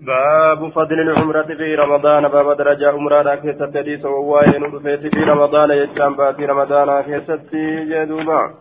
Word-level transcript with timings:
باب 0.00 0.70
فضل 0.72 1.00
العمرة 1.00 1.42
في 1.42 1.74
رمضان. 1.74 2.28
باب 2.28 2.56
درجة 2.56 2.90
عمرة 2.90 3.34
كيست 3.34 3.76
حديث 3.76 4.04
وواين 4.04 4.62
رفيت 4.74 5.14
في 5.14 5.20
رمضان 5.32 5.70
يجتمع 5.70 6.08
باتي 6.08 6.44
رمضان 6.44 7.00
كيست 7.00 7.50
جدوبا 7.90 8.54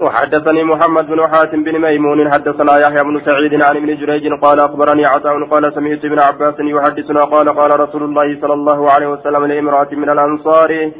وحدثني 0.00 0.64
محمد 0.64 1.06
بن 1.06 1.20
حاتم 1.32 1.64
بن 1.64 1.78
ميمون. 1.78 2.32
حدثنا 2.32 2.78
يحيى 2.78 3.02
بن 3.04 3.20
سعيد 3.26 3.62
عن 3.62 3.76
ابن 3.76 3.96
جريج 4.00 4.32
قال 4.44 4.60
أخبرني 4.60 5.06
عطاء 5.06 5.44
قال 5.52 5.72
سمعت 5.74 6.04
ابن 6.04 6.18
عباس 6.18 6.54
يحدثنا 6.60 7.20
قال 7.20 7.46
قال 7.48 7.80
رسول 7.80 8.02
الله 8.02 8.40
صلى 8.40 8.54
الله 8.54 8.90
عليه 8.92 9.06
وسلم 9.06 9.46
لامرأة 9.46 9.88
من 9.92 10.10
الأنصار 10.10 10.90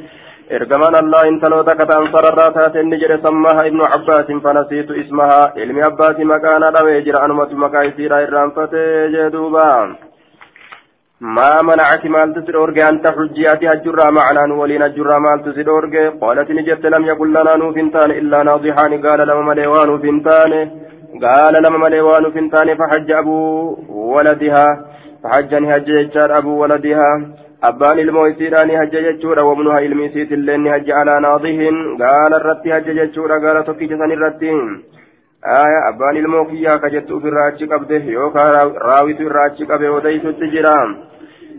ergamaan 0.51 0.95
allah 0.95 1.27
intaloota 1.29 1.75
kataan 1.77 2.11
sararraa 2.13 2.53
taate 2.57 2.81
inni 2.81 2.99
jedhe 3.03 3.19
sammaha 3.27 3.67
ibnu 3.69 3.85
abbaasin 3.97 4.41
fanasiitu 4.47 4.95
ismaha. 5.03 5.53
Ilmi 5.57 5.83
abbaasi 5.83 6.25
maqaana 6.25 6.71
dhawee 6.77 7.03
jira. 7.07 7.23
Anumatu 7.25 7.57
maqaa 7.57 7.85
isiidha 7.91 8.23
irraanfatee 8.27 9.09
jee 9.15 9.31
duuba. 9.33 9.69
Maa 11.21 11.63
manacaki 11.63 12.09
maaltu 12.09 12.45
si 12.47 12.53
dhoorge? 12.53 12.83
Anta 12.85 13.13
xujjii 13.17 13.47
ati 13.53 13.67
hajjurraa 13.67 14.11
macnaan 14.11 14.53
waliin 14.61 14.83
hajjurraa 14.87 15.21
maaltu 15.27 15.55
si 15.55 15.63
dhoorge? 15.65 16.03
Qaalatini 16.21 16.65
jette 16.69 16.91
lam 16.91 17.07
yakun 17.11 17.33
lanaa 17.37 17.57
nuuf 17.63 17.77
hin 17.77 17.91
taane 17.95 18.19
illaa 18.21 18.45
naadixaani 18.49 18.99
gaala 19.07 19.25
lama 19.31 19.43
malee 19.51 19.67
waa 19.75 19.87
nuuf 19.87 20.03
hin 20.03 20.21
taane. 20.27 20.61
Gaala 21.25 21.61
lama 21.65 21.79
malee 21.85 22.01
waa 22.09 22.21
nuuf 22.21 22.35
hin 22.35 22.51
taane 22.51 22.77
fahajja 22.83 23.19
abuu 23.19 24.13
waladihaa. 24.17 24.73
Fahajjani 25.23 25.73
hajja 25.73 26.03
jechaadha 26.03 26.37
abuu 26.43 26.59
waladihaa. 26.61 27.15
abbaan 27.72 28.00
ilmoo 28.00 28.28
isiidhaani 28.28 28.80
hajja 28.82 29.02
jechuudha 29.08 29.44
wabnuha 29.50 29.82
ilmi 29.88 30.06
isiitillee 30.06 30.58
ni 30.58 30.70
hajja 30.76 31.02
alaa 31.02 31.20
naadihin 31.28 31.82
gaala 32.04 32.40
irratti 32.42 32.76
hajja 32.76 32.98
jechuudha 33.02 33.40
gaala 33.46 33.64
tokkicha 33.70 33.98
san 33.98 34.16
irratti 34.18 34.56
aya 35.58 35.86
abbaan 35.92 36.18
ilmoo 36.24 36.46
kiyyaa 36.46 36.80
ka 36.80 36.90
jettu 36.96 37.18
ufirraa 37.18 37.46
achi 37.52 37.68
qabde 37.74 38.02
yookaan 38.16 38.74
raawitu 38.90 39.30
irraa 39.30 39.46
achi 39.52 39.70
qabe 39.74 39.96
odeysutti 40.00 40.52
jira 40.56 40.76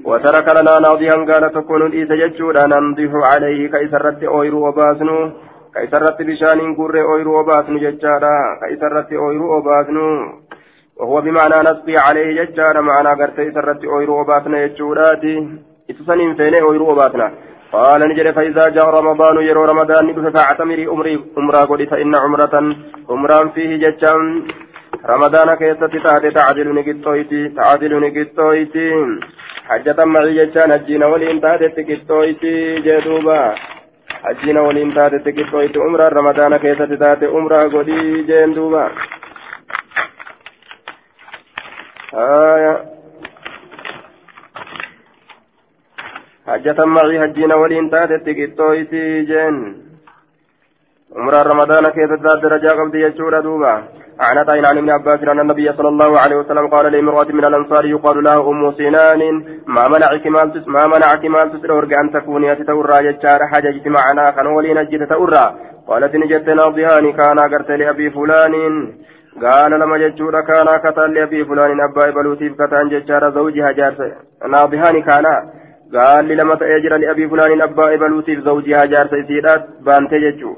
وترك 0.05 0.49
لنا 0.57 0.79
ناضيا 0.79 1.15
قال 1.29 1.53
تكون 1.53 1.93
إيسا 1.93 2.15
جتشودا 2.21 2.67
ننضح 2.67 3.13
عليه 3.33 3.71
كيسرت 3.73 4.25
أويرو 4.25 4.69
وباسنو 4.69 5.31
كيسرت 5.75 6.23
بشان 6.23 6.75
قر 6.75 6.95
أويرو 7.01 7.41
وباسنو 7.41 7.79
جتشادا 7.79 8.35
كيسرت 8.61 9.13
أويرو 9.13 9.47
وباسنو 9.57 10.09
وهو 10.97 11.21
بمعنى 11.21 11.59
نسقي 11.69 11.97
عليه 12.07 12.29
جتشادا 12.39 12.81
معنى 12.81 13.11
قرت 13.21 13.37
كيسرت 13.41 13.85
أويرو 13.85 14.21
وباسنو 14.21 14.57
جتشوداتي 14.67 15.35
إتسنين 15.90 16.36
فيني 16.36 16.62
ويرو 16.62 16.96
باتنا. 16.96 17.28
قال 17.74 18.02
نجري 18.10 18.34
فإذا 18.34 18.70
جاء 18.70 18.90
رمضان 18.90 19.36
يرو 19.38 19.66
رمضان 19.66 20.06
ندف 20.08 20.38
فاعتمري 20.38 20.88
أمري 20.88 21.24
أمرا 21.38 21.62
قل 21.66 21.88
فإن 21.88 22.16
عمرة 22.16 22.76
عمرا 23.10 23.48
فيه 23.56 23.72
جتشان. 23.84 24.48
رمضان 25.06 25.56
كيست 25.56 25.84
تاتي 25.84 26.32
تعدل 26.32 26.68
نكتويتي 26.76 27.50
تعدل 27.50 27.94
نكتويتي. 28.06 28.90
حجة 29.70 30.06
معي 30.06 30.34
جتشان 30.46 30.72
هجينا 30.72 31.06
ولين 31.06 31.42
تاتي 31.42 31.68
تكتويتي 31.70 32.56
جدوبا. 32.86 33.56
حجينا 34.24 34.62
ولين 34.62 34.94
تاتي 34.94 35.20
تكتويتي 35.20 35.80
عمرا 35.80 36.08
رمضان 36.10 36.58
كيست 36.58 36.92
تاتي 37.02 37.26
عمرا 37.26 37.64
قل 37.64 37.90
جندوبا. 38.28 38.92
آية. 42.14 42.95
حجة 46.48 46.86
معي 46.86 47.26
هجين 47.26 47.52
ولين 47.54 47.90
تاتت 47.90 48.28
قطويتي 48.40 49.22
جن 49.30 49.56
عمر 51.18 51.34
رمضان 51.52 51.84
كيف 51.96 52.12
تزداد 52.12 52.42
درجة 52.42 52.70
قبضي 52.80 53.02
يجور 53.06 53.40
دوبا 53.40 53.74
عن 54.20 54.38
عطاء 54.38 54.58
عن 54.68 54.78
ابن 54.78 54.90
عباس 54.90 55.20
أن 55.24 55.40
النبي 55.40 55.74
صلى 55.78 55.88
الله 55.88 56.20
عليه 56.24 56.36
وسلم 56.36 56.68
قال 56.68 56.92
لامرأة 56.92 57.30
من 57.38 57.46
الأنصار 57.46 57.86
يقال 57.86 58.24
له 58.24 58.50
أم 58.50 58.72
سنان 58.72 59.22
ما 59.68 59.84
منعك 59.94 60.26
تس 60.54 60.68
ما 60.68 60.88
منعك 60.88 61.26
مال 61.26 61.52
تسرور 61.54 61.84
أن 62.02 62.12
تكوني 62.14 62.52
أتتورى 62.52 62.98
جتشار 63.06 63.40
حججت 63.52 63.88
معنا 63.88 64.30
كان 64.36 64.48
ولين 64.48 64.78
أجت 64.78 65.04
تورى 65.10 65.46
قالت 65.88 66.16
نجت 66.16 66.50
ناضيان 66.50 67.06
كان 67.20 67.40
قرت 67.52 67.70
لأبي 67.80 68.10
فلان 68.10 68.54
قال 69.44 69.72
لما 69.82 69.98
جتشور 69.98 70.42
كان 70.42 70.68
كتان 70.84 71.14
لأبي 71.14 71.46
فلان 71.46 71.82
أبا 71.82 72.10
بلوتيف 72.16 72.54
كتان 72.62 72.90
جتشار 72.90 73.24
زوجها 73.38 73.72
جارس 73.72 74.00
ناضيان 74.54 75.02
كانا 75.08 75.36
lama 75.92 76.58
ta'ee 76.58 76.82
jira 76.82 76.98
li'abii 76.98 77.30
fulaaniin 77.30 77.62
abbaa 77.62 77.92
ebaluutiif 77.92 78.44
zawjihaa 78.44 78.88
jaarsa 78.88 79.18
isiidhaa 79.18 79.58
baante 79.84 80.20
jechuu 80.20 80.56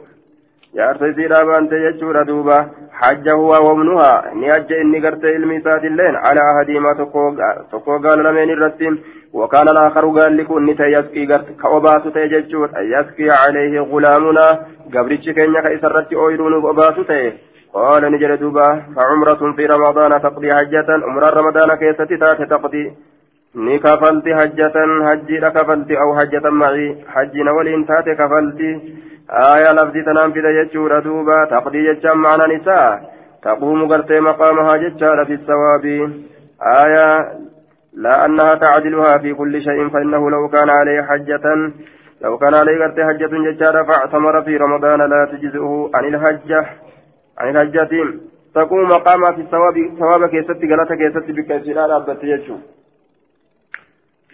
jaarsa 0.75 1.07
isiidhaa 1.07 1.45
baante 1.45 1.79
jechuudha 1.79 2.23
duuba 2.23 2.69
hajja 3.01 3.33
huwa 3.33 3.59
wamnuhaa 3.59 4.23
ni 4.33 4.47
hajja 4.47 4.77
inni 4.77 4.99
gartee 4.99 5.35
ilmi 5.35 5.55
isaatilleen 5.55 6.15
alaa 6.15 6.53
hadiimaa 6.59 6.95
tokkoo 6.95 7.99
gaala 7.99 8.23
lameen 8.23 8.49
irratti 8.49 8.91
وكان 9.33 9.69
الآخر 9.69 10.09
قال 10.19 10.37
لكم 10.37 10.69
نتا 10.69 10.87
يسقي 10.87 11.25
كأباس 11.61 12.03
تيججود 12.13 12.69
يسقي 12.77 13.27
عليه 13.41 13.79
غلامنا 13.79 14.47
قبرتش 14.93 15.29
كينيا 15.29 15.61
كإسرت 15.61 16.13
أويرون 16.13 16.53
وأباس 16.53 16.95
تي 17.07 17.33
قال 17.73 18.11
نجل 18.11 18.37
دوبا 18.37 18.67
فعمرة 18.95 19.41
في 19.55 19.65
رمضان 19.65 20.21
تقضي 20.21 20.53
حجة 20.53 20.89
عمر 21.07 21.23
رمضان 21.39 21.75
كيستي 21.79 22.17
تقضي 22.53 22.93
ni 23.65 23.79
kafalti 23.79 24.37
hajjatan 24.39 24.91
hajjiidha 25.07 25.51
kafalti 25.51 25.97
aw 26.03 26.09
hajjatan 26.19 26.59
macii 26.61 26.89
hajjina 27.13 27.53
waliin 27.57 27.85
taate 27.91 28.15
kafalti 28.15 28.69
aayaa 29.43 29.73
lafdii 29.79 30.03
tanaan 30.09 30.33
fida 30.33 30.53
jechuudha 30.57 31.01
duuba 31.05 31.37
taqdii 31.53 31.87
jechaan 31.87 32.23
macnaan 32.25 32.53
isaa 32.59 32.99
taquumu 33.47 33.87
gartee 33.93 34.21
maqaamahaa 34.29 34.77
jechaadha 34.85 35.25
fi 35.31 35.39
sawaabii 35.49 36.03
aayaa 36.75 37.17
لا 38.05 38.25
أنها 38.25 38.53
تعدلها 38.55 39.17
في 39.17 39.33
كل 39.33 39.61
شيء 39.61 39.89
فإنه 39.89 40.29
لو 40.29 40.49
كان 40.49 40.69
عليه 40.69 41.01
حجة 41.01 41.45
لو 42.21 42.37
كان 42.37 42.55
عليه 42.55 42.83
قرت 42.83 42.99
حجة 42.99 43.33
ججارة 43.47 43.83
فاعتمر 43.83 44.41
في 44.41 44.57
رمضان 44.57 45.09
لا 45.09 45.25
تجزئه 45.31 45.89
عن 45.93 46.05
الحجة 46.05 46.65
عن 47.37 47.55
الحجة 47.55 47.93
تقوم 48.55 48.83
مقامها 48.83 49.31
في 49.31 49.41
الثواب 49.41 49.75
ثواب 49.99 50.29
كيست 50.29 50.61
غلطة 50.71 50.95
كيست 50.95 51.31
بكثير 51.37 51.95
أبت 51.95 52.23
يجو 52.23 52.57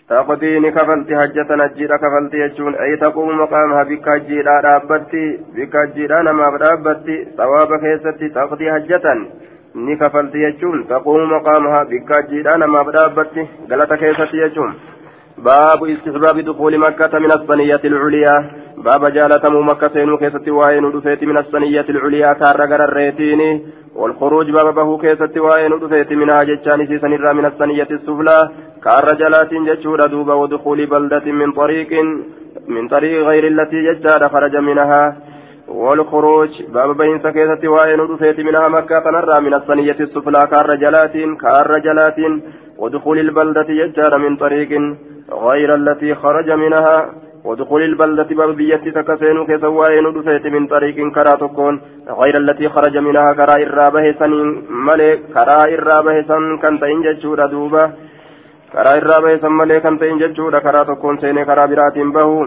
تقضي 0.09 0.59
نكفلت 0.59 1.09
حجة 1.21 1.49
نجير 1.63 1.91
كفلت 2.03 2.35
يجون 2.35 2.75
أي 2.75 2.97
تقوم 2.97 3.29
مقامها 3.41 3.83
بك 3.91 4.09
جيرا 4.27 4.61
رابتي 4.61 5.25
بك 5.55 5.75
جيرا 5.95 6.23
نما 6.23 6.49
رابتي 6.49 7.17
ثواب 7.37 7.71
كيستي 7.83 8.29
تقضي 8.29 8.73
حجة 8.73 9.07
نكفلت 9.75 10.35
يجون 10.35 10.89
تقوم 10.89 11.33
مقامها 11.33 11.83
بك 11.91 12.11
جيرا 12.31 12.57
نما 12.57 12.83
رابتي 12.83 13.47
غلط 13.71 13.93
كيستي 13.93 14.37
يجون 14.45 14.75
باب 15.39 15.85
استحباب 15.85 16.41
دخول 16.41 16.79
مكة 16.79 17.19
من 17.19 17.33
الصنية 17.33 17.81
العليا 17.85 18.51
باب 18.77 19.13
جالة 19.13 19.45
مكة 19.69 19.89
سينو 19.89 20.19
كيستي 20.19 20.51
وين 20.51 20.93
دفيت 20.93 21.25
من 21.25 21.39
الصنية 21.39 21.87
العليا 21.89 22.33
كارغر 22.33 22.85
الريتين 22.85 23.41
والخروج 23.97 24.51
باب 24.51 24.75
به 24.75 24.99
كيستي 24.99 25.41
وين 25.41 25.79
دفيت 25.83 26.13
منها 26.13 26.43
جتشان 26.45 26.87
سيسن 26.87 27.11
من 27.11 27.47
الصنية 27.47 27.89
السفلى 27.91 28.39
كار 28.84 29.06
جلات 29.22 29.54
جتشورا 29.54 30.06
دوبا 30.06 30.34
ودخول 30.34 30.86
بلدة 30.86 31.26
من 31.26 31.52
طريق 31.52 31.92
من 32.68 32.88
طريق 32.88 33.28
غير 33.28 33.48
التي 33.48 33.80
جتشا 33.88 34.28
خرج 34.28 34.56
منها. 34.56 35.16
والخروج 35.68 36.50
باب 36.74 36.98
بين 36.98 37.20
سكيتة 37.24 37.68
وين 37.68 38.08
دفيت 38.08 38.40
منها 38.40 38.68
مكة 38.68 39.00
تنرى 39.00 39.40
من 39.40 39.54
الصنية 39.54 40.00
السفلى 40.00 40.48
كار 40.52 40.76
جلات 40.76 41.16
كار 41.44 41.72
جلات 41.86 42.20
ودخول 42.78 43.20
البلدة 43.20 43.68
جتشا 43.80 44.18
من 44.18 44.36
طريق 44.36 44.72
غير 45.32 45.76
التي 45.76 46.16
خرج 46.16 46.50
منها. 46.52 47.10
ودخول 47.46 47.82
البلدة 47.84 48.30
باب 48.36 48.50
بيتي 48.56 48.92
كسوائن 49.50 50.06
دفيت 50.16 50.46
من 50.56 50.68
طريق 50.68 50.98
كرا 51.16 51.36
تكون. 51.36 51.82
غير 52.20 52.36
التي 52.38 52.70
خرج 52.70 52.98
منها 52.98 53.34
كرا 53.34 53.56
إرابة 53.64 54.06
سن 54.20 54.34
ملك 54.88 55.20
كرا 55.36 55.58
إرابة 55.74 56.22
سن 56.30 56.58
كنت 56.62 56.84
إن 56.84 57.02
جتشورا 57.06 57.46
دوبا 57.46 57.84
karaa 58.74 58.98
irraa 59.02 59.22
bahe 59.22 59.40
san 59.40 59.54
malee 59.54 59.82
kan 59.82 59.98
ta'in 59.98 60.20
jechuudha. 60.20 60.62
Karaa 60.62 60.86
tokkoon 60.86 61.20
seenee 61.22 61.46
karaa 61.46 61.68
biraatiin 61.68 62.14
bahu. 62.14 62.38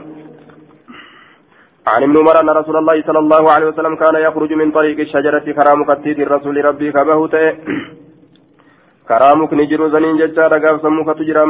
عن 1.86 2.02
ابن 2.02 2.16
عمر 2.18 2.40
أن 2.40 2.50
رسول 2.50 2.76
الله 2.76 3.02
صلى 3.02 3.18
الله 3.18 3.50
عليه 3.50 3.66
وسلم 3.66 3.94
كان 3.96 4.16
يخرج 4.16 4.52
من 4.52 4.70
طريق 4.70 4.98
الشجرة 5.00 5.46
كرام 5.58 5.84
كتيت 5.84 6.18
الرسول 6.18 6.64
ربي 6.64 6.92
كبه 6.92 7.18
كرامك 9.08 9.52
نجر 9.54 9.80
زنين 9.94 10.16
ججار 10.16 10.52
قاف 10.64 10.82
سموك 10.82 11.08
تجرى 11.18 11.44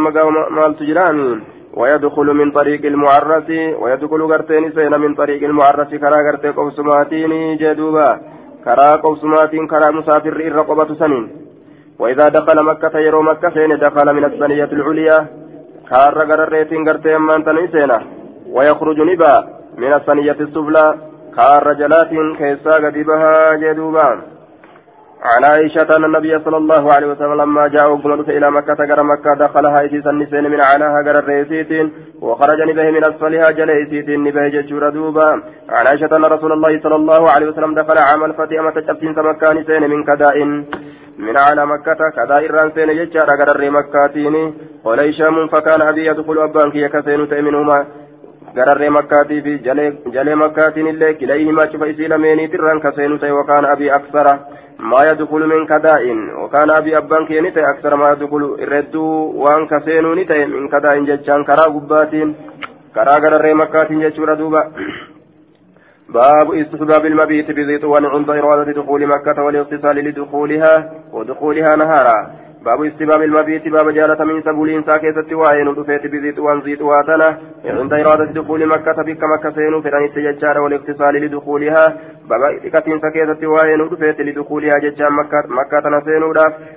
مال 0.56 0.72
تجراني 0.80 1.28
ويدخل 1.80 2.28
من 2.40 2.48
طريق 2.50 2.82
المعرس 2.92 3.48
ويدخل 3.82 4.20
قرتين 4.32 4.72
سين 4.76 4.94
من 5.00 5.14
طريق 5.14 5.42
المعرس 5.50 5.90
كرا 6.02 6.18
قرتي 6.26 6.48
قوسماتين 6.58 7.32
جدوبا 7.60 8.10
كرا 8.64 8.88
قوسماتين 9.04 9.66
كرا 9.66 9.90
مسافر 9.90 10.36
الرقبة 10.50 10.90
سنين 11.00 11.45
وإذا 11.98 12.28
دخل 12.28 12.64
مكة 12.64 12.98
يرو 12.98 13.22
مكة 13.22 13.50
سين 13.50 13.78
دخل 13.78 14.12
من 14.14 14.24
الثانية 14.24 14.64
العليا 14.72 15.26
كار 15.90 16.18
قرريتين 16.30 16.88
قرتي 16.88 17.16
أمان 17.16 17.44
تنسينا 17.44 18.02
ويخرج 18.50 19.00
نبا 19.00 19.34
من 19.78 19.92
الثانية 19.92 20.36
السفلى 20.40 20.94
كار 21.36 21.72
جلات 21.72 22.10
كيسا 22.38 22.74
قدبها 22.84 23.54
جدوبا 23.62 24.35
عن 25.30 25.44
عائشة 25.44 25.96
أن 25.96 26.04
النبي 26.04 26.38
صلى 26.44 26.56
الله 26.56 26.92
عليه 26.92 27.06
وسلم 27.06 27.34
لما 27.42 27.68
جاء 27.68 27.92
وقمت 27.92 28.28
إلى 28.28 28.50
مكة 28.50 28.84
غير 28.84 29.02
مكة 29.02 29.34
دخلها 29.34 29.86
إسيسا 29.86 30.12
نسين 30.12 30.44
من 30.50 30.60
علاها 30.60 31.02
غير 31.06 31.18
الرئيسيت 31.18 31.92
وخرج 32.20 32.60
نبه 32.70 32.90
من 32.90 33.04
أسفلها 33.04 33.50
جل 33.50 33.70
نبه 34.26 34.48
ججور 34.48 34.88
دوبا 34.90 35.28
عن 35.68 35.86
عائشة 35.86 36.16
أن 36.16 36.24
رسول 36.24 36.52
الله 36.52 36.80
صلى 36.82 36.96
الله 36.96 37.30
عليه 37.30 37.46
وسلم 37.48 37.74
دخل 37.74 37.98
عام 37.98 38.24
الفتح 38.24 38.58
أمة 38.60 38.70
تشبتين 38.70 39.14
سمكة 39.14 39.52
نسين 39.52 39.82
من 39.90 40.04
كداء. 40.04 40.44
من 41.18 41.36
على 41.46 41.66
مكة 41.66 42.00
كداء 42.16 42.42
الرانسين 42.46 42.88
ججار 42.98 43.28
غير 43.40 43.70
مكاتين 43.70 44.54
قال 44.84 44.98
هشام 45.08 45.48
فكان 45.48 45.82
أبي 45.82 46.06
يدخل 46.06 46.38
أبانك 46.38 46.74
يكسين 46.74 47.28
تأمنهما. 47.28 47.78
Gararree 48.56 48.90
makkaatii 48.96 49.40
fi 49.46 49.54
jalee 50.12 50.34
makkaatiin 50.42 50.86
illee 50.92 51.14
kilayhimaa 51.14 51.66
cufa 51.72 51.86
isii 51.92 52.08
lameeniitirraan 52.12 52.80
kaseenu 52.84 53.18
ta'e 53.24 53.32
wakaan 53.38 53.68
abii 53.72 53.90
aksara 53.96 54.32
maa 54.92 55.04
yadukulu 55.08 55.48
min 55.54 55.66
kadaa'in 55.72 56.22
wakaan 56.42 56.70
abii 56.76 56.94
abbaan 57.00 57.26
kee 57.26 57.50
ta'e 57.50 57.66
aksara 57.72 57.96
maa 58.02 58.12
yadukulu 58.14 58.48
irredduu 58.66 59.42
waan 59.42 59.68
kaseenuu 59.74 60.14
ni 60.14 60.24
ta'e 60.30 60.46
min 60.54 60.70
kadaa'in 60.76 61.10
jechaan 61.10 61.44
karaa 61.50 61.68
gubbaatiin 61.76 62.32
karaa 62.98 63.20
gararree 63.26 63.54
makkaatiin 63.64 64.00
jechuudha 64.06 64.38
duuba 64.38 64.64
باب 66.14 66.54
استحباب 66.54 67.06
المبيت 67.06 67.50
بذي 67.50 67.78
طوال 67.78 68.06
عند 68.06 68.30
دخول 68.76 69.06
مكة 69.06 69.42
والاغتسال 69.42 69.96
لدخولها 69.96 70.74
ودخولها 71.12 71.76
نهارا 71.76 72.45
باب 72.66 72.84
استباب 72.84 73.22
المبيت 73.22 73.68
باب 73.68 73.90
جالة 73.90 74.24
من 74.24 74.42
سبولين 74.42 74.82
ساكيسة 74.82 75.36
وعين 75.36 75.68
ودفيت 75.68 76.06
بزيت 76.06 76.38
وانزيت 76.38 76.82
واتنا. 76.82 77.38
عند 77.64 77.92
إرادة 77.92 78.24
دخول 78.24 78.66
مكة 78.66 79.02
بك 79.02 79.22
مكة 79.24 79.50
سين 79.50 79.82
فران 79.82 80.04
التججار 80.04 80.58
والاقتصال 80.60 81.14
لدخولها. 81.14 81.86
باب 82.30 82.42
إكتين 82.64 83.00
ساكيسة 83.00 83.46
وعين 83.46 83.80
ودفيت 83.80 84.20
لدخولها 84.20 84.78
ججار 84.78 85.10
مكة 85.10 85.42
مكة 85.48 85.80
تنسين 85.80 86.22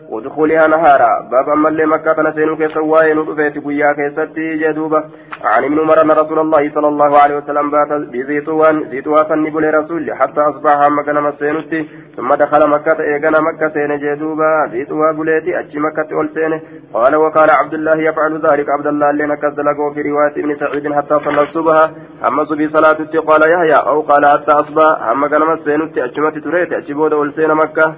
ودخولها 0.10 0.68
نهارا. 0.68 1.30
باب 1.32 1.50
أما 1.50 1.70
اللي 1.70 1.86
مكة 1.86 2.14
تنسين 2.14 2.56
كيسة 2.56 2.82
وعين 2.82 3.18
ودفيت 3.18 3.58
بيا 3.58 3.92
كيسة 3.94 4.36
جدوبة. 4.38 5.04
عن 5.44 5.64
ابن 5.64 5.80
عمر 5.80 6.02
أن 6.02 6.12
رسول 6.12 6.40
الله 6.40 6.72
صلى 6.76 6.88
الله 6.88 7.20
عليه 7.20 7.38
وسلم 7.38 7.72
بات 7.72 7.92
بزيتوان 8.14 8.90
زيتوا 8.92 9.24
فنبل 9.24 9.74
رسول 9.74 10.14
حتى 10.14 10.42
أصبح 10.42 10.88
مكة 10.90 11.20
مسينتي 11.22 11.90
ثم 12.18 12.34
دخل 12.34 12.70
مكة 12.70 13.00
إيقنا 13.00 13.40
مكة 13.42 13.70
سين 13.70 13.98
جدوبة. 13.98 14.68
زيتوا 14.72 15.12
بليتي 15.12 15.60
أجي 15.60 15.79
مكة 15.80 16.22
ألسين 16.22 16.62
قال 16.94 17.16
وقال 17.16 17.50
عبد 17.64 17.74
الله 17.74 17.98
يفعل 18.10 18.34
ذلك. 18.52 18.70
عبد 18.70 18.88
الله 18.88 19.12
لنا 19.12 19.36
كذلك 19.36 19.80
في 19.94 20.02
رواية 20.02 20.36
ابن 20.38 20.52
سعيد 20.60 20.94
حتى 20.94 21.16
صلى 21.26 21.42
الصبح. 21.48 21.92
أما 22.28 22.46
صبي 22.46 22.70
صلاة 22.70 23.00
قال 23.30 23.42
يحيى 23.54 23.80
أو 23.88 24.02
قال 24.02 24.26
حتى 24.26 24.52
أصبح. 24.52 25.08
أما 25.12 25.28
كان 25.28 25.42
مسين 25.42 25.82
أجمت 25.98 26.38
تريت 26.44 26.74
أجبود 26.74 27.14
ألسين 27.14 27.52
مكة. 27.54 27.96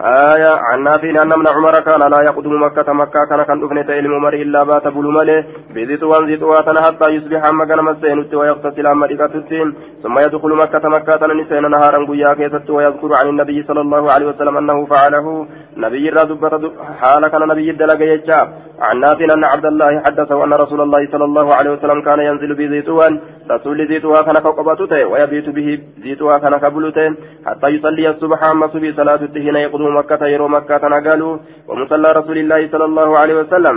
آية 0.00 0.58
عن 0.72 0.82
نافع 0.84 1.10
أن 1.22 1.32
ابن 1.32 1.46
عمر 1.48 1.80
كان 1.80 2.00
لا 2.10 2.20
يقدم 2.22 2.62
مكة 2.62 2.92
مكة 2.92 3.24
كان 3.30 3.42
كان 3.42 3.60
دفن 3.60 3.86
تيل 3.86 4.06
عمر 4.14 4.34
إلا 4.34 4.64
بات 4.64 4.88
بلومله 4.88 5.44
بزيت 5.74 6.02
وانزيت 6.02 6.42
واتنا 6.42 6.82
حتى 6.82 7.10
يصبح 7.10 7.48
أما 7.48 7.64
كان 7.64 7.84
مسين 7.84 8.34
ويغتسل 8.34 8.86
أما 8.86 9.06
ركعتين 9.06 9.74
ثم 10.02 10.18
يدخل 10.18 10.48
مكة 10.62 10.88
مكة 10.88 11.26
نسين 11.26 11.70
نهارا 11.70 12.06
قيا 12.06 12.34
كيست 12.34 12.70
ويذكر 12.70 13.14
عن 13.14 13.28
النبي 13.28 13.62
صلى 13.68 13.80
الله 13.80 14.12
عليه 14.12 14.26
وسلم 14.26 14.56
أنه 14.56 14.86
فعله 14.86 15.46
نبي 15.76 16.08
الرادبة 16.08 16.72
حال 17.00 17.28
كان 17.28 17.42
نبي 17.48 17.70
الدلق 17.70 18.00
يجاب 18.02 18.48
عن 18.80 19.00
نافع 19.00 19.26
أن 19.34 19.44
عبد 19.44 19.66
الله 19.66 20.00
حدثه 20.06 20.44
أن 20.44 20.52
رسول 20.52 20.80
الله 20.80 21.08
صلى 21.12 21.24
الله 21.24 21.54
عليه 21.54 21.70
وسلم 21.70 22.02
كان 22.02 22.20
ينزل 22.20 22.54
بزيتوان 22.54 23.20
رسول 23.50 23.88
زيتوا 23.88 24.22
كان 24.26 24.34
كقبته 24.34 25.04
ويبيت 25.12 25.48
به 25.48 25.68
زيتوا 26.02 26.38
كان 26.38 26.54
كبلته 26.64 27.14
حتى 27.46 27.68
يصلي 27.68 28.08
الصبح 28.10 28.44
أما 28.44 28.66
صبي 28.68 28.92
صلاة 28.92 29.20
التهين 29.28 29.56
يقدم 29.56 29.96
مكة 29.98 30.26
يرو 30.26 30.48
مكة 30.48 30.82
نقالوا 30.88 31.38
ومصلى 31.68 32.08
رسول 32.12 32.38
الله 32.38 32.60
صلى 32.72 32.84
الله 32.84 33.18
عليه 33.18 33.34
وسلم 33.40 33.76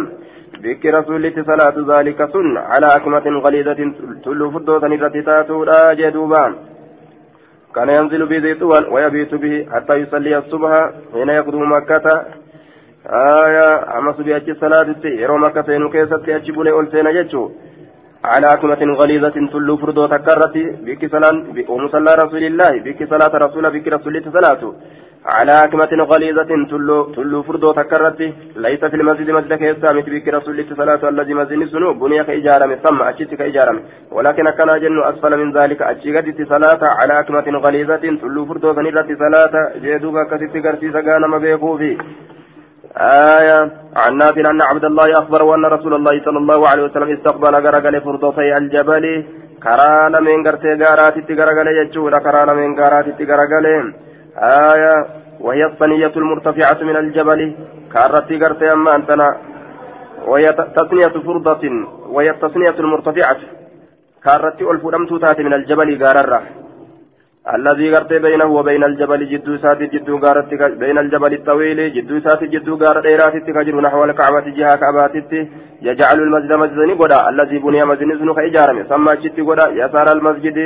بك 0.64 0.86
رسول 0.86 1.24
صلاة 1.52 1.76
ذلك 1.92 2.20
سن 2.34 2.58
على 2.58 2.88
أكمة 2.98 3.26
غليظة 3.46 3.80
تلو 4.24 4.52
فدوة 4.52 4.88
نرتتاتو 4.88 5.64
لا 5.64 5.94
جدوبان 6.00 6.52
كان 7.76 7.90
ينزل 7.98 8.22
بزيتوان 8.32 8.84
ويبيت 8.94 9.34
به 9.44 9.56
حتى 9.74 9.94
يصلي 10.02 10.38
الصبح 10.38 10.72
حين 11.14 11.30
يقدم 11.30 11.72
مكة 11.76 12.06
آية 13.10 13.98
أما 13.98 14.12
صبي 14.18 14.36
أجي 14.36 14.54
صلاة 14.54 14.88
يرو 15.24 15.38
مكة 15.38 15.62
سينو 15.62 15.90
كيست 15.90 16.30
أجي 16.30 16.52
بولي 16.52 16.72
أولسين 16.72 17.08
جتشو 17.16 17.44
على 18.24 18.48
أكمة 18.54 18.82
غليظة 19.02 19.38
تلو 19.52 19.78
فردو 19.78 20.06
تكرتي 20.06 20.64
بك 20.86 21.12
صلاة 21.12 21.36
ومصلى 21.70 22.12
رسول 22.24 22.44
الله 22.44 22.72
بك 22.86 23.00
صلاة 23.10 23.34
رسول 23.46 23.66
بك 23.76 23.88
رسول 23.88 24.16
صلاته 24.34 24.74
على 25.26 25.54
أكمة 25.66 25.92
غليظة 26.12 26.52
تلو 26.72 26.98
تلو 27.16 27.44
فردو 27.48 27.72
تكرتي 27.72 28.28
ليس 28.56 28.82
في 28.92 28.96
المسجد 28.96 29.30
مسجد 29.38 29.54
كيسامت 29.54 30.10
بك 30.10 30.28
رسول 30.28 30.58
صلاة 30.82 31.10
الذي 31.10 31.34
مسجد 31.34 31.66
سنو 31.74 31.94
بني 31.94 32.24
كإجارة 32.24 32.76
ثم 32.84 33.02
أشت 33.02 33.34
كإجارة 33.40 33.80
ولكن 34.12 34.50
كان 34.58 34.70
جن 34.82 34.98
أسفل 35.10 35.34
من 35.42 35.50
ذلك. 35.58 35.82
أشيغت 35.82 36.38
صلاة 36.54 36.82
على 37.00 37.14
أكمة 37.20 37.48
غليظة 37.66 38.04
تلو 38.22 38.46
فردو 38.46 38.70
سنرت 38.78 39.10
صلاة. 39.24 39.54
جيدوك 39.84 40.18
كتت 40.32 40.54
كرسي 40.64 40.88
سقانا 40.96 41.28
مبيقو 41.28 41.78
فيه 41.78 41.98
آية. 42.98 43.72
عن 43.96 44.18
نافع 44.18 44.50
أن 44.50 44.62
عبد 44.62 44.86
الله 44.86 45.12
أخبر 45.12 45.44
وأن 45.44 45.66
رسول 45.66 45.94
الله 45.94 46.22
صلى 46.26 46.38
الله 46.38 46.70
عليه 46.70 46.84
وسلم 46.84 47.10
استقبل 47.18 47.54
غرقل 47.56 48.02
فردوسي 48.02 48.54
الجبل. 48.62 49.26
كرانا 49.64 50.20
من 50.20 50.48
غرتي 50.48 50.74
غارات 50.84 51.32
غرقل 51.32 51.68
يجور 51.68 52.20
كرانا 52.20 52.54
من 52.54 52.80
غارات 52.80 53.22
غرقل 53.30 53.66
آية. 54.38 55.06
وهي 55.40 55.66
الصنية 55.66 56.14
المرتفعة 56.16 56.80
من 56.84 56.96
الجبل. 56.98 57.56
كارتي 57.94 58.38
غرتي 58.38 58.72
أما 58.72 58.96
أنتنا. 58.96 59.38
وهي 60.28 60.46
تصنية 60.78 61.16
فردة. 61.26 61.64
وهي 62.10 62.30
التصنية 62.30 62.78
المرتفعة. 62.80 63.38
كارتي 64.26 64.64
ألفرمت 64.72 65.12
تاتي 65.22 65.44
من 65.44 65.54
الجبل 65.54 66.04
غاررة. 66.04 66.42
الذي 67.48 67.90
غرت 67.90 68.14
بينه 68.14 68.46
وبين 68.46 68.84
الجبل 68.84 69.22
جدو 69.30 69.58
ساتي 69.58 69.86
جدو 69.94 70.18
غارت 70.18 70.54
بين 70.82 70.98
الجبل 70.98 71.34
الطويل 71.34 71.94
جدو 71.94 72.20
ساتي 72.20 72.46
جدو 72.54 72.76
غار 72.76 73.02
ديرات 73.02 73.36
تكجر 73.48 73.76
نحو 73.82 74.04
الكعبة 74.04 74.46
جهة 74.58 74.76
كعبات 74.76 75.16
يجعل 75.82 76.18
المسجد 76.26 76.52
مسجدا 76.54 76.94
غدا 77.02 77.30
الذي 77.30 77.58
بني 77.66 77.86
مسجد 77.86 78.10
سنو 78.20 78.34
كإجارة 78.38 78.84
سمى 78.90 79.16
جت 79.22 79.40
غدا 79.48 79.66
يسار 79.82 80.08
المسجد 80.18 80.58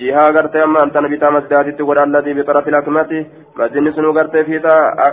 جهة 0.00 0.26
غرت 0.34 0.56
أما 0.56 0.78
أنت 0.84 0.96
نبيتا 1.04 1.30
مسجد 1.36 1.82
غدا 1.88 2.04
الذي 2.04 2.32
بطرف 2.38 2.68
الأكمة 2.68 3.12
مسجد 3.60 3.90
سنو 3.96 4.10
غرت 4.16 4.36
في 4.46 4.56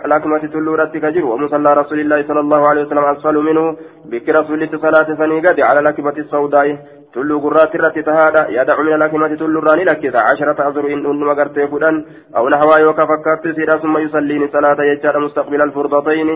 الأكمة 0.05 0.43
تلورت 0.53 0.93
كجر 1.03 1.25
ومصلى 1.31 1.73
رسول 1.81 1.99
الله 1.99 2.19
صلى 2.29 2.39
الله 2.45 2.61
عليه 2.69 2.81
وسلم 2.85 3.05
أسفل 3.13 3.35
منه 3.49 3.65
بك 4.11 4.29
رسول 4.29 4.59
صلاة 4.85 5.09
فني 5.19 5.41
على 5.69 5.79
الأكمة 5.79 6.15
السوداء. 6.23 6.67
Tulluu 7.13 7.39
gurraatti 7.43 7.77
irratti 7.77 8.03
tahaadha 8.09 8.41
yadacu 8.57 8.83
min 8.87 8.93
alakimati 8.97 9.37
tullurraa 9.37 9.75
ni 9.75 9.85
lakkisa 9.85 10.25
casharata 10.27 10.67
azuru 10.69 10.91
in 10.95 11.03
dhundhuma 11.03 11.35
gartee 11.35 11.67
kudhan 11.73 11.97
aw 12.33 12.43
naxwaa 12.53 12.81
yookaa 12.85 13.07
fakkaattu 13.13 13.49
isiidha 13.53 13.79
summa 13.81 14.03
yusalliini 14.05 14.51
salaata 14.55 14.89
jechaadha 14.89 15.23
mustaqbila 15.25 15.63
alfurdatayni 15.67 16.35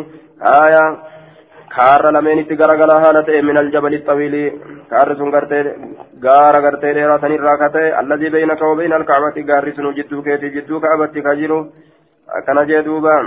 aya 0.54 0.84
kaarra 1.76 2.12
lameenitti 2.16 2.60
garagalaa 2.62 3.00
haala 3.06 3.24
ta'e 3.30 3.42
min 3.42 3.58
aljabali 3.64 4.04
xawiili 4.08 4.44
kaarri 4.92 5.16
sun 5.22 5.32
gartee 5.36 5.64
gaara 6.28 6.62
gartee 6.66 6.94
dheeratanirraa 6.98 7.58
ka 7.64 7.70
ta'e 7.76 7.96
alladii 8.02 8.34
beynaka 8.36 8.70
wa 8.70 8.76
beyna 8.82 8.96
alkacbati 9.00 9.48
gaarri 9.50 9.76
sunu 9.78 9.96
jidduu 9.98 10.22
keetii 10.28 10.54
jidduu 10.58 10.80
ka'abatti 10.86 11.26
ka 11.28 11.36
jiru 11.42 11.60
akkana 12.40 12.66
jee 12.70 12.84
duubaa 12.90 13.20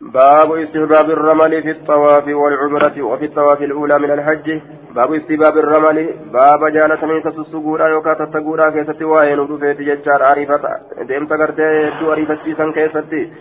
باب 0.00 0.52
استحباب 0.52 1.10
الرمل 1.10 1.62
في 1.62 1.70
الطواف 1.70 2.28
والعمرة 2.28 3.02
وفي 3.02 3.24
الطواف 3.24 3.62
الأولى 3.62 3.98
من 3.98 4.10
الحج. 4.10 4.60
باب 4.94 5.14
استحباب 5.14 5.58
الرمل. 5.58 6.14
باب 6.32 6.72
جالة 6.72 7.06
من 7.06 7.22
تسسقورا 7.22 7.88
يوكا 7.88 8.14
تتقورا 8.14 8.70
كيستي 8.70 9.04
وين 9.04 9.38
ودفيت 9.38 9.80
ججار 9.80 10.22
عريفة. 10.22 10.60
ديم 11.02 11.26
تقرتي 11.26 11.90
دو 12.00 12.10
عريفة 12.12 12.38
سيسان 12.44 12.72
كيستي. 12.72 13.32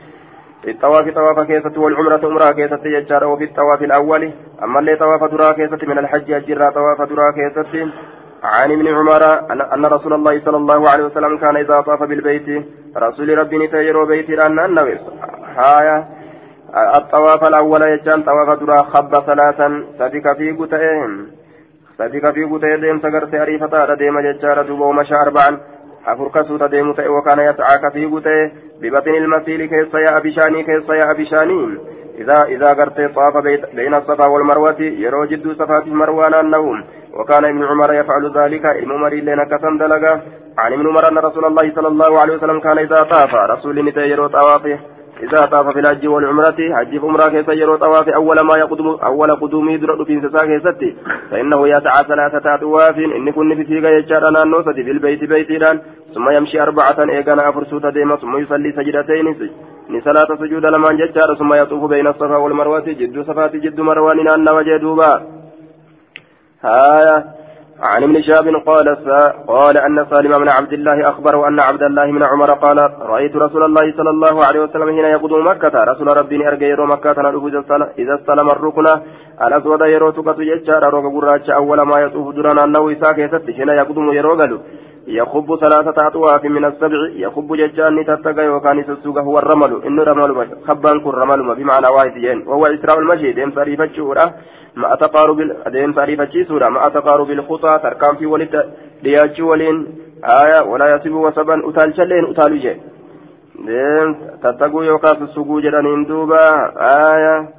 في 0.63 0.71
الطواف 0.71 1.09
طواف 1.09 1.39
كيستي 1.39 1.79
والعمرة 1.79 2.21
عمرة 2.27 2.51
كيستي 2.51 2.89
ججار 3.01 3.23
وفي 3.27 3.43
الطواف 3.43 3.81
الأول. 3.81 4.31
أما 4.63 4.79
اللي 4.79 4.95
طواف 4.95 5.23
درا 5.23 5.51
كيستي 5.51 5.85
من 5.85 5.97
الحج 5.97 6.31
أجرا 6.31 6.69
طواف 6.69 7.01
درا 7.09 7.31
كيستي. 7.31 7.91
عن 8.43 8.71
ابن 8.71 8.87
عمر 8.87 9.23
أن 9.73 9.85
رسول 9.85 10.13
الله 10.13 10.41
صلى 10.45 10.57
الله 10.57 10.89
عليه 10.89 11.03
وسلم 11.05 11.37
كان 11.37 11.57
إذا 11.57 11.81
طاف 11.81 12.03
بالبيت. 12.03 12.65
رسول 12.97 13.37
ربي 13.37 13.57
نتيرو 13.57 14.05
بيتي 14.05 14.45
أن 14.45 14.59
النبي 14.59 14.99
هايا. 15.57 16.24
الطواف 16.73 17.43
الأول 17.43 17.81
يجان 17.81 18.23
طواف 18.23 18.59
درا 18.59 18.77
خب 18.77 19.19
ثلاثا. 19.25 19.83
سدك 19.99 20.37
في 20.37 20.51
قتئهم 20.51 21.27
سدك 21.97 22.33
في 22.33 22.43
قتئ 22.43 22.77
ديم 22.81 22.99
سقرت 22.99 23.33
أريفة 23.33 23.93
ديم 23.93 24.19
ججار 24.19 24.61
دوبا 24.61 24.85
ومشى 24.85 25.15
أربعا. 25.15 25.59
أفر 26.07 26.27
كسوت 26.27 26.63
ديم 26.63 26.93
تئ 26.93 27.07
وكان 27.07 27.39
يسعى 27.39 27.91
في 27.91 28.05
قتئ 28.05 28.51
ببطن 28.81 29.15
المسيل 29.15 29.65
كيس 29.65 29.93
يا 29.93 30.17
أبشاني 30.17 30.63
كيس 30.63 30.89
يا 30.89 31.11
أبشاني 31.11 31.77
إذا 32.17 32.43
إذا 32.43 32.67
قرت 32.67 33.15
طاف 33.15 33.37
بين 33.75 33.93
الصفا 33.93 34.27
والمروة 34.27 34.81
يرو 34.81 35.25
جد 35.25 35.51
صفات 35.59 35.87
مروان 35.87 36.33
النوم 36.33 36.83
وكان 37.13 37.45
ابن 37.45 37.63
عمر 37.63 37.93
يفعل 37.93 38.31
ذلك. 38.37 38.65
ابن 38.65 38.91
عمر 38.91 39.13
لنا 39.13 39.43
كسن 39.45 39.77
دلقا 39.77 40.21
عن 40.57 40.73
ابن 40.73 40.87
عمر 40.87 41.07
أن 41.11 41.17
رسول 41.17 41.45
الله 41.45 41.75
صلى 41.75 41.87
الله 41.87 42.19
عليه 42.21 42.33
وسلم 42.35 42.59
كان 42.59 42.77
إذا 42.77 43.03
طاف. 43.03 43.33
رسول 43.35 43.85
نتيجر 43.85 44.27
طوافه. 44.27 44.79
إذا 45.23 45.45
طاف 45.45 45.67
في 45.73 45.79
الحج 45.79 46.07
والعمرة 46.07 46.55
حج 46.75 46.99
عمرة 47.03 47.27
كيس 47.27 47.49
يرو 47.49 47.75
طواف 47.75 48.09
أول 48.09 48.39
ما 48.39 48.57
يقدم 48.57 48.87
أول 48.87 49.35
قدومه 49.35 49.75
درد 49.75 50.03
في 50.03 50.21
سسا 50.21 50.45
كيستي 50.45 50.95
فإنه 51.31 51.67
يسعى 51.67 52.03
ثلاثة 52.07 52.55
أطواف 52.55 52.97
إن 52.97 53.31
كن 53.31 53.55
في 53.55 53.63
سيغا 53.65 53.89
يجارنا 53.89 54.43
النوسة 54.43 54.73
في 54.73 54.91
البيت 54.91 55.23
بيتيران 55.23 55.79
ثم 56.13 56.29
يمشي 56.37 56.61
أربعة 56.61 56.99
إيقانا 56.99 57.49
أفرسوت 57.49 57.85
ديما 57.85 58.15
ثم 58.15 58.37
يصلي 58.37 58.71
سجدتين 58.71 59.49
sujuuda 60.39 60.71
lamaan 60.71 60.97
jechaadha 60.97 61.37
summa 61.37 61.57
yaxuufu 61.57 61.87
bayna 61.87 62.13
safaa 62.13 62.39
walmarwati 62.39 62.95
jidduu 62.95 63.23
safaati 63.23 63.59
jidduu 63.59 63.83
marwaan 63.83 64.23
naannawa 64.23 64.63
jee 64.63 64.79
duuba 64.79 65.21
haya 66.61 67.23
عن 67.79 68.03
ابن 68.03 68.21
شهاب 68.21 68.47
قال 68.65 68.97
قال 69.47 69.77
أن 69.77 70.05
سالم 70.11 70.31
بن 70.31 70.47
عبد 70.47 70.73
الله 70.73 71.09
أخبره 71.09 71.47
أن 71.47 71.59
عبد 71.59 71.83
الله 71.83 72.11
بن 72.11 72.23
عمر 72.23 72.51
قال 72.51 72.77
رأيت 73.01 73.35
رسول 73.35 73.63
الله 73.63 73.81
صلى 73.97 74.09
الله 74.09 74.45
عليه 74.45 74.59
وسلم 74.59 74.87
حين 74.87 75.05
يقدم 75.05 75.47
مكة. 75.47 75.83
رسول 75.83 76.17
ربي 76.17 76.47
أرجى 76.47 76.65
يرو 76.65 76.85
مكة 76.85 77.11
إذا 77.99 78.15
استلم 78.15 78.47
الركن 78.47 78.85
الأسود 79.41 79.81
يرو 79.81 80.09
تقط 80.11 80.39
يجار 80.39 80.83
روغ 80.93 81.19
قراج 81.19 81.51
أول 81.51 81.81
ما 81.81 81.99
يطوف 81.99 82.35
دران 82.35 82.59
أنه 82.59 82.91
إساك 82.91 83.17
يسد 83.17 83.51
حين 83.51 83.69
يقدم 83.69 84.11
يرو 84.11 84.35
قالوا 84.39 84.59
يخب 85.07 85.57
ثلاثة 85.59 86.07
أطواف 86.07 86.45
من 86.45 86.65
السبع 86.65 87.01
يخب 87.15 87.55
ججان 87.55 88.05
تتقى 88.05 88.47
وكان 88.47 88.83
سسوق 88.83 89.17
هو 89.19 89.39
الرمل 89.39 89.83
إنه 89.87 90.03
رمل 90.03 90.47
خبان 90.67 90.99
كن 90.99 91.09
رمل 91.09 91.55
بمعنى 91.55 91.87
واحد 91.87 92.47
وهو 92.47 92.65
إسراء 92.65 92.99
المجيد 92.99 93.39
إن 93.39 93.51
صريف 93.51 93.81
مع 94.75 94.95
تقارب 94.95 95.39
أدين 95.65 95.95
تعريف 95.95 96.47
سورة 96.47 96.69
مع 96.69 96.89
تقارب 96.89 97.29
الخطى 97.31 97.79
تركان 97.83 98.15
في 98.15 98.25
ولد 98.25 98.73
دياتي 99.03 99.41
ولين. 99.41 100.05
آية 100.25 100.63
ولا 100.63 100.95
يصيب 100.95 101.15
وسبا 101.15 101.69
أتال 101.69 101.95
شلين 101.97 102.25
أتال 102.25 102.59
جي 102.59 102.75
تتقو 104.43 104.81
يوكاس 104.81 105.21
السقو 105.21 105.59
جدانين 105.59 106.05
دوبا 106.05 106.71
آية 107.13 107.49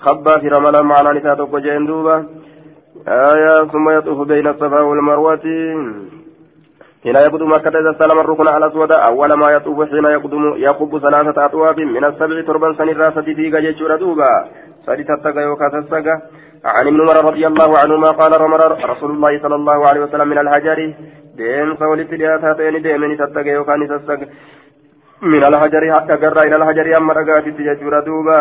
خبا 0.00 0.38
في 0.38 0.48
رمضان 0.48 0.86
معنا 0.86 1.12
نساء 1.12 1.58
جين 1.58 1.86
دوبا 1.86 2.26
آية 3.08 3.66
ثم 3.72 3.90
يطوف 3.90 4.28
بين 4.28 4.46
الصفا 4.46 4.80
والمروة. 4.80 5.46
حين 7.06 7.16
يقدم 7.16 7.48
مكة 7.48 7.68
إذا 7.68 7.90
استلم 7.90 8.20
الركن 8.20 8.48
على 8.48 8.66
الأسود 8.66 8.92
أول 8.92 9.32
ما 9.32 9.50
يطوف 9.50 9.90
حين 9.90 10.04
يقدم 10.04 10.54
يقب 10.56 10.98
ثلاثة 10.98 11.44
أطواف 11.44 11.78
من 11.78 12.04
السبع 12.04 12.40
تربا 12.46 12.74
سن 12.78 12.88
الراسة 12.88 13.22
في 13.22 13.50
جيشور 13.50 13.96
دوبا. 13.96 14.32
تتقى 14.86 15.42
يوكا 15.42 15.68
تتقى. 15.68 16.14
عن 16.64 16.86
ابن 16.86 17.00
عمر 17.00 17.16
رضي 17.30 17.46
الله 17.46 17.78
عنهما 17.78 18.10
قال 18.10 18.40
رمر 18.40 18.60
رسول 18.90 19.10
الله 19.10 19.42
صلى 19.42 19.54
الله 19.54 19.88
عليه 19.88 20.00
وسلم 20.00 20.28
من 20.28 20.38
الحجر 20.38 20.94
دين 21.36 21.76
سولت 21.76 22.10
لياتين 22.12 22.82
ديمن 22.82 23.16
تتقى 23.16 23.48
يوكا 23.48 23.74
تتقى. 23.90 24.26
من 25.22 25.44
الحجر 25.44 25.82
حتى 25.94 26.14
قرى 26.22 26.40
إلى 26.48 26.56
الحجر 26.56 26.96
أما 26.96 27.12
رقات 27.12 27.44
تججور 27.44 28.00
دوبا. 28.00 28.38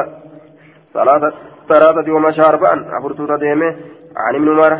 ثلاثة 0.93 1.34
ثلاثة 1.69 2.07
ومشى 2.13 2.41
أربعا 2.41 2.75
أفرتو 2.98 3.36
ديمه. 3.36 3.75
عن 4.17 4.36
ابن 4.36 4.50
عمر 4.50 4.74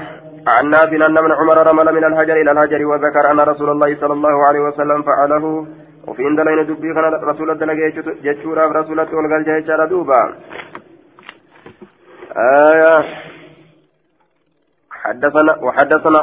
عن 0.48 0.70
نافع 0.70 0.96
أن 1.06 1.18
ابن 1.18 1.32
عمر 1.32 1.68
رمل 1.68 1.94
من 1.96 2.04
الحجر 2.04 2.36
إلى 2.42 2.52
الحجر 2.52 2.86
وذكر 2.86 3.32
أن 3.32 3.40
رسول 3.40 3.70
الله 3.70 3.96
صلى 4.02 4.14
الله 4.14 4.48
عليه 4.48 4.60
وسلم 4.60 5.04
فعله. 5.04 5.68
وفي 6.08 6.24
دلين 6.24 6.66
دبي 6.66 6.94
كان 6.94 7.14
رسول 7.30 7.52
الدلقى 7.52 7.92
جتشورا 8.26 8.66
رسول 8.80 9.00
والقال 9.00 9.66
جهة 9.66 9.86
دوبا. 9.86 10.22
آية 12.38 13.04
حدثنا 14.92 15.54
وحدثنا 15.62 16.22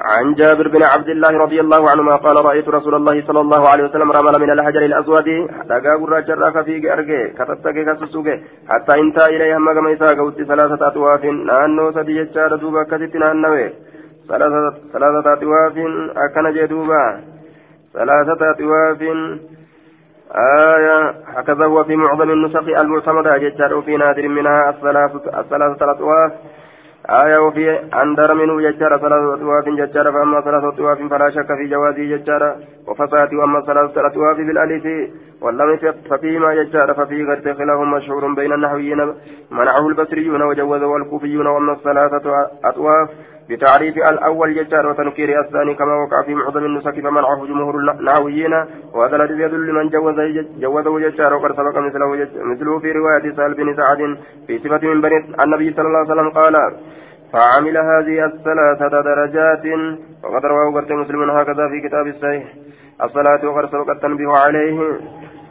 عن 0.00 0.34
جابر 0.34 0.68
بن 0.68 0.82
عبد 0.82 1.08
الله 1.08 1.38
رضي 1.38 1.60
الله 1.60 1.90
عنهما 1.90 2.16
قال 2.16 2.44
رأيت 2.44 2.68
رسول 2.68 2.94
الله 2.94 3.26
صلى 3.26 3.40
الله 3.40 3.68
عليه 3.68 3.84
وسلم 3.84 4.12
رمل 4.12 4.40
من 4.40 4.50
الحجر 4.50 4.82
الأسود. 4.84 5.24
دقا 5.64 5.96
قرى 6.00 6.22
جرى 6.22 6.64
في 6.64 6.92
أرجي 6.92 7.28
كتتك 7.28 7.76
كسسوك 7.86 8.28
حتى 8.68 9.00
انتهى 9.00 9.36
إليه 9.36 9.56
هم 9.56 9.72
كما 9.72 9.90
يساق 9.90 10.30
ثلاثة 10.30 10.86
أطواف. 10.86 11.24
نانو 11.24 11.92
سدي 11.92 12.16
يجار 12.16 12.56
دوبا 12.56 12.82
كتت 12.90 13.16
نانوي 13.16 13.72
ثلاثة 14.92 15.32
أطواف. 15.32 15.76
أكن 16.16 16.52
جدوبا 16.52 17.20
ثلاثة 17.92 18.50
أطواف. 18.50 19.02
آية. 20.34 21.14
هكذا 21.36 21.64
هو 21.64 21.84
في 21.84 21.96
معظم 21.96 22.30
النسخ 22.30 22.68
المعتمدة. 22.68 23.38
جدار 23.38 23.74
وفي 23.74 23.96
نادر 23.96 24.28
منها 24.28 24.70
الثلاثة 24.70 25.84
الأطواف 25.84 26.32
آية 27.10 27.38
وفي 27.38 27.70
أندر 28.02 28.34
منه 28.34 28.70
ججارة 28.70 28.96
ثلاثة 28.96 29.34
أطواف 29.34 29.64
ججارة 29.68 30.10
فأما 30.10 30.40
ثلاثة 30.40 30.68
أطواف 30.68 30.98
فلا 31.10 31.30
شك 31.30 31.46
في 31.46 31.66
جوازه 31.70 32.16
ججارة 32.16 32.56
وفساد 32.88 33.34
وأما 33.34 33.60
ثلاثة 33.60 34.06
أطواف 34.06 34.36
بالألف 34.36 35.10
واللم 35.40 35.76
ففيهما 36.10 36.54
ججارة 36.54 36.92
ففي 36.92 37.24
غير 37.24 37.54
خلاف 37.54 37.80
مشهور 37.80 38.34
بين 38.34 38.52
النحويين 38.52 39.14
منعه 39.50 39.88
البصريون 39.88 40.42
وجوزه 40.42 40.96
الكوفيون 40.96 41.46
وأما 41.46 41.72
الثلاثة 41.72 42.50
أطواف. 42.64 43.08
بتعريف 43.50 43.96
الأول 43.96 44.54
ججار 44.54 44.86
وتنكير 44.86 45.40
الثاني 45.40 45.74
كما 45.74 45.94
وقع 45.94 46.22
في 46.22 46.34
معظم 46.34 46.64
النسك 46.64 47.00
فمنعه 47.00 47.46
جمهور 47.46 47.74
النحويين 47.78 48.54
وهذا 48.94 49.16
الذي 49.16 49.42
يدل 49.42 49.66
لمن 49.66 49.88
جوز 49.88 50.14
جوزه 50.60 50.98
ججار 50.98 51.34
وقد 51.34 51.52
سبق 51.52 51.78
مثله 51.78 52.28
مثله 52.34 52.78
في 52.78 52.92
رواية 52.92 53.36
سهل 53.36 53.54
بن 53.54 53.76
سعد 53.76 54.16
في 54.46 54.58
صفة 54.58 54.88
من 54.88 55.00
بني 55.00 55.16
النبي 55.44 55.72
صلى 55.72 55.86
الله 55.86 55.98
عليه 55.98 56.12
وسلم 56.12 56.30
قال 56.30 56.54
فعمل 57.32 57.76
هذه 57.78 58.24
الثلاثة 58.24 59.00
درجات 59.02 59.64
وقد 60.24 60.44
رواه 60.44 60.72
قرت 60.74 60.92
مسلم 60.92 61.30
هكذا 61.30 61.68
في 61.68 61.88
كتاب 61.88 62.06
الصحيح. 62.06 62.44
الصلاة 63.02 63.48
وقد 63.48 63.70
سبق 63.70 63.90
التنبيه 63.90 64.28
عليه 64.28 64.80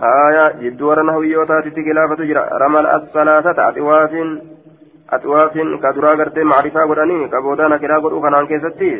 آية 0.04 0.52
جد 0.62 0.82
ورنه 0.82 1.26
يوتات 1.26 1.64
خلافة 1.64 2.24
جرى 2.24 2.50
رمل 2.62 2.88
الثلاثة 2.88 3.70
أطواف 3.70 4.12
أطواف 5.16 5.54
كدرا 5.84 6.12
قرتي 6.20 6.44
معرفة 6.44 6.82
قراني 6.90 7.28
كبودانا 7.28 7.78
كرا 7.78 7.98
قرؤ 8.04 8.22
كنان 8.22 8.46
كيستي 8.48 8.92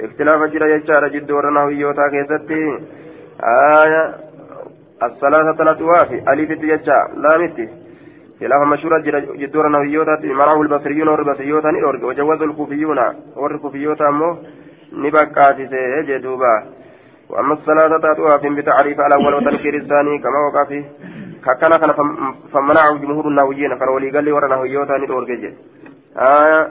اختلاف 0.00 0.40
جرى 0.52 0.66
يجار 0.72 1.08
جد 1.14 1.30
ورنه 1.30 1.70
يوتا 1.82 2.08
كيستي 2.12 2.62
آية 3.84 4.02
الثلاثة 5.06 5.62
الأطواف 5.62 6.10
ألف 6.28 6.50
يجار 6.72 7.06
لا 7.22 7.32
متي 7.38 7.68
خلاف 8.40 8.62
مشهورة 8.72 8.98
جدور 9.42 9.68
نويوتا 9.68 10.20
منعه 10.22 10.62
البصريون 10.62 11.08
والبصريوتا 11.08 11.70
نيرورج 11.70 12.04
وجوز 12.04 12.42
الكوفيون 12.42 12.98
والكوفيوتا 13.36 14.08
أمو 14.08 14.36
نبكاتي 14.92 15.64
جدوبا 16.08 16.54
وأما 17.30 17.54
الثلاثة 17.54 18.12
أطواف 18.12 18.46
بتعريف 18.46 19.00
الأول 19.00 19.34
وتنكير 19.34 19.74
الثاني 19.76 20.18
كما 20.18 20.38
وقع 20.46 20.64
فيه 20.64 20.84
ككنا 21.46 21.76
كان 21.76 21.92
فمنعه 22.52 22.94
جمهور 23.02 23.28
النوويين 23.28 23.78
فالولي 23.78 24.10
قال 24.10 24.24
لي 24.24 24.32
ورا 24.32 24.48
نويوتا 24.48 24.98
نيرورج 24.98 25.30
آية 26.16 26.68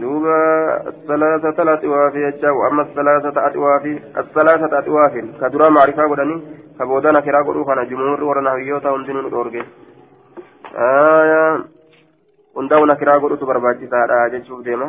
دوبا 0.00 0.38
الثلاثة 0.92 1.62
الأطواف 1.62 2.14
يجا 2.14 2.50
وأما 2.50 2.82
الثلاثة 2.82 3.46
أطواف 3.46 3.84
الثلاثة 4.22 4.78
أطواف 4.78 5.12
كدرا 5.40 5.68
معرفة 5.68 6.02
قدني 6.10 6.36
فبودانا 6.78 7.20
كرا 7.20 7.42
قدو 7.46 7.64
كان 7.64 7.88
جمهور 7.90 8.24
ورا 8.24 8.40
نويوتا 8.40 8.90
وندنون 8.90 9.24
نيرورج 9.24 9.54
hundaa'u 12.58 12.86
nakiraa 12.90 13.20
godhutu 13.22 13.46
barbaachisaadha 13.46 14.30
jechuuf 14.30 14.64
deema. 14.64 14.88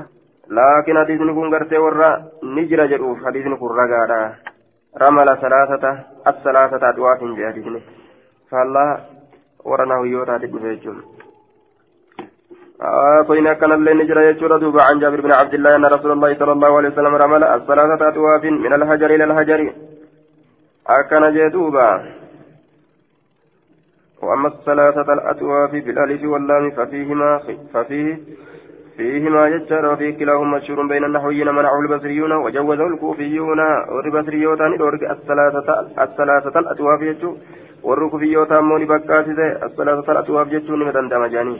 Laakiin 0.58 0.98
hadiisni 0.98 1.34
kun 1.34 1.52
gartee 1.54 1.82
warra 1.84 2.10
ni 2.56 2.66
jira 2.70 2.88
jedhuuf 2.94 3.22
hadiisni 3.26 3.58
kun 3.58 3.76
ragaadha. 3.78 4.20
Ramala 5.04 5.38
salaasata 5.42 5.92
as-salaasata 6.32 6.90
adwaafin 6.90 7.36
jee 7.36 7.46
hadiisni. 7.46 7.84
Faallaa 8.52 8.92
warra 9.70 9.86
nahuyyoota 9.86 10.38
dhufe 10.44 10.76
jechuun 10.76 11.00
كوين 13.28 13.54
كان 13.54 13.72
الليل 13.72 13.98
نجرى 13.98 14.22
يجور 14.28 14.58
دوبا 14.58 14.82
عن 14.84 15.00
جابر 15.00 15.22
بن 15.22 15.32
عبد 15.32 15.54
الله 15.54 15.76
أن 15.76 15.86
رسول 15.86 16.12
الله 16.12 16.32
صلى 16.40 16.52
الله 16.52 16.78
عليه 16.78 16.90
وسلم 16.90 17.16
رمل 17.16 17.44
الثلاثة 17.44 18.08
أطواف 18.08 18.44
من 18.46 18.74
الحجر 18.74 19.10
إلى 19.16 19.24
الحجر 19.24 19.60
أكن 20.88 21.24
جدوبا 21.36 21.90
وأما 24.22 24.48
الثلاثة 24.48 25.14
الأتواف 25.14 25.72
بالألف 25.72 26.22
واللام 26.24 26.72
ففيهما 26.72 27.42
ففيه 27.74 28.18
فيهما 28.98 29.48
يجار 29.48 29.86
وفي 29.86 30.12
كلاهما 30.12 30.58
مشهور 30.58 30.88
بين 30.88 31.04
النحويين 31.04 31.50
منعه 31.50 31.80
البصريون 31.80 32.32
وجوزه 32.32 32.88
الكوفيون 32.88 33.60
والبصريون 33.94 34.60
الثلاثة 35.16 35.68
الثلاثة 36.04 36.60
الأتواف 36.60 37.02
يجو 37.02 37.38
والركوفيون 37.84 38.52
أموني 38.52 38.86
بكاتي 38.86 39.32
الثلاثة 39.68 40.12
الأتواف 40.12 40.48
يجو 40.54 40.76
نمتن 40.76 41.10
دمجاني 41.10 41.56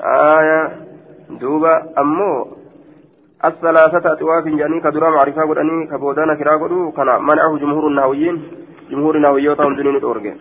آية 0.00 0.60
دوبا 1.40 1.74
أمو 1.98 2.32
الثلاثة 3.44 4.12
أتواف 4.12 4.44
جاني 4.44 4.80
كدرا 4.80 5.10
معرفة 5.10 5.42
قدني 5.48 5.86
كبودانا 5.86 6.34
كرا 6.34 6.56
قدو 6.62 6.92
كان 6.96 7.08
منعه 7.28 7.52
جمهور 7.62 7.84
النحويين 7.86 8.36
جمهور 8.90 9.14
النحويين 9.16 9.56
تهم 9.56 9.76
دنين 9.76 9.96
الأورجين 9.96 10.38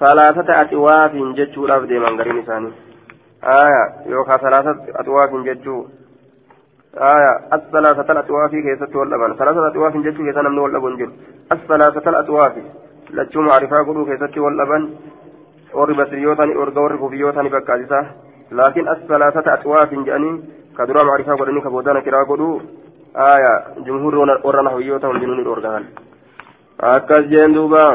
ثلاثة 0.00 0.48
أطواف 0.60 1.12
جتشوراف 1.38 1.82
ديمان 1.90 2.20
غرين 2.20 2.38
إساني 2.38 2.70
آية 3.44 3.82
يوكا 4.12 4.36
ثلاثة 4.44 4.76
أطواف 5.00 5.30
ججو 5.48 5.86
آية 7.12 7.32
الثلاثة 7.52 8.12
الأطواف 8.12 8.50
كيست 8.50 8.96
واللبن 8.96 9.34
ثلاثة 9.40 9.68
أطواف 9.68 9.96
ججو 9.96 10.24
كيست 10.24 10.38
نمن 10.38 10.58
واللبن 10.58 10.96
جل 10.96 11.12
الثلاثة 11.52 12.10
الأطواف 12.10 12.52
معرفة 13.36 13.76
قلو 13.86 14.06
كيست 14.06 14.38
واللبن 14.38 14.82
warri 15.74 15.94
basiriyootani 15.94 16.56
orga 16.62 16.80
warri 16.80 16.98
kufiyyootani 16.98 17.50
fakkaatisa 17.50 17.98
laakiin 18.58 18.88
as 18.88 19.00
salaasata 19.08 19.52
axwaafin 19.52 20.04
jedhanii 20.06 20.34
ka 20.76 20.86
duraa 20.86 21.04
macrifaa 21.08 21.36
godhanii 21.40 21.62
ka 21.64 21.72
boodana 21.74 22.02
kiraa 22.06 22.24
godhu 22.30 22.48
aya 23.28 23.52
jumhurri 23.86 24.18
warra 24.44 24.62
nahwiyyoota 24.66 25.10
hundinuu 25.10 25.38
ni 25.38 25.46
dhorgahan 25.48 25.88
akkas 26.94 27.26
jeen 27.32 27.54
duuba 27.58 27.86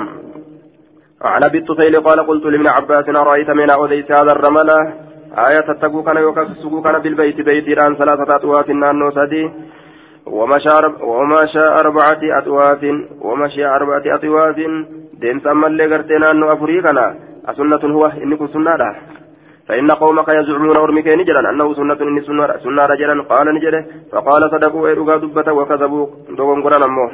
عن 1.22 1.44
ابي 1.44 1.58
الطفيل 1.58 2.00
قال 2.00 2.20
قلت 2.28 2.46
لابن 2.46 2.68
عباس 2.68 3.10
ارايت 3.10 3.50
من 3.50 3.70
اوديس 3.70 4.12
هذا 4.12 4.32
الرمل 4.32 4.70
آية 5.48 5.62
تتقو 5.62 6.04
كان 6.04 6.18
يوكسسقو 6.18 6.82
كان 6.82 7.00
بالبيت 7.04 7.42
بيت 7.42 7.68
الان 7.68 7.96
ثلاثة 7.96 8.36
اطواف 8.36 8.70
نانو 8.70 9.12
سدي 9.12 9.52
ومشى 10.26 11.66
أربعة 11.82 12.22
أطواف 12.40 12.82
ومشى 13.22 13.66
أربعة 13.66 14.04
أطواف 14.16 14.58
دين 15.22 15.40
سمى 15.46 15.68
اللي 15.68 15.86
قرتي 15.92 16.18
نانو 16.24 16.46
أفريقنا 16.54 17.06
أسنة 17.50 17.84
هو 17.96 18.04
إنكم 18.24 18.48
سنة 18.56 18.84
فإن 19.68 19.92
قومك 19.92 20.30
يزعمون 20.40 20.78
أرمك 20.78 21.08
نجرا 21.20 21.42
أنه 21.52 21.68
سنة 21.80 22.00
إني 22.10 22.22
سنة 22.64 22.86
رجلا 22.92 23.16
قال 23.32 23.48
نجرا 23.56 23.82
فقال 24.12 24.42
صدقوا 24.54 24.88
إيرغا 24.88 25.16
دبة 25.24 25.48
وكذبوا 25.58 26.06
دوغن 26.38 26.60
قران 26.66 26.84
أمه 26.90 27.10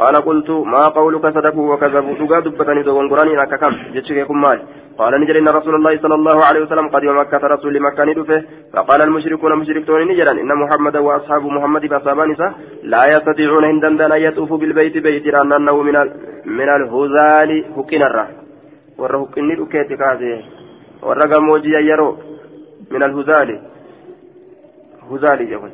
قال 0.00 0.14
قلت 0.26 0.50
ما 0.50 0.82
قولك 0.98 1.24
صدقوا 1.36 1.66
وكذبوا 1.72 2.14
دوغا 2.20 2.40
دبة 2.46 2.82
دوغن 2.88 3.06
قران 3.10 3.28
إنك 3.34 3.52
كم 3.60 3.72
جتشكيكم 3.94 4.40
مال 4.44 4.58
قال 4.98 5.20
نجرا 5.20 5.38
إن 5.38 5.48
رسول 5.48 5.74
الله 5.74 5.98
صلى 6.04 6.14
الله 6.14 6.44
عليه 6.44 6.60
وسلم 6.60 6.88
قد 6.88 7.04
مكة 7.04 7.42
رسول 7.54 7.74
مكة 7.86 8.04
ندفه. 8.04 8.44
فقال 8.72 9.00
المشركون 9.02 9.52
مشركون 9.58 10.00
نجرا 10.10 10.32
إن 10.32 10.50
محمد 10.62 10.96
وأصحاب 10.96 11.42
محمد 11.56 11.82
بأصحابانسا 11.90 12.54
لا 12.82 13.02
يستطيعون 13.12 13.64
هندن 13.64 14.12
أن 14.12 14.20
يطوفوا 14.26 14.58
بالبيت 14.58 14.96
بيت 14.98 15.26
أنه 15.34 15.82
من 15.82 15.96
من 16.58 16.68
الهزال 16.78 17.50
هكنا 17.76 18.08
warra 18.98 19.18
huqqinni 19.18 19.56
dhukeeti 19.56 19.96
kaase 19.96 20.44
warra 21.02 21.28
gammoojii 21.28 21.72
yayyaroo 21.72 22.18
min 22.90 23.02
alhuzaali 23.02 23.60
huzaali 25.10 25.46
jedhan 25.50 25.72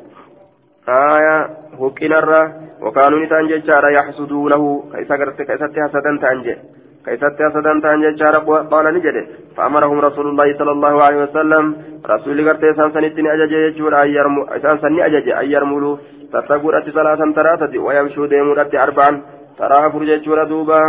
aya 0.95 1.49
huqqinarra 1.79 2.41
wakaanuni 2.81 3.27
ta'an 3.27 3.47
jechaadha 3.53 3.93
yaxsuduunahu 3.97 4.89
ka 4.91 5.01
isa 5.01 5.17
garte 5.17 5.45
ka 5.45 5.55
isatti 5.55 5.79
hasadan 7.05 7.81
ta'an 7.81 8.01
jechaadha 8.01 8.45
qaala 8.71 8.91
ni 8.91 9.01
jedhe 9.07 9.43
فأمرهم 9.57 9.99
رسول 9.99 10.27
الله 10.27 10.57
صلى 10.59 10.71
الله 10.71 11.03
عليه 11.03 11.19
وسلم 11.23 11.63
رسول 12.09 12.49
قرت 12.49 12.63
إسان 12.63 12.91
سنتني 12.91 13.33
أجج 13.33 13.51
يجور 13.51 13.93
إسان 14.57 14.77
سني 14.83 15.05
أجج 15.05 15.29
أن 15.29 15.45
يرملوا 15.51 15.97
تتقول 16.33 16.75
أتي 16.75 16.91
ثلاثا 16.91 17.33
ثلاثة 17.37 17.73
ويمشوا 17.85 18.27
ديمون 18.27 18.59
أتي 18.59 18.77
أربعا 18.83 19.11
ترى 19.59 19.77
أفرج 19.87 20.07
يجور 20.07 20.43
دوبا 20.43 20.81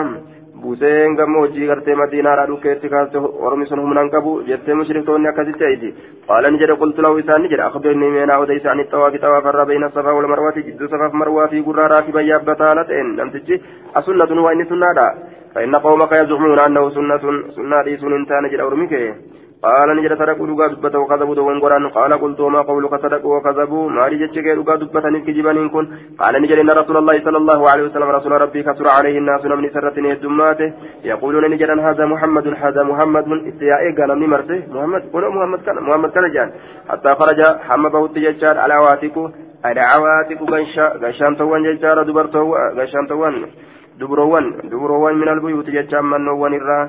madiinaadhaa 0.65 2.47
dhukeetti 2.47 2.89
kaaste 2.89 3.19
ormi 3.19 3.67
sun 3.67 3.81
humnaan 3.85 4.11
qabu 4.11 4.31
jettee 4.49 4.75
mushriktoonni 4.75 5.29
akkasitti 5.29 5.65
ayti 5.65 5.91
qaala 6.29 6.51
ni 6.51 6.61
jedhe 6.63 6.77
qultu 6.83 7.03
lahu 7.03 7.19
isaan 7.23 7.43
ni 7.43 7.51
jedhe 7.53 7.65
akhbirnii 7.67 8.11
meenaa 8.15 8.39
oda 8.45 8.57
isaanii 8.61 8.87
xawaafi 8.93 9.21
xawaafarra 9.25 9.67
bayna 9.71 9.91
safaa 9.97 10.15
wal 10.19 10.29
marwaati 10.33 10.65
jidduu 10.69 10.89
safaaf 10.89 11.13
marwaa 11.23 11.49
fi 11.49 11.63
gurraa 11.67 11.89
raakiba 11.95 12.23
yaabbataa 12.31 12.69
haala 12.71 12.85
ta'een 12.91 13.11
namtichi 13.19 13.61
asunnatun 14.01 14.43
waa 14.45 14.53
inni 14.57 14.71
sunnaadha 14.73 15.07
فإن 15.55 15.77
قومك 15.77 16.13
يزعمون 16.13 16.59
أنه 16.59 16.91
سنة 16.91 17.25
سنة 17.57 17.83
ليس 17.83 18.03
إنسان 18.05 18.43
جل 18.51 18.61
أرمك 18.61 18.93
قال 19.65 19.89
نجد 19.97 20.13
صدقوا 20.21 20.47
لقى 20.47 20.69
دبته 20.69 20.99
وكذبوا 20.99 21.35
دوان 21.35 21.61
قرآن. 21.61 21.89
قال 21.89 22.13
قلت 22.23 22.41
وما 22.41 22.61
قولك 22.69 22.95
صدقوا 23.05 23.37
وكذبوا؟ 23.37 23.91
ما 23.91 24.09
لجتك 24.09 24.47
لقى 24.59 24.79
دبته 24.79 25.09
نكجبان 25.09 25.69
كن. 25.69 25.85
قال 26.21 26.35
نجد 26.43 26.59
إن 26.59 26.71
رسول 26.71 26.97
الله 26.97 27.17
صلى 27.25 27.39
الله 27.43 27.61
عليه 27.71 27.85
وسلم 27.89 28.09
رسول 28.19 28.33
ربي 28.45 28.63
كسر 28.63 28.87
عليه 28.97 29.19
الناس 29.19 29.45
من 29.45 29.71
سرة 29.71 29.97
الدماته 30.15 30.73
يقولون 31.05 31.45
نجد 31.51 31.71
هذا 31.87 32.05
محمد 32.13 32.47
هذا 32.65 32.83
محمد 32.83 33.25
استياء 33.51 33.83
قال 33.99 34.11
من 34.21 34.29
مرسه 34.35 34.63
محمد 34.77 35.03
قل 35.13 35.25
محمد 35.37 35.61
كان 35.67 35.77
محمد 35.87 36.11
كان 36.11 36.27
جان. 36.35 36.49
حتى 36.89 37.11
خرج 37.15 37.41
حمبه 37.69 38.05
التجار 38.05 38.59
على 38.59 38.75
عواتكه 38.75 39.25
على 39.65 39.81
عواتكه 39.81 40.47
غشان 41.03 41.37
توان 41.37 41.63
ججار 41.63 42.03
دبرتو 42.03 42.55
غشان 42.79 43.07
توان. 43.09 43.35
دبروان 44.01 44.45
دبروان 44.73 45.15
من 45.23 45.29
البيوت 45.29 45.67
ججار 45.77 46.03
من 46.03 46.21
نوان 46.25 46.55
الراه 46.61 46.89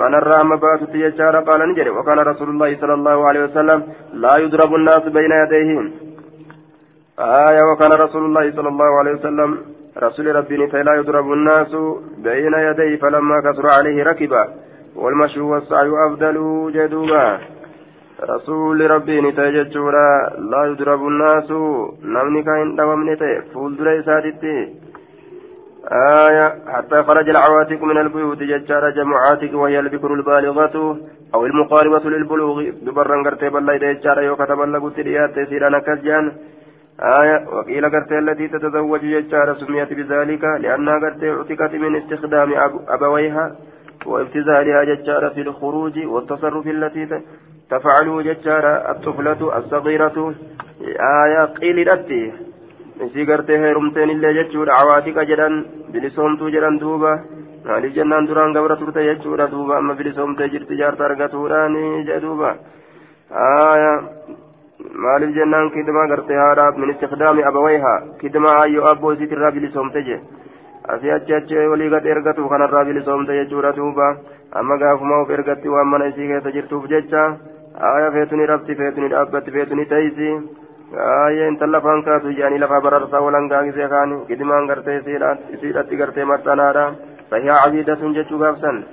من 0.00 0.14
الرام 0.20 0.48
باتت 0.56 0.94
يجار 0.94 1.36
قال 1.48 1.60
نجري 1.70 1.90
وكان 1.90 2.18
رسول 2.18 2.48
الله 2.50 2.70
صلى 2.80 2.94
الله 2.94 3.26
عليه 3.28 3.42
وسلم 3.44 3.78
لا 4.12 4.36
يضرب 4.36 4.74
الناس 4.74 5.04
بين 5.16 5.32
يديه 5.42 5.70
آية 7.18 7.62
وكان 7.70 7.92
رسول 7.92 8.24
الله 8.24 8.44
صلى 8.56 8.68
الله 8.68 8.90
عليه 8.98 9.12
وسلم 9.12 9.50
رسول 10.06 10.36
ربي 10.36 10.56
لا 10.56 10.94
يضرب 11.00 11.32
الناس 11.32 11.72
بين 12.18 12.54
يديه 12.68 12.96
فلما 13.02 13.40
كسر 13.40 13.66
عليه 13.76 14.02
ركبا 14.02 14.44
والمشي 14.96 15.40
والسعي 15.40 15.90
أفضل 16.06 16.36
جدوبا 16.74 17.38
رسول 18.32 18.90
ربي 18.90 19.20
نتاججورا 19.20 20.08
لا 20.50 20.64
يضرب 20.70 21.02
الناس 21.06 21.50
نمني 22.14 22.42
كاين 22.42 22.76
دوامني 22.76 23.16
فول 23.54 23.76
دري 23.76 24.02
سادتي 24.02 24.85
آية 25.92 26.54
حتى 26.68 27.02
خرج 27.02 27.28
العواتق 27.28 27.82
من 27.82 27.98
البيوت 27.98 28.38
ججار 28.38 28.90
جمعاتك 28.90 29.54
وهي 29.54 29.78
البكر 29.78 30.14
البالغة 30.14 30.98
أو 31.34 31.46
المقاربة 31.46 32.10
للبلوغ. 32.10 32.62
دبرا 32.82 33.22
قرتي 33.24 33.48
بلا 33.48 33.76
ججار 33.76 34.22
يو 34.22 34.36
كتب 34.36 34.60
لقوت 34.60 34.98
ريات 34.98 35.48
سيرانا 35.48 35.78
كجان 35.78 36.32
آية 37.00 37.48
وقيل 37.48 37.90
قرتي 37.90 38.18
التي 38.18 38.48
تتزوج 38.48 39.00
ججار 39.00 39.54
سميت 39.54 39.92
بذلك 39.92 40.44
لأنها 40.44 40.98
قرتي 40.98 41.30
اعتقت 41.30 41.74
من 41.74 41.96
استخدام 41.96 42.52
أبويها 42.88 43.56
وابتذالها 44.06 44.84
ججار 44.84 45.30
في 45.30 45.40
الخروج 45.40 46.06
والتصرف 46.06 46.66
التي 46.66 47.22
تفعله 47.70 48.22
ججار 48.22 48.90
الطفلة 48.90 49.58
الصغيرة. 49.58 50.34
آية 51.24 51.44
قيل 51.44 51.78
الأتي 51.78 52.32
isii 53.04 53.24
gartee 53.30 53.58
heerumteen 53.64 54.10
illee 54.10 54.32
jechuudha 54.38 54.72
awaatika 54.82 55.24
jedhan 55.30 55.56
bilisoomtuu 55.92 56.48
jedhan 56.54 56.78
duuba 56.80 57.12
maaliif 57.66 57.94
jennaan 57.98 58.28
duraan 58.28 58.52
gabra 58.56 58.76
turte 58.82 59.04
jechuudha 59.08 59.46
duuba 59.54 59.76
amma 59.78 59.94
bilisoomtee 60.00 60.48
jirti 60.54 60.78
jaarta 60.80 61.04
argatuudhaan 61.08 61.76
jee 62.08 62.20
duuba 62.24 62.50
maaliif 65.04 65.34
jennaan 65.38 65.70
kidmaa 65.76 66.06
gartee 66.14 66.38
haadhaaf 66.42 66.76
min 66.82 66.90
istikdaami 66.94 67.44
abawayhaa 67.50 67.98
kidmaa 68.22 68.56
hayyoo 68.60 68.88
abboo 68.92 69.12
isiitirraa 69.16 69.52
bilisoomte 69.58 70.02
je 70.08 70.20
asii 70.94 71.10
achi 71.16 71.34
achi 71.40 71.68
walii 71.72 71.90
gad 71.94 72.06
ergatu 72.14 72.48
kanarraa 72.52 72.84
bilisoomte 72.90 73.38
jechuudha 73.40 73.72
duuba 73.78 74.08
amma 74.60 74.76
gaafuma 74.84 75.20
of 75.22 75.30
ergatti 75.38 75.68
waan 75.74 75.88
mana 75.94 76.06
isii 76.12 76.28
keessa 76.32 76.52
jirtuuf 76.58 76.88
jecha 76.94 77.22
aya 77.94 78.10
feetuni 78.16 78.46
rafti 78.52 78.74
feetuni 78.80 79.08
dhaabbatti 79.14 79.50
feetuni 79.56 79.84
teeysi 79.92 80.30
kaatu 80.92 82.32
jedhanii 82.32 82.58
lafa 82.58 82.80
bararsaa 82.80 83.20
walan 83.20 83.48
gaangisee 83.48 83.88
kaani 83.88 84.24
gidimaan 84.28 84.66
gartee 84.66 84.98
isiidhatti 85.54 85.96
gartee 85.96 86.24
maxxanaadha 86.24 86.92
sahihaa 87.30 87.62
cabiidatun 87.64 88.14
jechuu 88.14 88.38
gaafsan 88.38 88.84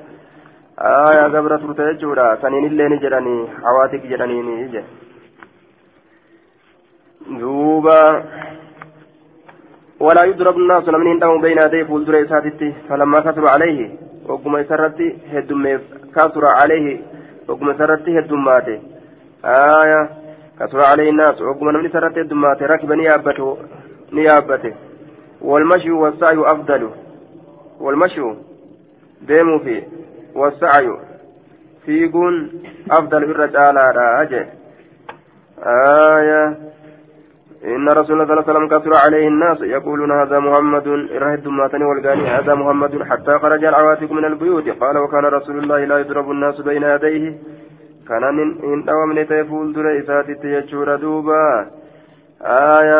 aayaa 0.77 1.29
gabra 1.29 1.57
turte 1.59 1.85
jechuudha 1.85 2.37
saniin 2.41 2.65
illee 2.65 2.89
ni 2.89 2.97
jedhanii 2.97 3.49
hawaatik 3.63 4.09
jedhaniini 4.09 4.69
je 4.73 4.83
duuba 7.39 7.99
ولا 9.99 10.23
يضرب 10.23 10.57
الناس 10.57 10.87
لمن 10.87 11.07
عندهم 11.07 11.41
بين 11.41 11.57
يديه 11.57 11.83
فولدر 11.83 12.21
إساتتي 12.21 12.73
فلما 12.89 13.19
كثر 13.19 13.47
عليه 13.47 13.89
وقم 14.27 14.55
إسرتي 14.55 15.17
هدم 15.33 15.79
كثر 16.15 16.45
عليه 16.45 17.01
وقم 17.47 17.69
إسرتي 17.69 18.19
هدماته 18.19 18.79
آية 19.45 20.22
كثر 20.63 20.81
عليه 20.91 21.09
الناس 21.09 21.41
وقم 21.41 21.65
من 21.65 21.89
سرت 21.91 22.17
الدمات 22.17 22.63
ركب 22.63 22.91
نيابته 22.91 23.57
نيابته. 24.13 24.73
والمشي 25.41 25.91
والسعي 25.91 26.39
أفضل. 26.39 26.89
والمشي 27.79 28.21
ديمو 29.21 29.59
في 29.59 29.83
والسعي 30.35 30.97
فيقون 31.85 32.51
أفضل 32.91 33.23
الرجال 33.23 33.75
راجع. 33.75 34.45
آية. 36.19 36.57
إن 37.65 37.87
رسول 37.89 38.21
الله 38.21 38.25
صلى 38.25 38.33
الله 38.33 38.43
عليه 38.47 38.51
وسلم 38.51 38.67
كثر 38.67 38.91
عليه 39.05 39.27
الناس 39.27 39.61
يقولون 39.61 40.11
هذا 40.11 40.39
محمد 40.39 40.87
إره 40.87 41.33
الدماتني 41.33 41.85
والقاني 41.85 42.27
هذا 42.27 42.53
محمد 42.55 43.03
حتى 43.03 43.39
خرج 43.39 43.65
العواتق 43.65 44.11
من 44.11 44.25
البيوت. 44.25 44.69
قال 44.69 44.97
وكان 44.97 45.25
رسول 45.25 45.57
الله 45.59 45.85
لا 45.85 45.97
يضرب 45.97 46.31
الناس 46.31 46.61
بين 46.61 46.83
يديه. 46.83 47.37
Kanan 48.07 48.39
hin 48.63 48.83
dhawamne 48.87 49.23
ta'e 49.31 49.43
fuuldura 49.51 49.91
isaatitti 49.99 50.53
jechuudha 50.53 50.95
duuba 51.03 51.39
aaya 52.55 52.99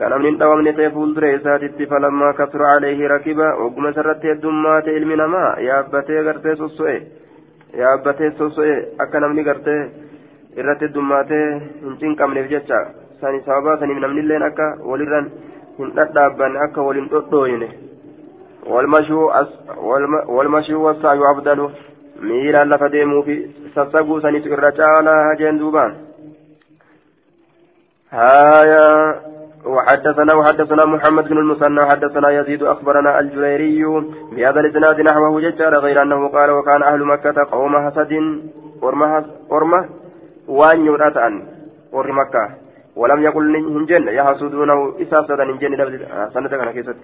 kanan 0.00 0.24
hin 0.28 0.38
dhawamne 0.40 0.72
ta'e 0.78 0.90
fuuldura 0.96 1.30
isaatitti 1.36 1.86
falammaa 1.92 2.32
kasura 2.40 2.72
alayhi 2.76 3.08
rakiba 3.12 3.48
ogguma 3.66 3.92
isarratti 3.94 4.32
heddummaate 4.32 4.96
ilmi 4.98 5.16
namaa 5.22 5.50
yaabbatee 5.68 6.24
gartee 6.28 6.56
sosso'e 6.62 6.96
yaabbatee 7.82 8.30
sosso'e 8.40 8.74
akka 9.04 9.22
namni 9.24 9.44
gartee 9.50 9.78
irratti 10.56 10.88
heddummaatee 10.88 11.46
hin 11.84 11.94
cinqabneef 12.02 12.50
jecha 12.50 12.80
sani 13.20 13.40
sababaa 13.46 13.76
saniif 13.84 14.02
namnilleen 14.04 14.44
akka 14.48 14.66
walirran 14.90 15.30
hin 15.78 15.94
dhadhaabbanne 16.00 16.62
akka 16.66 16.84
waliin 16.88 17.08
dhodhooyne 17.14 17.68
walmashuu 20.36 20.84
wasaayu 20.84 21.26
afdalu 21.30 21.70
miilaan 22.28 22.70
lafa 22.72 22.88
deemuu 22.94 23.22
fi 23.26 23.34
sassaguu 23.74 24.20
sanitu 24.20 24.48
irra 24.54 24.72
caalaa 24.80 25.20
hajeen 25.28 25.58
duubaan. 25.58 25.94
هايا 28.12 28.88
وحدثنا 29.64 30.32
وحدثنا 30.34 30.84
محمد 30.84 31.24
بن 31.28 31.38
المثنى 31.38 31.80
وحدثنا 31.80 32.28
يزيد 32.30 32.62
أخبرنا 32.62 33.20
الجريري 33.20 33.84
بهذا 34.36 34.60
الإسناد 34.60 35.00
نحوه 35.00 35.40
ججار 35.40 35.74
غير 35.78 36.02
أنه 36.02 36.28
قال 36.28 36.50
وكان 36.50 36.82
أهل 36.82 37.00
مكة 37.04 37.36
قوم 37.50 37.72
حسد 37.86 38.12
ورمه 39.50 39.88
وان 40.48 40.86
يراتان 40.86 41.34
ور 41.92 42.12
مكة. 42.12 42.44
ولم 42.96 43.22
يقل 43.22 43.56
هنجن 43.56 44.08
يحسدونه 44.08 44.78
أساسا 45.02 45.34
هنجن 45.34 45.72
سنه 46.34 46.48
كان 46.48 46.70
كيست 46.76 46.96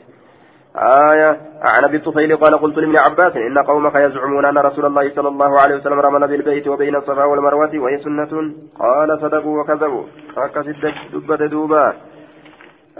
آية. 0.76 1.30
عن 1.62 1.84
أبي 1.84 1.96
الطفيل 1.96 2.36
قال 2.36 2.58
قلت 2.58 2.78
لابن 2.78 2.98
عباس 2.98 3.36
إن 3.36 3.58
قومك 3.58 3.94
يزعمون 3.94 4.44
أن 4.44 4.58
رسول 4.58 4.86
الله 4.86 5.14
صلى 5.14 5.28
الله 5.28 5.60
عليه 5.60 5.76
وسلم 5.76 6.00
رمل 6.00 6.28
بالبيت 6.28 6.68
وبين 6.68 6.96
الصفا 6.96 7.24
والمروة 7.24 7.78
وهي 7.78 7.98
سنة. 7.98 8.52
قال 8.78 9.20
صدقوا 9.20 9.60
وكذبوا. 9.60 10.04
فكسدت 10.36 10.94
دبة 11.12 11.46
دوبا 11.46 11.92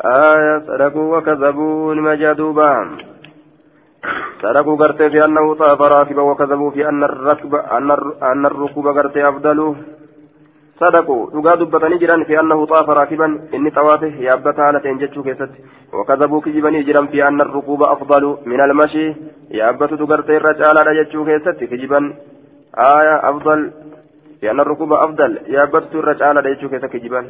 آية. 0.04 0.58
صدقوا 0.66 1.16
وكذبوا 1.16 1.94
لما 1.94 2.14
جاء 2.14 2.32
دوبا 2.32 2.96
صدقوا 4.42 4.76
قرتي 4.76 5.10
في 5.10 5.24
أنه 5.24 5.54
طاف 5.54 5.80
راكبا 5.82 6.22
وكذبوا 6.22 6.70
في 6.70 6.88
أن 6.88 7.04
الركب 7.04 7.54
أن 8.22 8.46
الركوب 8.46 8.88
قرتي 8.88 9.28
أفضل. 9.28 9.76
صدقوا 10.80 11.30
fi 12.28 12.36
annahu 12.36 12.66
xaafa 12.66 12.94
raakiban 12.94 13.32
inni 13.52 13.70
xawaafe 13.70 14.08
yaabbata 14.26 14.62
haala 14.62 14.80
ta'een 14.80 15.00
jechuu 15.02 15.22
keessatti 15.22 15.64
wakadabuu 15.92 16.40
kijibanii 16.40 16.84
jiran 16.88 17.08
fi 17.12 17.22
anna 17.22 17.44
rukuuba 17.44 17.90
afdalu 17.94 18.30
min 18.46 18.60
almashi 18.60 19.04
yaabbatutu 19.60 20.06
gartee 20.06 20.36
irra 20.40 20.54
caalaadha 20.60 20.94
jechuu 21.00 21.24
keessatti 21.28 21.70
kijiban 21.72 22.06
aya 22.90 23.16
afdal 23.30 23.62
fi 24.40 24.48
anna 24.52 24.68
rukuuba 24.70 25.00
afdal 25.06 25.32
yaabbatutu 25.56 25.98
irra 26.02 26.14
caalaadha 26.20 26.54
jechuu 26.54 26.70
keessatti 26.72 26.96
kijiban 26.98 27.26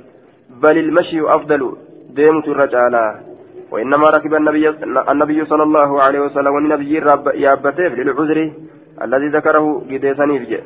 bal 0.62 0.76
ilmashiyu 0.84 1.32
afdalu 1.36 1.70
deemutu 2.16 2.54
irra 2.54 2.68
caalaa 2.76 3.10
وإنما 3.72 4.06
ركب 4.10 4.34
النبي 4.34 4.68
النبي 5.12 5.44
صلى 5.44 5.62
الله 5.62 6.02
عليه 6.02 6.20
وسلم 6.20 6.52
والنبي 6.54 6.92
يابته 7.34 7.88
للعذر 7.98 8.38
الذي 9.04 9.28
ذكره 9.28 9.66
قديسني 9.90 10.38
بجه 10.38 10.60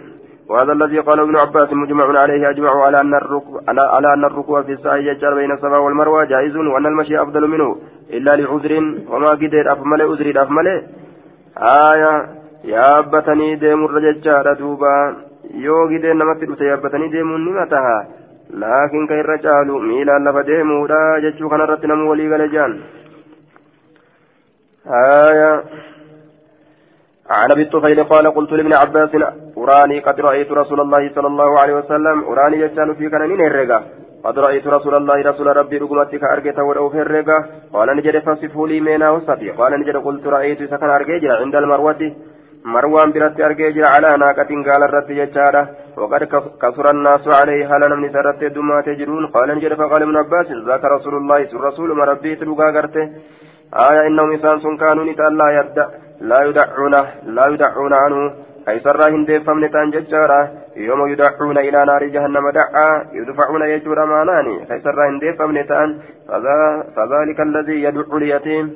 وهذا 0.53 0.73
الذي 0.73 0.99
قاله 0.99 1.23
ابن 1.23 1.37
عباس 1.37 1.73
مجمع 1.73 2.07
عليه 2.23 2.51
أجمع 2.51 2.85
على 2.85 3.01
أن 3.01 3.15
الركوع 3.15 3.61
على 3.69 4.15
أن 4.15 4.25
الركوع 4.25 4.62
في 4.62 4.73
السعي 4.73 5.07
يجعل 5.07 5.35
بين 5.35 5.53
الصفا 5.53 5.79
والمروة 5.85 6.25
جائز 6.25 6.57
وأن 6.57 6.87
المشي 6.87 7.23
أفضل 7.23 7.49
منه 7.49 7.77
إلا 8.11 8.37
لعذر 8.37 8.73
وما 9.12 9.31
قدر 9.41 9.73
أفمل 9.73 10.03
عذر 10.03 10.43
أفمل 10.43 10.67
آية 11.57 12.12
yaabbatanii 12.65 13.57
deemurra 13.61 14.01
jechaadha 14.01 14.55
duuba 14.59 14.91
yoo 15.65 15.88
gideen 15.93 16.19
namatti 16.19 16.47
dhufte 16.47 16.69
yaabbatanii 16.69 17.09
deemuun 17.15 17.45
ni 17.47 17.55
mataha 17.57 17.97
laakiin 18.62 19.09
kan 19.09 19.23
irra 19.23 19.37
caalu 19.47 19.81
miilaan 19.87 20.25
lafa 20.29 20.45
deemuudha 20.51 21.01
jechuu 21.25 21.51
kanarratti 21.53 21.91
namu 21.91 22.11
walii 22.11 22.29
gale 22.33 22.47
jaan 22.55 22.77
عن 27.31 27.51
أبي 27.51 27.63
الطفيل 27.63 28.05
قال 28.05 28.35
قلت 28.35 28.53
لابن 28.53 28.73
عباس 28.73 29.11
أراني 29.59 29.99
قد 30.01 30.21
رأيت 30.21 30.53
رسول 30.53 30.81
الله 30.81 31.15
صلى 31.15 31.27
الله 31.27 31.61
عليه 31.61 31.75
وسلم. 31.75 32.25
أراني 32.25 32.57
يجعل 32.61 32.95
في 32.95 33.09
كنانين 33.09 33.41
الرقا 33.41 33.83
قد 34.25 34.39
رأيت 34.39 34.67
رسول 34.67 34.95
الله 34.95 35.23
رسول 35.31 35.57
ربي 35.57 35.79
رقمتك 35.79 36.25
ارجت 36.25 36.59
ولو 36.59 36.89
في 36.89 37.01
الرقا 37.01 37.39
قال 37.73 37.97
نجد 37.97 38.19
فصفه 38.19 38.67
لي 38.67 38.81
مينا 38.81 39.11
وصفي. 39.11 39.51
قال 39.51 39.81
نجد 39.81 39.97
قلت 39.97 40.27
رأيت 40.27 40.61
سكن 40.71 40.91
ارجيج 40.91 41.25
عند 41.27 41.55
المروة. 41.55 42.03
مروان 42.65 43.13
برت 43.13 43.41
ارجيج 43.41 43.77
على 43.93 44.17
ناقة 44.17 44.51
قال 44.69 44.83
الرد 44.89 45.11
يجارة. 45.11 45.69
وقد 45.97 46.23
كثر 46.63 46.91
الناس 46.91 47.25
عليه. 47.29 47.77
هل 47.77 47.83
نمني 47.91 48.09
سرت 48.13 48.45
دما 48.45 48.81
تجرون؟ 48.87 49.27
قال 49.27 49.49
نجد 49.57 49.75
فقال 49.75 50.03
ابن 50.03 50.17
عباس 50.17 50.49
ذاك 50.67 50.85
رسول 50.85 51.15
الله 51.15 51.49
رسول 51.69 51.97
مربي 51.97 52.37
تلقى 52.37 52.69
قرته. 52.77 53.05
آية 53.75 54.07
إنهم 54.07 54.33
إنسان 54.33 54.77
كانوا 54.77 55.05
نتألا 55.05 55.47
يبدأ. 55.59 55.87
لا 56.31 56.39
يدعون 56.49 56.95
لا 57.37 57.45
يدعون 57.53 57.93
عنه. 58.03 58.21
كيسرا 58.67 59.07
هندفمن 59.15 59.65
تان 59.75 59.91
ججارا 59.95 60.41
يوم 60.89 61.01
يدعون 61.13 61.59
إلى 61.67 61.81
نار 61.91 62.03
جهنم 62.15 62.47
دعا. 62.59 62.89
يدفعون 63.19 63.63
يجور 63.75 63.99
ماناني. 64.13 64.55
كيسرا 64.69 65.05
هندفمن 65.11 65.59
تان. 65.71 65.89
فذلك 66.97 67.39
الذي 67.49 67.77
يدعو 67.87 68.17
اليتيم. 68.19 68.67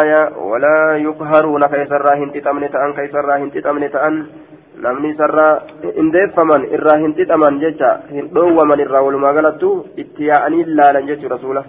آية. 0.00 0.22
ولا 0.50 0.78
يقهرون. 1.06 1.62
كيسرا 1.72 2.12
هندتمن 2.20 2.64
تان 2.74 2.90
كيسرا 2.98 3.34
هندتمن 3.42 3.84
تان. 3.94 4.14
namni 4.82 5.10
sarraa 5.18 5.60
hindeeffaman 5.96 6.64
irraa 6.76 6.98
hin 7.02 7.14
xixaman 7.18 7.58
jecha 7.62 7.88
hin 8.14 8.28
dhoowwaman 8.34 8.82
irraa 8.84 9.02
walumaa 9.06 9.32
galattu 9.38 9.70
itti 10.02 10.28
yaa'anii 10.30 10.66
laalan 10.78 11.08
jechuudha 11.08 11.34
rasuula 11.34 11.62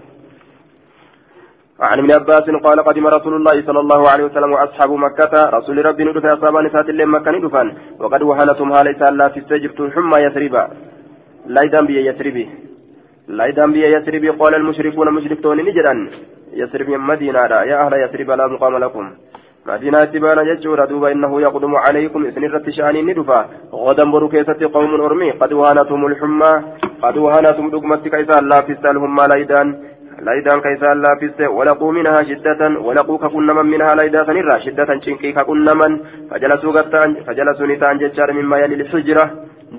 وعن 1.79 1.99
ابن 1.99 2.11
عباس 2.11 2.45
قال 2.65 2.77
قدم 2.83 3.07
رسول 3.07 3.33
الله 3.39 3.55
صلى 3.67 3.79
الله 3.79 4.09
عليه 4.11 4.23
وسلم 4.23 4.51
وأصحاب 4.51 4.91
مكة 4.91 5.33
رسول 5.57 5.85
ربي 5.85 6.03
ندف 6.03 6.25
اصحاب 6.25 6.55
نسات 6.65 6.89
الليل 6.89 7.07
مكة 7.07 7.31
ندفا 7.31 7.63
وقد 7.99 8.21
وهنتم 8.21 8.71
هاليس 8.71 9.01
لا 9.19 9.27
تستجبت 9.35 9.79
حمى 9.95 10.17
يثربا 10.25 10.63
لا 11.53 11.61
يدام 11.61 11.85
بي 11.87 12.05
يثربي 12.09 12.45
لا 13.27 13.45
يدام 13.45 13.71
بي 13.73 13.83
يثربي 13.95 14.29
قال 14.29 14.55
المشركون 14.55 15.13
مشركون 15.13 15.57
نجدا. 15.57 16.09
يثرب 16.53 16.89
مدينة 16.89 17.39
يا 17.39 17.85
أهل 17.85 17.93
يثرب 17.93 18.31
لا 18.31 18.47
مقام 18.47 18.77
لكم. 18.77 19.05
مدينة 19.65 20.03
تبانا 20.03 20.41
يجور 20.41 20.85
دوبا 20.85 21.11
إنه 21.11 21.41
يقدم 21.41 21.75
عليكم 21.75 22.25
إذن 22.25 22.43
الرتشاني 22.45 23.01
ندفا 23.01 23.39
غدا 23.73 24.11
بركيسة 24.11 24.59
قوم 24.73 25.01
أرمي. 25.01 25.31
قد 25.31 25.53
وهنتم 25.53 26.05
الحمى. 26.05 26.53
قد 27.03 27.17
وهنتم 27.17 27.69
دقمتك 27.69 28.13
إذا 28.15 28.37
لا 28.41 28.59
تستلهم 28.67 29.15
ما 29.15 29.25
لا 29.31 29.35
يدان. 29.35 29.67
Walaquu 31.57 31.91
minhaa 31.91 32.23
shiddatan 32.23 32.77
walaquu 32.77 33.17
ka 33.17 33.29
qunnaman 33.29 33.67
minhaa 33.67 33.95
laydaa 33.95 34.25
sanirraa 34.25 34.59
shiddatan 34.65 35.01
cinqii 35.01 35.33
ka 35.33 35.45
qunnaman 35.51 35.99
fajalasuu 36.29 36.73
gattaan 36.73 37.15
fajalasuu 37.25 37.67
ni 37.67 37.77
ta'an 37.77 37.99
jechaadha 37.99 38.33
mimmaa 38.33 38.59
yalil 38.63 38.85
xujra 38.91 39.29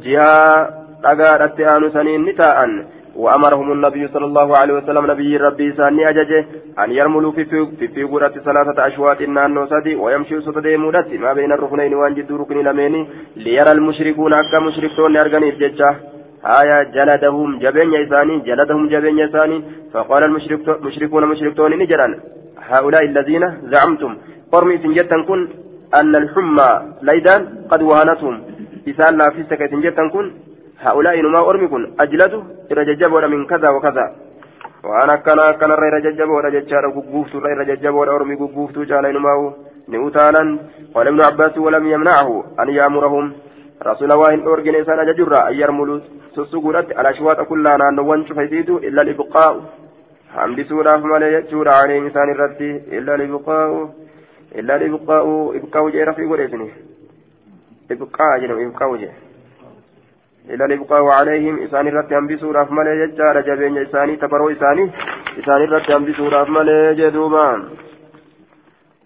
jihaa 0.07 0.70
dhagaadhatti 1.03 1.64
aanu 1.64 1.92
saniin 1.98 2.24
ni 2.24 2.35
taa'an 2.35 2.72
وأمرهم 3.16 3.72
النبي 3.72 4.09
صلى 4.09 4.24
الله 4.24 4.57
عليه 4.57 4.74
وسلم 4.74 5.11
نبي 5.11 5.37
ربي 5.37 5.72
ساني 5.72 6.09
أججه 6.09 6.46
أن 6.79 6.92
يرملوا 6.92 7.33
في 7.33 7.44
في 7.44 7.88
في 7.88 8.03
قرة 8.05 8.29
ثلاثة 8.29 8.87
أشواط 8.87 9.20
النان 9.20 9.66
سدي 9.66 9.94
ويمشوا 9.96 10.40
ستدي 10.40 10.76
مودتي 10.76 11.18
ما 11.18 11.33
بين 11.33 11.53
الركنين 11.53 11.94
وأن 11.94 12.14
جدوا 12.14 12.38
ركن 12.38 12.59
لمين 12.66 12.94
ليرى 13.37 13.72
المشركون 13.72 14.33
أكا 14.35 14.59
مشركون 14.59 15.16
أرغني 15.16 15.50
بججه 15.50 15.90
آية 16.44 16.83
جلدهم 16.83 17.59
جبين 17.59 17.92
يساني 17.92 18.38
جلدهم 18.48 18.88
جبين 18.88 19.18
يساني. 19.18 19.64
فقال 19.92 20.22
المشركون 20.24 21.24
مشركون 21.29 21.72
نجرا 21.79 22.09
هؤلاء 22.70 23.05
الذين 23.05 23.44
زعمتم. 23.72 24.16
قرمي 24.53 24.79
سنجتا 24.79 25.22
كن 25.29 25.48
أن 26.00 26.16
الحمى 26.16 26.70
ليدان 27.03 27.40
قد 27.70 27.83
وهنتهم 27.83 28.42
إسان 28.88 29.18
لا 29.18 29.31
في 29.35 29.42
سكة 29.50 29.66
سنجتا 29.66 30.09
كن. 30.09 30.26
هؤلاء 30.81 31.16
نما 31.20 31.40
أرمي 31.50 31.68
كن. 31.68 31.83
أجلدوا 32.00 32.42
إرججبوا 32.72 33.26
من 33.26 33.46
كذا 33.46 33.68
وكذا. 33.70 34.07
وأنا 34.85 35.16
كان 35.61 35.70
الرأي 35.70 35.90
رججبوا 35.96 36.40
رججارا 36.40 36.88
قبوفتو 36.96 37.38
رججبوا 37.38 38.07
أرمي 38.16 38.35
قبوفتو 38.35 38.83
جالا 38.90 39.12
نماو 39.12 39.53
نؤتانا 39.88 40.59
قال 40.94 41.07
ابن 41.09 41.20
عباس 41.29 41.59
ولم 41.59 41.85
يمنعه 41.94 42.44
أن 42.61 42.68
يأمرهم. 42.68 43.33
رسول 43.87 44.12
الله 44.12 44.35
إن 44.35 44.40
أرجن 44.49 44.75
إنسان 44.75 44.99
أججرا 44.99 45.49
أن 45.49 45.55
يرملوا 45.55 46.01
sussuguudhatti 46.35 46.95
alashuwaata 46.95 47.45
kullaa 47.45 47.79
naannowwan 47.79 48.25
cufaysiitu 48.25 48.79
illa 48.79 49.05
libqaa'u 49.05 49.62
hambisuudhaaf 50.35 51.03
malee 51.03 51.31
jechuudha 51.33 51.79
aleen 51.79 52.07
isaan 52.07 52.31
irratti 52.35 52.69
illa 52.99 53.16
libqaa'u 53.23 53.81
illa 54.62 54.79
libqaa'u 54.83 55.33
ibqaa'u 55.61 55.90
jee 55.97 56.05
rafii 56.11 56.29
godheesini 56.33 56.69
ibqaa 57.97 58.38
jedhamu 58.43 58.62
ibqaa'u 58.69 59.01
jee 59.03 59.12
illa 60.55 60.71
libqaa'u 60.75 61.11
alayhim 61.19 61.59
isaan 61.66 61.90
irratti 61.93 62.19
hambisuudhaaf 62.19 62.71
malee 62.79 62.97
jechaadha 63.03 63.43
jabeenya 63.49 63.87
isaanii 63.88 64.16
tabaroo 64.25 64.51
isaanii 64.57 64.88
isaan 65.43 65.66
irratti 65.69 65.93
hambisuudhaaf 65.93 66.49
malee 66.59 66.95
jee 67.03 67.11
duuba 67.19 67.45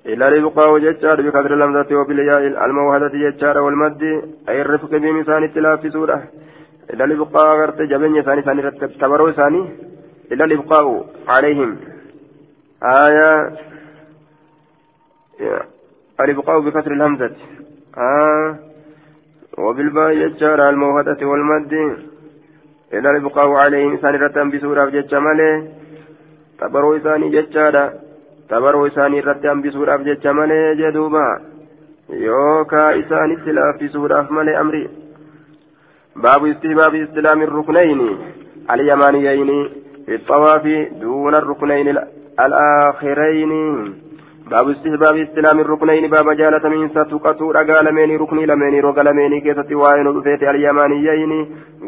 إلا 0.07 0.31
لبقاء 0.31 0.79
ججار 0.79 1.21
بقدر 1.21 1.55
اللمزة 1.55 1.97
وبالياء 1.97 2.65
الموهدة 2.65 3.09
ججار 3.09 3.59
والمد 3.59 4.03
أي 4.49 4.61
الرفق 4.61 4.91
بمسان 4.91 5.45
التلاف 5.45 5.81
في 5.81 5.91
سورة. 5.91 6.23
إلا 6.93 7.05
الإبقاء 7.05 7.47
غرت 7.61 7.83
جبن 7.83 8.23
ثاني 8.23 8.43
ثاني 8.43 8.71
تبرو 9.01 9.33
ثاني. 9.33 9.69
إلا 10.33 10.45
الإبقاء 10.45 11.07
عليهم. 11.29 11.77
آية. 12.83 13.53
الإبقاء 16.21 16.61
بكسر 16.61 16.93
الهمزة 16.93 17.37
آه. 17.99 18.59
وبالباء 19.59 20.11
يجار 20.11 20.69
الموهدة 20.69 21.27
والمد. 21.27 21.73
إلا 22.93 23.11
البقاء 23.11 23.49
عليهم 23.51 23.95
إسان 23.95 24.15
رتم 24.15 24.51
بسورة 24.51 24.85
جتش 24.91 25.15
مالي 25.15 25.69
تبرو 26.59 26.97
إساني 26.97 27.31
جتشادا 27.31 27.85
تبرو 28.50 28.88
إساني 28.88 29.20
رتم 29.20 29.62
بسورة 29.62 29.96
جتش 29.98 30.26
مالي 30.28 30.76
جدوبا 30.80 31.28
يوكا 32.10 33.00
إساني 33.00 33.36
سلا 33.46 33.78
في 33.80 33.88
سورة 33.88 34.28
مالي 34.32 34.62
أمري 34.62 34.90
باب 36.16 36.46
استهباب 36.46 36.96
استلام 36.96 37.42
الركنين 37.42 38.00
اليمانيين 38.74 39.70
في 40.06 40.16
الطواف 40.16 40.64
دون 41.02 41.36
الركنين 41.36 41.88
الآخرين 42.46 43.52
باب 44.52 44.70
استهباب 44.70 45.16
استلام 45.18 45.60
الركنين 45.60 46.10
باب 46.10 46.28
جالة 46.42 46.70
من 46.70 46.90
ستقطو 46.90 47.52
رقا 47.52 47.82
لمين 47.84 48.12
ركني 48.22 48.46
لمين 48.46 48.74
رقا 48.86 49.04
لمين 49.04 49.42
كيسة 49.42 49.76
وائن 49.76 50.08
رفيت 50.08 50.44
اليمانيين 50.44 51.32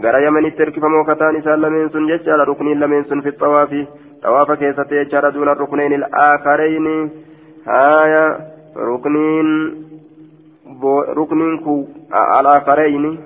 غرا 0.04 0.20
يمن 0.26 0.46
الترك 0.46 0.76
فموكتان 0.80 1.42
سال 1.46 1.62
لمين 1.62 1.90
سن 1.94 2.08
ججال 2.08 2.40
ركني 2.50 2.74
لمين 2.82 3.04
سن 3.10 3.22
في 3.22 3.30
الطواف 3.30 3.72
طواف 4.27 4.51
كيسة 4.53 4.91
يجار 4.91 5.31
دون 5.31 5.49
الركنين 5.49 5.93
الآخرين 5.93 7.11
آية 7.69 8.27
ركنين 8.77 9.49
ركنين 11.21 11.59
كو 11.65 11.85
الآخرين 12.41 13.19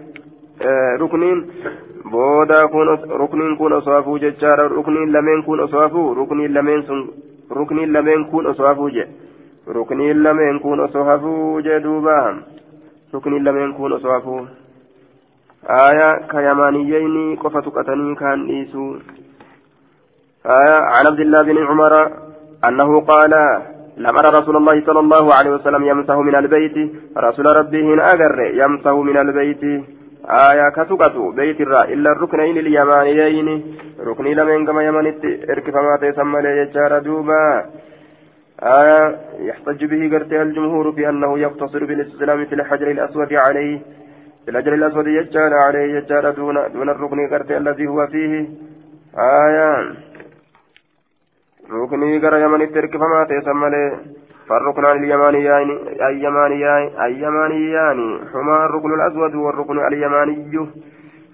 kun 3.58 3.72
osoo 3.72 3.92
hafuu 3.92 4.18
jechaadha 4.18 4.68
rukniin 4.68 5.12
lameen 5.12 5.42
kun 5.42 5.60
osoo 5.60 5.80
hafuu 5.80 6.14
rukniin 6.14 6.54
lameen 6.54 6.82
sun 6.82 7.00
rukniin 7.50 7.92
lameen 7.92 8.24
kun 8.30 8.46
osoo 8.46 8.66
hafuu 8.66 8.90
je 8.90 9.04
rukniin 9.66 10.22
lameen 10.24 10.60
kun 10.60 10.80
osoo 10.80 11.04
hafuu 11.04 11.60
je 11.60 11.80
duuba 11.84 12.16
rukniin 13.12 13.44
lameen 13.44 13.74
kun 13.74 13.92
osoo 13.92 14.12
hafuu 14.12 14.46
آية 15.70 16.26
كيمانيين 16.30 17.36
قفة 17.36 17.70
قتني 17.70 18.14
كان 18.14 18.48
إيسو 18.48 18.96
آية 20.46 20.80
عن 20.94 21.06
عبد 21.06 21.20
الله 21.20 21.42
بن 21.42 21.66
عمر 21.66 22.12
أنه 22.68 23.00
قال 23.00 23.30
لم 23.96 24.18
أرى 24.18 24.28
رسول 24.28 24.56
الله 24.56 24.86
صلى 24.86 25.00
الله 25.00 25.34
عليه 25.34 25.50
وسلم 25.50 25.84
يمسه 25.84 26.22
من 26.22 26.34
البيت. 26.34 26.92
رسول 27.16 27.56
ربه 27.56 28.12
أجر 28.12 28.40
يمسه 28.54 29.02
من 29.02 29.16
البيت. 29.16 29.64
آية 30.24 30.68
كتكتو 30.76 31.30
بيت 31.30 31.60
الرا 31.60 31.84
إلا 31.84 32.12
الركنين 32.12 32.56
اليمانيين. 32.58 33.76
ركني 34.06 34.34
لمن 34.34 34.66
كما 34.66 34.82
يمنت 34.82 35.24
اركفما 35.50 35.96
تسمى 35.96 36.42
ليجار 36.42 36.98
دوبا. 36.98 37.64
آية 38.62 39.16
يحتج 39.40 39.84
به 39.84 40.18
قرتها 40.18 40.42
الجمهور 40.42 40.90
بأنه 40.90 41.38
يقتصر 41.38 41.84
بالاستسلام 41.84 42.44
في 42.44 42.54
الحجر 42.54 42.90
الأسود 42.90 43.32
عليه. 43.32 43.78
في 44.44 44.50
الحجر 44.50 44.74
الأسود 44.74 45.06
يجار 45.06 45.54
عليه 45.54 45.98
يجار 45.98 46.30
دون 46.30 46.56
دون 46.72 46.88
الركن 46.88 47.28
قرتها 47.28 47.58
الذي 47.58 47.86
هو 47.86 48.06
فيه. 48.06 48.48
آية 49.18 49.94
ركني 51.72 52.18
قر 52.18 52.34
يمنت 52.36 52.76
اركفما 52.76 53.24
تسمى 53.24 53.70
فالركنان 54.48 54.96
اليمانيان 55.04 55.68
اليمانيان 56.08 56.82
اليمانيان 57.06 57.98
هما 58.34 58.56
الركن 58.66 58.94
الأسود 58.94 59.34
والركن 59.34 59.78
اليماني 59.86 60.58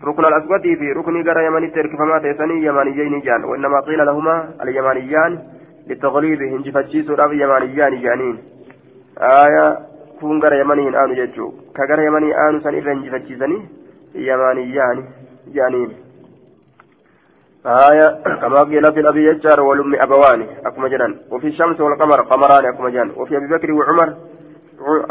ركن 0.05 0.25
الأسود 0.25 0.63
في 0.63 0.93
ركن 0.93 1.23
غير 1.23 1.39
يماني 1.41 1.69
ترك 1.71 1.97
فما 1.97 2.19
تيسني 2.19 2.65
يمانيين 2.67 3.21
جان 3.21 3.45
وإنما 3.45 3.81
قيل 3.81 4.07
لهما 4.07 4.49
اليمانيان 4.63 5.39
للتغليب 5.89 6.43
هنجفتشيس 6.43 7.11
راب 7.11 7.33
يمانيان 7.33 7.93
جانين 8.03 8.37
آية 9.19 9.67
كون 10.21 10.43
غير 10.43 10.53
يمانيين 10.53 10.95
آنو 10.95 11.15
ججو 11.15 11.53
كغير 11.77 12.01
يماني 12.09 12.31
آنو 12.49 12.61
سن 12.61 12.75
إذا 12.75 12.93
هنجفتشيسني 12.93 13.59
يمانيان 14.15 15.05
جانين 15.55 15.91
آية 17.67 18.09
كما 18.43 18.63
قيل 18.63 18.93
في 18.93 19.01
الأبي 19.01 19.27
يجار 19.27 19.61
والأم 19.61 19.95
أبوان 19.95 20.47
أكما 20.67 20.89
جنان. 20.89 21.17
وفي 21.31 21.47
الشمس 21.47 21.81
والقمر 21.81 22.21
قمران 22.21 22.67
أكما 22.67 22.91
جنان. 22.91 23.11
وفي 23.17 23.37
أبي 23.37 23.47
بكر 23.47 23.73
وعمر 23.73 24.15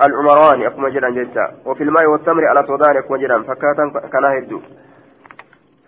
العمران 0.05 0.61
أكما 0.63 0.89
جنان 0.89 1.13
جتا 1.13 1.51
وفي 1.65 1.83
الماء 1.83 2.05
والتمر 2.05 2.45
على 2.45 2.63
صودان 2.63 2.97
أكما 2.97 3.17
جنان. 3.17 3.43
فكاتا 3.43 4.07
كان 4.13 4.25
هدو. 4.25 4.59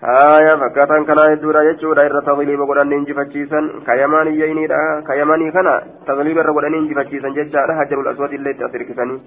آية 0.03 0.55
فكاتا 0.55 1.03
كان 1.07 1.19
هدو 1.31 1.51
را 1.51 1.61
يجو 1.61 1.93
را 1.93 2.05
إرى 2.05 2.21
تغليب 2.25 2.61
قرآن 2.61 2.89
ننجي 2.89 3.13
فتشيسا 3.13 3.59
كيماني 3.85 4.39
ييني 4.39 4.65
را. 4.65 5.01
كيماني 5.07 5.51
كان 5.51 5.81
تغليب 6.07 6.37
قرآن 6.37 6.71
ننجي 6.71 6.93
فتشيسا 6.95 7.29
جتا 7.29 7.59
را 7.59 7.73
هجر 7.81 8.01
الأسود 8.01 8.33
اللي 8.33 8.53
تأثير 8.53 8.83
كساني 8.83 9.19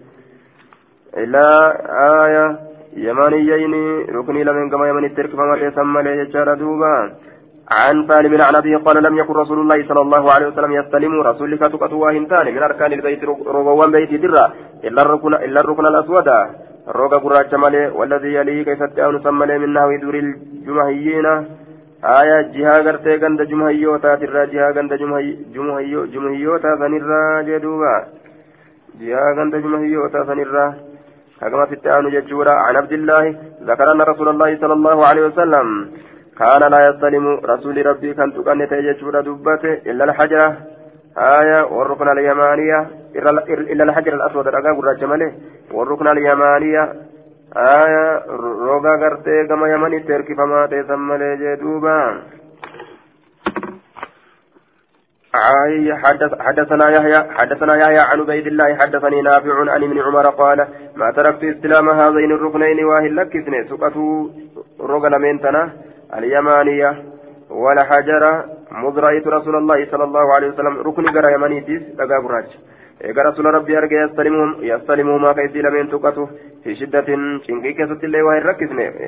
إلا 1.16 1.44
آية. 2.24 2.58
يماني 2.96 3.38
ييني. 3.50 3.84
ركني 4.16 4.44
لمن 4.44 4.70
كما 4.70 4.88
يمني 4.88 5.06
الترك 5.06 5.30
فما 5.30 5.70
تسمى 5.70 6.02
لي 6.02 6.24
جتا 6.24 6.54
دوبا. 6.54 6.94
عن 7.72 8.08
سالم 8.08 8.42
عن 8.42 8.54
أبي 8.54 8.74
قال 8.76 9.02
لم 9.02 9.18
يكن 9.18 9.34
رسول 9.34 9.58
الله 9.60 9.88
صلى 9.88 10.00
الله 10.00 10.32
عليه 10.32 10.46
وسلم 10.46 10.72
يستلم 10.72 11.20
رسولك 11.20 11.60
تقطوا 11.60 12.10
هنتان 12.10 12.54
من 12.54 12.62
أركان 12.62 12.92
البيت 12.92 13.24
روغوان 13.24 13.90
بيت 13.90 14.12
درا 14.22 14.52
إلا 14.84 15.02
الركن 15.02 15.34
إلا 15.34 15.60
الركن 15.60 15.84
الأسود. 15.86 16.28
روغا 16.88 17.18
قراج 17.24 17.54
مالي 17.54 17.88
والذي 17.98 18.34
يليه 18.34 18.64
كيف 18.64 18.82
تأون 18.82 19.22
سمالي 19.22 19.58
من 19.58 19.72
نحو 19.74 19.90
دور 20.02 20.14
الجمهيين. 20.14 21.26
آية 22.04 22.40
جهة 22.54 22.76
غرتي 22.86 23.16
غند 23.22 23.40
جمهيوتا 23.50 24.14
ترى 24.20 24.46
جهة 24.52 24.70
غند 24.76 24.92
جمهيو 25.54 26.00
جمهيوتا 26.14 26.70
سنرا 26.80 27.42
جدوبا. 27.48 27.94
جهة 29.00 29.28
غند 29.38 29.54
جمهيوتا 29.64 30.20
سنرا 30.28 30.66
كما 31.40 31.66
في 31.66 31.74
التأون 31.74 32.06
ججورا 32.14 32.54
عن 32.66 32.76
عبد 32.76 32.92
الله 32.92 33.24
ذكر 33.68 33.86
رسول 34.12 34.28
الله 34.28 34.50
صلى 34.62 34.72
الله 34.72 34.98
عليه 35.08 35.22
وسلم. 35.28 35.66
كان 36.40 36.62
لا 36.72 36.80
يستلم 36.88 37.26
رسول 37.52 37.86
ربي 37.86 38.14
كان 38.14 38.32
تقن 38.34 38.68
تيجور 38.68 39.20
دبته 39.20 39.72
إلا 39.90 40.04
الحجرة. 40.04 40.56
آية 41.18 41.60
والركن 41.74 42.08
اليمانية. 42.08 42.80
إلا 43.72 43.84
الحجر 43.84 44.12
الأسود 44.14 44.48
رقا 44.48 44.70
قرى 44.78 45.06
ماله 45.06 45.32
والركن 45.72 46.08
اليمانية. 46.08 46.82
آية 47.56 48.22
روغا 48.68 48.92
قرتي 49.02 49.46
كما 49.48 49.68
يمني 49.68 50.00
تركي 50.00 50.34
فما 50.34 50.66
تسمى 50.66 51.16
جدوبا 51.42 51.98
حدث 56.04 56.40
حدثنا 56.40 56.88
يحيى 56.90 57.20
حدثنا 57.38 57.76
يحيى 57.76 57.98
عن 57.98 58.20
عبيد 58.20 58.46
الله 58.46 58.76
حدثني 58.76 59.22
نافع 59.22 59.70
عن 59.72 59.82
ابن 59.82 60.00
عمر 60.00 60.26
قال 60.30 60.68
ما 60.96 61.10
تركت 61.10 61.44
استلام 61.44 61.88
هذين 61.88 62.32
الركنين 62.32 62.84
واهل 62.84 63.16
لك 63.16 63.32
سقطوا 63.70 64.28
رجل 64.80 65.18
منتنا 65.18 65.72
اليمانية 66.18 66.90
ولا 67.50 67.82
حجر 67.84 68.44
مذ 68.72 68.98
رأيت 68.98 69.26
رسول 69.26 69.56
الله 69.56 69.86
صلى 69.90 70.04
الله 70.04 70.34
عليه 70.34 70.48
وسلم. 70.48 70.74
ركن 70.86 71.04
غير 71.14 71.34
يمانيتيس 71.34 71.82
لقى 71.98 72.22
براج 72.24 72.48
إيقا 73.04 73.22
رسول 73.22 73.44
ربي 73.46 73.78
أرجع 73.78 74.04
يستلمهم 74.04 74.54
يستلمهم 74.60 75.22
ما 75.22 75.32
كيسي 75.32 75.62
لمن 75.62 75.90
تقته 75.90 76.28
في 76.64 76.74
شدة 76.74 77.06
شنقي 77.46 77.72
كيست 77.72 78.04
الله 78.04 78.22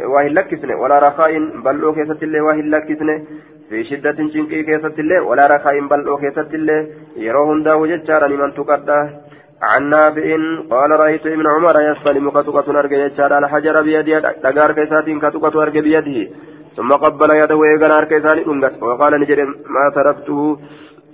واهل 0.06 0.34
لكسنه 0.34 0.76
ولا 0.80 0.98
رخاء 1.08 1.32
بلو 1.64 1.94
كيست 1.94 2.22
الله 2.22 2.40
واهل 2.40 2.70
لكسنة. 2.70 3.16
في 3.68 3.84
شدة 3.84 4.18
شنقي 4.34 4.62
كيست 4.62 4.98
الله 4.98 5.22
ولا 5.22 5.46
رخاء 5.46 5.80
بلو 5.80 6.16
كيست 6.16 6.54
الله 6.54 6.86
يروهم 7.16 7.62
دا 7.62 7.74
وجدشارا 7.74 8.28
لمن 8.28 8.54
تقته 8.54 9.02
عن 9.62 9.82
نافع 9.90 10.26
قال 10.70 10.90
رأيت 10.90 11.26
ابن 11.26 11.46
عمر 11.46 11.76
يستلم 11.90 12.30
كتقة 12.30 12.78
أرجع 12.80 12.96
يجار 12.96 13.38
الحجر 13.38 13.82
بيده 13.82 14.18
لقار 14.44 14.72
كيسات 14.72 15.06
كتقة 15.24 15.62
أرجع 15.62 15.80
بيده. 15.80 16.30
ثم 16.76 16.92
قبل 16.92 17.30
يده 17.42 17.56
ويغنى 17.56 17.92
أركي 17.98 18.20
ثاني 18.20 18.42
وقال 18.80 19.20
نجد 19.20 19.38
ما 19.76 19.84
تركته. 19.94 20.58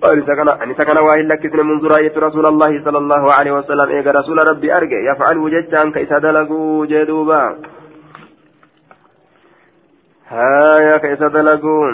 أن 0.05 0.75
سكن 0.79 0.99
واهل 0.99 1.29
لكسن 1.29 1.67
منذ 1.67 1.87
رأيت 1.95 2.19
رسول 2.19 2.47
الله 2.47 2.85
صلى 2.85 2.99
الله 2.99 3.33
عليه 3.39 3.53
وسلم. 3.53 3.89
إيقى 3.89 4.11
رسول 4.11 4.39
ربي 4.51 4.77
أرجع 4.77 5.13
يفعل 5.13 5.39
وجدت 5.39 5.75
كيس 5.95 6.13
دلقوا 6.13 6.87
جدوبا. 6.87 7.59
هايا 10.29 10.97
كيس 10.99 11.19
دلقوا 11.19 11.91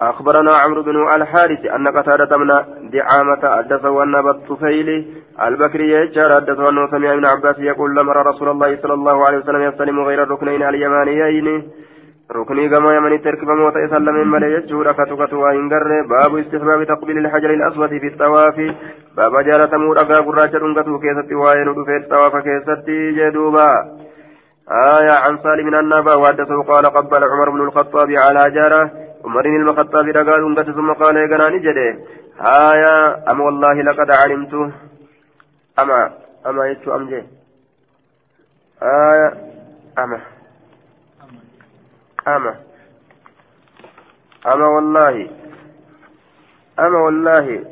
أخبرنا 0.00 0.52
عمرو 0.54 0.82
بن 0.82 0.96
الحارث 1.14 1.64
أن 1.76 1.88
قتادة 1.88 2.36
من 2.36 2.48
دعامة 2.96 3.56
حدثه 3.56 4.02
أن 4.02 4.14
الطفيل 4.14 4.88
البكري 5.42 5.92
يجار 5.92 6.34
حدثه 6.34 6.68
أنه 6.68 6.90
سمع 6.90 7.12
ابن 7.12 7.26
عباس 7.26 7.58
يقول 7.58 7.90
لمر 7.96 8.26
رسول 8.26 8.48
الله 8.48 8.78
صلى 8.82 8.94
الله 8.94 9.26
عليه 9.26 9.38
وسلم 9.38 9.62
يستلم 9.62 10.00
غير 10.00 10.22
الركنين 10.22 10.62
اليمانيين. 10.62 11.46
ركني 12.30 12.68
كما 12.68 12.96
يمني 12.96 13.18
تركب 13.18 13.48
موت 13.48 13.76
يسلم 13.76 14.30
ملي 14.30 14.52
يجور 14.52 14.92
كتكت 14.92 15.32
وإنقر 15.32 16.02
باب 16.10 16.38
استحباب 16.38 16.84
تقبيل 16.84 17.18
الحجر 17.18 17.50
الأسود 17.50 17.88
في 17.88 18.06
الطواف. 18.06 18.56
باب 19.16 19.34
جالة 19.44 19.78
مور 19.78 19.96
أقا 20.00 20.20
قراجة 20.20 20.58
رنقته 20.58 20.98
كيست 20.98 21.32
وين 21.32 21.84
في 21.84 21.96
الطواف 21.96 22.36
كيست 22.36 22.90
جدوبا. 23.18 23.70
آية 24.70 25.12
عن 25.24 25.38
سالم 25.42 25.74
النبا 25.74 26.14
وحدثه 26.14 26.62
قال 26.62 26.84
قبل 26.86 27.24
عمر 27.24 27.50
بن 27.50 27.60
الخطاب 27.60 28.10
على 28.10 28.50
جارة. 28.50 28.90
عمر 29.24 29.42
بن 29.42 29.68
الخطاب 29.68 30.06
رقال 30.06 30.42
رنقته 30.42 30.72
ثم 30.72 30.92
قال 30.92 31.16
يقناني 31.16 31.58
جده 31.58 31.98
آية 32.72 33.24
أم 33.30 33.40
والله 33.40 33.82
لقد 33.82 34.10
علمت. 34.10 34.72
أما 35.78 36.10
أما 36.46 36.66
يتو 36.66 36.94
أمجي 36.96 37.22
آية 38.82 39.28
أما. 39.98 40.35
أما. 42.28 42.60
أما 44.46 44.66
والله. 44.66 45.30
أما 46.78 46.98
والله. 46.98 47.64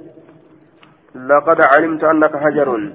لقد 1.15 1.61
علمت 1.61 2.05
أنك 2.05 2.37
حجر. 2.37 2.93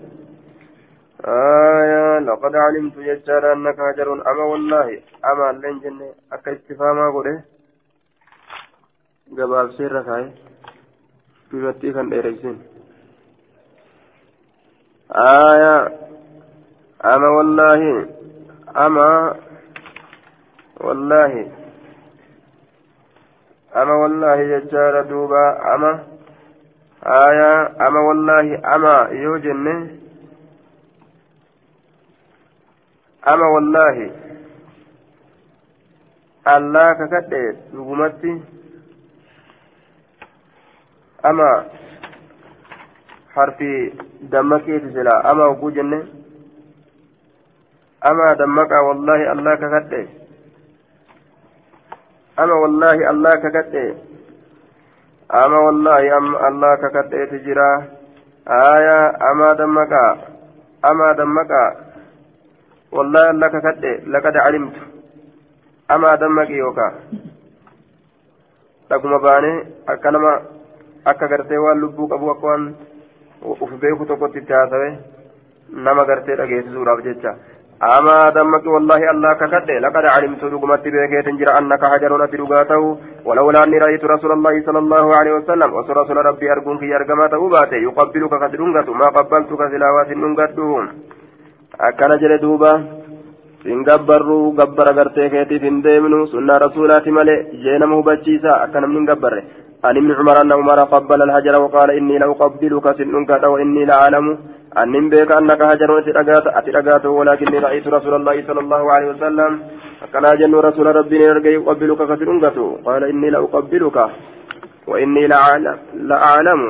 آية 1.26 2.19
لقد 2.19 2.56
علمت 2.56 2.98
يجار 2.98 3.54
أنك 3.54 3.78
حجر. 3.80 4.13
أما 4.32 4.43
والله. 4.43 5.02
أما 5.26 5.60
لين 5.62 5.80
جنة. 5.80 6.13
أكا 6.34 6.54
استفاما 6.54 7.12
قوله 7.12 7.43
قبال 9.32 9.74
سير 9.78 9.91
ركاي. 9.91 10.32
بمتي 11.52 11.93
كان 11.93 12.10
ديريسين 12.10 12.62
آية 15.12 15.78
أما 17.06 17.30
والله. 17.38 18.10
أما 18.78 19.36
والله 20.80 21.52
أما 23.76 23.94
والله 23.94 24.36
يجار 24.36 25.02
دوبا 25.02 25.76
أما 25.76 26.04
آية 27.04 27.68
أما 27.88 28.00
والله 28.08 28.76
أما 28.76 29.10
يوجن 29.12 29.68
أما 33.28 33.46
والله 33.56 34.12
الله 36.48 36.94
ككده 36.94 37.56
لغمتي 37.74 38.42
أما 41.26 41.65
حرفي 43.36 43.94
دمكي 44.22 44.80
تسلا 44.80 45.32
أما 45.32 45.46
وجن 45.46 45.94
أما 48.06 48.34
دمك 48.34 48.72
والله 48.72 49.32
الله 49.32 49.56
ككده 49.56 50.08
أما 52.43 52.54
والله 52.54 53.10
الله 53.10 53.34
ككده 53.43 53.95
أما 55.45 55.58
والله 55.65 56.17
أم 56.17 56.36
الله 56.47 56.71
ككتئ 56.75 57.25
تجرا 57.32 57.71
آية 58.75 58.99
أما 59.32 59.54
دمك 59.54 59.93
أما 60.86 61.08
دمك 61.19 61.52
والله 62.91 63.30
الله 63.30 63.47
ككتئ 63.47 63.95
لقد 64.13 64.36
علمت 64.38 64.75
أما 65.91 66.15
دمك 66.15 66.49
يوكا 66.49 66.88
baanee 68.89 69.67
akka 69.86 70.12
nama 70.12 70.32
akka 71.06 71.28
gartee 71.28 71.58
waan 71.62 71.78
lubbuu 71.78 72.08
qabu 72.10 72.32
akka 72.32 72.45
waan 72.47 72.63
uf 73.63 73.71
beeku 73.82 74.06
tokkotti 74.06 74.39
itti 74.41 74.54
haasawe 74.54 74.89
nama 75.86 76.06
gartee 76.10 76.36
dhageessisuudhaaf 76.39 77.04
jecha. 77.06 77.32
أما 77.84 78.30
دمك 78.36 78.65
والله 78.65 79.12
الله 79.12 79.34
ككد 79.34 79.70
لقد 79.86 80.06
علمت 80.13 80.44
رقمت 80.44 80.84
بك 80.94 81.13
تنجر 81.26 81.50
أنك 81.60 81.84
حجر 81.92 82.12
أترقاته 82.24 82.98
ولولا 83.28 83.63
أني 83.63 83.78
رأيت 83.84 84.04
رسول 84.06 84.32
الله 84.32 84.56
صلى 84.68 84.80
الله 84.80 85.06
عليه 85.20 85.34
وسلم 85.39 85.70
ورسول 85.74 86.18
ربي 86.30 86.52
أرجوك 86.52 86.82
يرجمات 86.84 87.34
أوباته 87.34 87.78
يقبلك 87.88 88.34
كدرنغة 88.42 88.89
ما 89.00 89.08
قبلتك 89.15 89.62
سلاوات 89.74 90.10
ننغدهم 90.12 90.84
أكن 91.88 92.12
جل 92.22 92.34
دوبا 92.44 92.74
gabbara 94.60 94.94
gartee 94.98 95.30
keetiif 95.30 95.62
hin 95.62 95.84
deemnu 95.84 96.28
sunnaa 96.34 96.60
rasuulaati 96.63 97.12
malee 97.12 97.44
jee 97.63 97.78
nama 97.80 97.96
hubachiisa 97.96 98.62
akka 98.63 98.80
namni 98.80 99.00
hin 99.00 99.10
gabbarre. 99.12 99.44
عن 99.84 99.98
ابن 99.98 100.12
عمر 100.12 100.42
أن 100.42 100.52
عمر 100.52 100.80
قبل 100.84 101.22
الحجر 101.22 101.62
وقال 101.62 101.92
إني 101.92 102.18
لأقبلك 102.20 102.86
سنك 102.98 103.44
وإني 103.44 103.86
لأعلم 103.86 104.26
أن 104.77 105.10
بك 105.10 105.32
أنك 105.32 105.62
هجر 105.62 105.91
أترقات 106.60 107.05
ولكني 107.05 107.60
رأيت 107.60 107.88
رسول 107.88 108.13
الله 108.15 108.47
صلى 108.47 108.60
الله 108.60 108.91
عليه 108.93 109.08
وسلم. 109.10 109.62
كان 110.13 110.38
جن 110.39 110.55
رسول 110.55 110.95
ربي 110.95 111.17
يرجع 111.23 111.49
يقبلك 111.49 111.97
كسرنجته 111.97 112.77
قال 112.86 113.03
إني 113.03 113.29
لأقبلك 113.29 113.97
وإني 114.88 115.27
لأعلم 115.93 116.62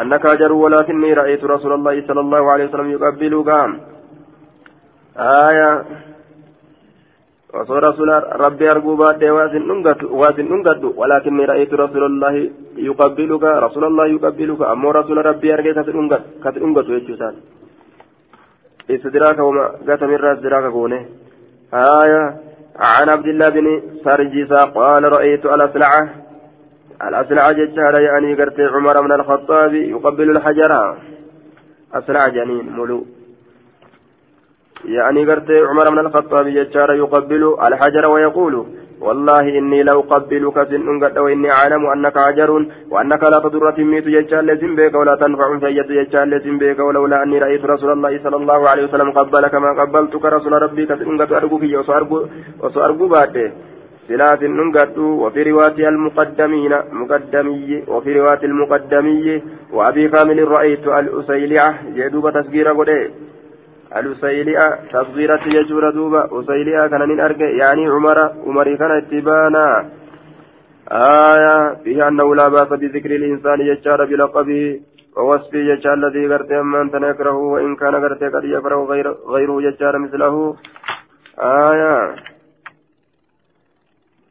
أنك 0.00 0.26
هجر 0.26 0.52
ولكني 0.52 1.12
رأيت 1.14 1.44
رسول 1.44 1.72
الله 1.72 2.06
صلى 2.08 2.20
الله 2.20 2.52
عليه 2.52 2.64
وسلم 2.68 2.90
يقبلك. 2.90 3.50
آية 5.18 5.84
osoo 7.54 7.80
rasuula 7.80 8.20
rabbi 8.44 8.68
arguu 8.68 8.96
baadhee 8.96 9.30
waasin 9.30 10.48
dhungatu 10.48 10.94
walaakinni 10.96 11.46
ra'aytu 11.46 11.76
rasuulallahi 11.76 12.52
yuqabbiluka 12.88 13.60
rasuulallahi 13.60 14.12
yuqabbiluka 14.12 14.70
ammoo 14.72 14.92
rasuula 14.92 15.22
rabbii 15.22 15.52
argee 15.52 15.74
kasi 15.74 15.92
dhungatu 16.60 16.92
jechuu 16.92 17.14
isaan 17.14 17.36
istidraaka 18.88 19.44
wama 19.44 19.64
gatamirraa 19.86 20.34
istidraaka 20.34 20.70
goone 20.70 21.00
آية 21.74 22.36
عن 22.76 23.08
عبد 23.08 23.26
الله 23.26 23.48
بن 23.48 23.82
سرجس 24.04 24.52
قال 24.52 25.02
رأيت 25.04 25.46
الأسلعة 25.46 26.08
الأسلعة 27.08 27.52
جتشار 27.52 28.00
يعني 28.00 28.34
قرت 28.34 28.60
عمر 28.60 29.02
من 29.02 29.12
الخطاب 29.12 29.74
يقبل 29.74 30.30
الحجر 30.30 30.72
أسلعة 31.94 32.28
جنين 32.28 32.72
ملو 32.76 33.06
يعني 34.84 35.24
قرت 35.30 35.50
عمر 35.50 35.90
بن 35.90 35.98
الخطاب 35.98 36.46
يجار 36.46 36.94
يقبل 36.94 37.56
الحجر 37.66 38.10
ويقول 38.10 38.66
والله 39.00 39.40
إني 39.58 39.82
لو 39.82 40.00
قبلك 40.00 40.56
سن 40.70 41.04
قد 41.04 41.18
وإني 41.18 41.50
أعلم 41.50 41.86
أنك 41.86 42.18
حجر 42.18 42.50
وأنك 42.90 43.22
لا 43.32 43.38
تضر 43.44 43.70
تميت 43.70 44.06
يجار 44.06 44.42
لزم 44.48 44.76
بك 44.76 44.94
ولا 44.94 45.14
تنفع 45.22 45.58
فيت 45.58 45.90
يجار 45.90 46.24
لزم 46.24 46.58
بك 46.58 46.78
ولولا 46.78 47.22
أني 47.22 47.38
رأيت 47.38 47.64
رسول 47.64 47.90
الله 47.92 48.12
صلى 48.24 48.36
الله 48.36 48.68
عليه 48.70 48.84
وسلم 48.84 49.10
قبلك 49.10 49.54
ما 49.54 49.70
قبلتك 49.80 50.24
رسول 50.24 50.52
ربي 50.62 50.86
كسن 50.86 51.18
قد 51.20 51.32
أرجو 51.32 51.58
في 51.58 51.76
وسأرجو 52.62 53.08
بعده 53.08 53.52
صلاة 54.08 54.40
ننقد 54.42 54.98
وفي 54.98 55.42
رواية 55.50 55.88
المقدمين 55.88 56.72
مقدمي 56.92 57.82
وفي 57.88 58.10
رواية 58.18 58.42
المقدمي 58.50 59.42
وأبي 59.72 60.08
كامل 60.08 60.48
رأيت 60.48 60.86
الأسيلعة 61.00 61.70
جدوب 61.96 62.30
تسجير 62.36 62.68
قده 62.72 63.10
الأسيلئة 63.96 64.68
تصغيرة 64.92 65.40
يجور 65.46 65.90
دوبا 65.90 66.40
أسيلئة 66.40 66.86
كان 66.86 67.08
من 67.08 67.20
أرجع 67.20 67.48
يعني 67.48 67.88
عمر 67.88 68.18
عمري 68.46 68.76
كان 68.76 68.90
اتبانا. 68.90 69.90
آية 70.92 71.74
فيها 71.84 72.08
أنه 72.08 72.34
لا 72.34 72.48
بأس 72.48 72.68
بذكر 72.68 73.10
الإنسان 73.16 73.60
يجار 73.60 74.04
بلقبه 74.04 74.80
ووصفه 75.16 75.58
يجار 75.58 75.94
الذي 75.94 76.34
قرت 76.34 76.50
أما 76.52 76.82
أنت 76.82 76.94
يكره 76.94 77.36
وإن 77.36 77.76
كان 77.76 77.94
قرت 77.94 78.22
قد 78.34 78.44
يكره 78.44 78.84
غير 78.84 79.06
غيره 79.26 79.62
يجار 79.62 79.98
مثله. 79.98 80.56
آية. 81.38 82.14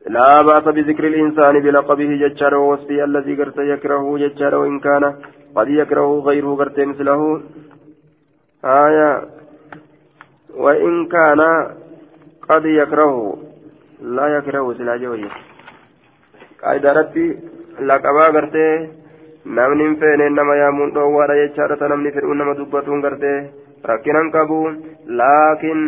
لا 0.09 0.41
بأس 0.41 0.63
بذكر 0.63 1.07
الإنسان 1.07 1.59
بلقبه 1.59 2.11
يجار 2.25 2.55
ووصفه 2.55 3.03
الذي 3.03 3.35
قرت 3.35 3.57
يكره 3.57 4.19
يجار 4.19 4.55
وإن 4.55 4.79
كان 4.79 5.03
قد 5.55 5.67
يكره 5.69 6.19
غيره 6.19 6.55
قرت 6.55 6.79
مثله. 6.79 7.41
آية. 8.65 9.36
وإن 10.57 11.07
كان 11.07 11.41
قد 12.49 12.65
يكره 12.65 13.37
لا 14.01 14.27
يكره 14.37 14.73
سلا 14.73 14.97
جوية 14.97 15.31
قاعدة 16.61 16.91
ربي 16.93 17.27
لقبا 17.79 18.25
قرتي 18.35 18.69
nama 19.47 20.55
yaamuun 20.59 20.91
dhoowwaadha 20.95 21.35
jechaadha 21.41 21.87
namni 21.87 22.11
fedhuun 22.11 22.37
nama 22.37 22.53
dubbatuun 22.57 23.01
gartee 23.01 23.37
rakkinan 23.89 24.31
qabu 24.31 24.57
laakiin 25.19 25.83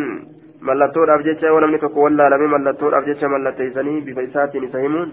mallattoodhaaf 0.68 1.24
jecha 1.24 1.46
yoo 1.46 1.60
namni 1.60 1.78
tokko 1.78 2.06
wallaalame 2.06 2.46
mallattoodhaaf 2.54 3.04
jecha 3.10 3.28
mallatteessanii 3.28 4.00
bifa 4.06 4.22
isaatiin 4.28 4.64
isa 4.68 4.78
himuun 4.84 5.12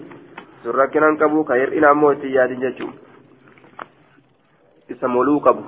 sun 0.64 0.76
rakkinan 0.82 1.18
qabu 1.18 1.44
ka 1.50 1.60
hir'ina 1.62 1.90
ammoo 1.90 2.12
ittiin 2.16 2.34
yaadin 2.38 2.64
jechuun 2.66 2.94
isa 4.96 5.08
moluu 5.08 5.40
qabu 5.50 5.64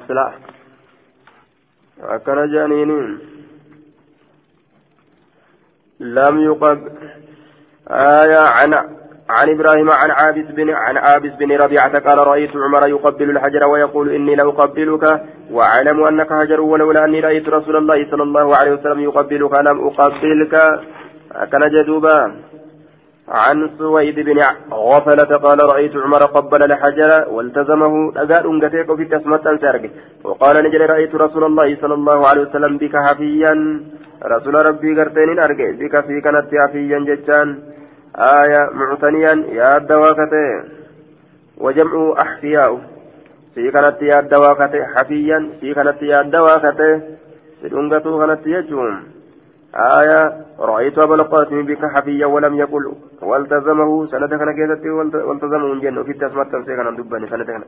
aslaa 0.00 0.30
akkana 2.00 2.46
jedhaniini 2.46 3.32
لم 6.02 6.40
يقب 6.40 6.78
آية 7.88 8.38
عن 8.38 8.74
عن 9.30 9.48
إبراهيم 9.54 9.90
عن 9.90 10.10
عابس 10.10 10.46
بن 10.50 10.70
عن 10.70 10.96
عابس 10.96 11.32
بن 11.40 11.52
ربيعة 11.52 11.98
قال 11.98 12.18
رأيت 12.18 12.50
عمر 12.56 12.88
يقبل 12.88 13.30
الحجر 13.30 13.68
ويقول 13.68 14.10
إني 14.10 14.34
لأقبلك 14.34 15.22
وأعلم 15.50 16.04
أنك 16.04 16.32
حجر 16.32 16.60
ولولا 16.60 17.04
أني 17.04 17.20
رأيت 17.20 17.48
رسول 17.48 17.76
الله 17.76 18.10
صلى 18.10 18.22
الله 18.22 18.56
عليه 18.56 18.72
وسلم 18.72 19.00
يقبلك 19.00 19.52
لم 19.58 19.86
أقبلك. 19.86 20.54
كان 21.52 21.70
جدوبا. 21.70 22.34
عن 23.32 23.70
سويد 23.78 24.20
بن 24.20 24.38
غفلة 24.72 25.36
قال 25.36 25.58
رأيت 25.72 25.96
عمر 25.96 26.22
قبل 26.36 26.62
الحجر 26.62 27.10
والتزمه. 27.28 28.12
أقال 28.16 28.46
أنقتيك 28.46 28.96
في 28.96 29.04
تسمة 29.04 29.58
سارك 29.62 29.90
وقال 30.24 30.56
نجل 30.64 30.80
رأيت 30.90 31.14
رسول 31.14 31.44
الله 31.44 31.76
صلى 31.80 31.94
الله 31.94 32.28
عليه 32.28 32.42
وسلم 32.42 32.78
بك 32.78 32.96
حفيا. 32.96 33.80
رسول 34.24 34.54
ربي 34.54 35.00
قرتين 35.00 35.38
أرقي. 35.38 35.72
بك 35.72 35.94
في 36.06 36.20
كانت 36.20 36.48
حفيا 36.62 36.98
ججان 36.98 37.48
آية 38.16 38.62
معتنيا. 38.74 39.34
يا 39.58 39.76
الدواكته 39.76 40.46
وجمع 41.58 42.14
أحفياء. 42.22 42.80
في 43.54 43.70
كانت 43.70 44.02
يا 44.02 44.18
الدواكته 44.20 44.84
حفيا. 44.94 45.38
في 45.60 45.74
كانت 45.74 46.02
يا 46.02 46.20
الدواكته 46.20 47.00
في 47.60 47.66
الأنقتو 47.66 48.18
كانت 48.20 48.46
يجوم. 48.46 49.02
آية 49.74 50.32
رأيت 50.60 50.98
أبا 50.98 51.14
القاسم 51.14 51.62
بك 51.62 51.84
حفيا 51.84 52.26
ولم 52.26 52.54
يقل. 52.54 52.92
والتزمه 53.22 54.06
سنة 54.06 54.26
كان 54.26 54.52
كيست 54.52 54.86
والتزمه 55.14 55.80
جنة. 55.80 56.02
في 56.02 56.10
التسمة 56.10 56.44
تنسي 56.44 56.76
كان 56.76 56.96
دبني 56.96 57.26
سنة 57.26 57.44
كان 57.44 57.62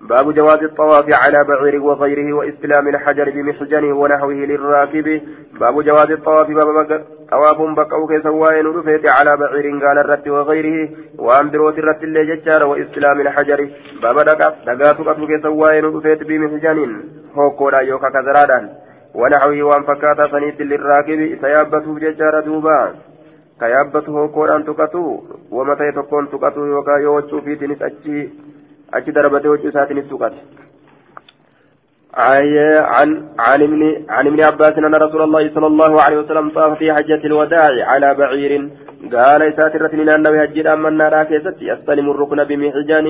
باب 0.00 0.34
جواز 0.34 0.62
الطواف 0.62 1.04
على 1.24 1.44
بعير 1.44 1.82
وغيره 1.82 2.32
واستلام 2.32 2.88
الحجر 2.88 3.30
بمحجن 3.30 3.92
ونحوه 3.92 4.32
للراكب. 4.32 5.22
باب 5.60 5.82
جواز 5.82 6.10
الطواف 6.10 6.48
باب 6.48 7.04
طواف 7.30 7.58
بقوا 7.76 8.08
كيسوائن 8.08 8.66
رفيت 8.66 9.10
على 9.10 9.36
بعير 9.36 9.86
قال 9.86 9.98
الرد 9.98 10.28
وغيره. 10.28 10.88
وأن 11.18 11.50
بروت 11.50 11.78
الرد 11.78 12.02
اللي 12.02 12.36
ججار 12.36 12.64
واستلام 12.64 13.20
الحجر. 13.20 13.70
باب 14.02 14.16
دقات 14.16 14.54
قبل 15.08 15.26
كيسوائن 15.26 15.84
رفيت 15.84 16.22
بمحجن. 16.22 17.02
هو 17.34 17.50
كولا 17.50 17.80
يوكا 17.80 18.08
كذرادان. 18.08 18.83
ونحوه 19.14 19.62
وان 19.62 19.82
فكاتا 19.82 20.28
سنيت 20.32 20.60
للراكب 20.60 21.20
سيابته 21.42 21.98
ججار 22.02 22.40
دوبا. 22.40 22.78
كيابته 23.60 24.28
كوران 24.34 24.64
تقتو 24.64 25.04
ومتى 25.50 25.92
تكون 25.96 26.24
تقتو 26.32 26.64
يوكا 26.66 26.94
يوچو 27.06 27.40
في 27.44 27.56
تنس 27.56 27.82
أجي 27.82 28.30
أجي 28.94 29.10
دربته 29.10 29.50
وجو 29.50 29.70
ساتنس 29.70 30.08
تقت. 30.10 30.34
عن 32.14 33.10
عن 33.38 33.68
عن 34.08 34.26
ابن 34.26 34.40
عباس 34.48 34.74
أن 34.78 34.94
رسول 34.94 35.22
الله 35.22 35.54
صلى 35.54 35.66
الله 35.66 36.02
عليه 36.02 36.18
وسلم 36.18 36.50
طاف 36.50 36.78
في 36.78 36.86
حجة 36.94 37.22
الوداع 37.26 37.72
على 37.90 38.14
بعير. 38.14 38.52
قال 39.14 39.42
ساترة 39.58 39.92
من 40.00 40.08
أنه 40.08 40.42
هجر 40.42 40.72
أما 40.72 40.88
النار 40.88 41.14
كيست 41.24 41.56
يستلم 41.60 42.10
الركن 42.10 42.44
بمحجان 42.44 43.06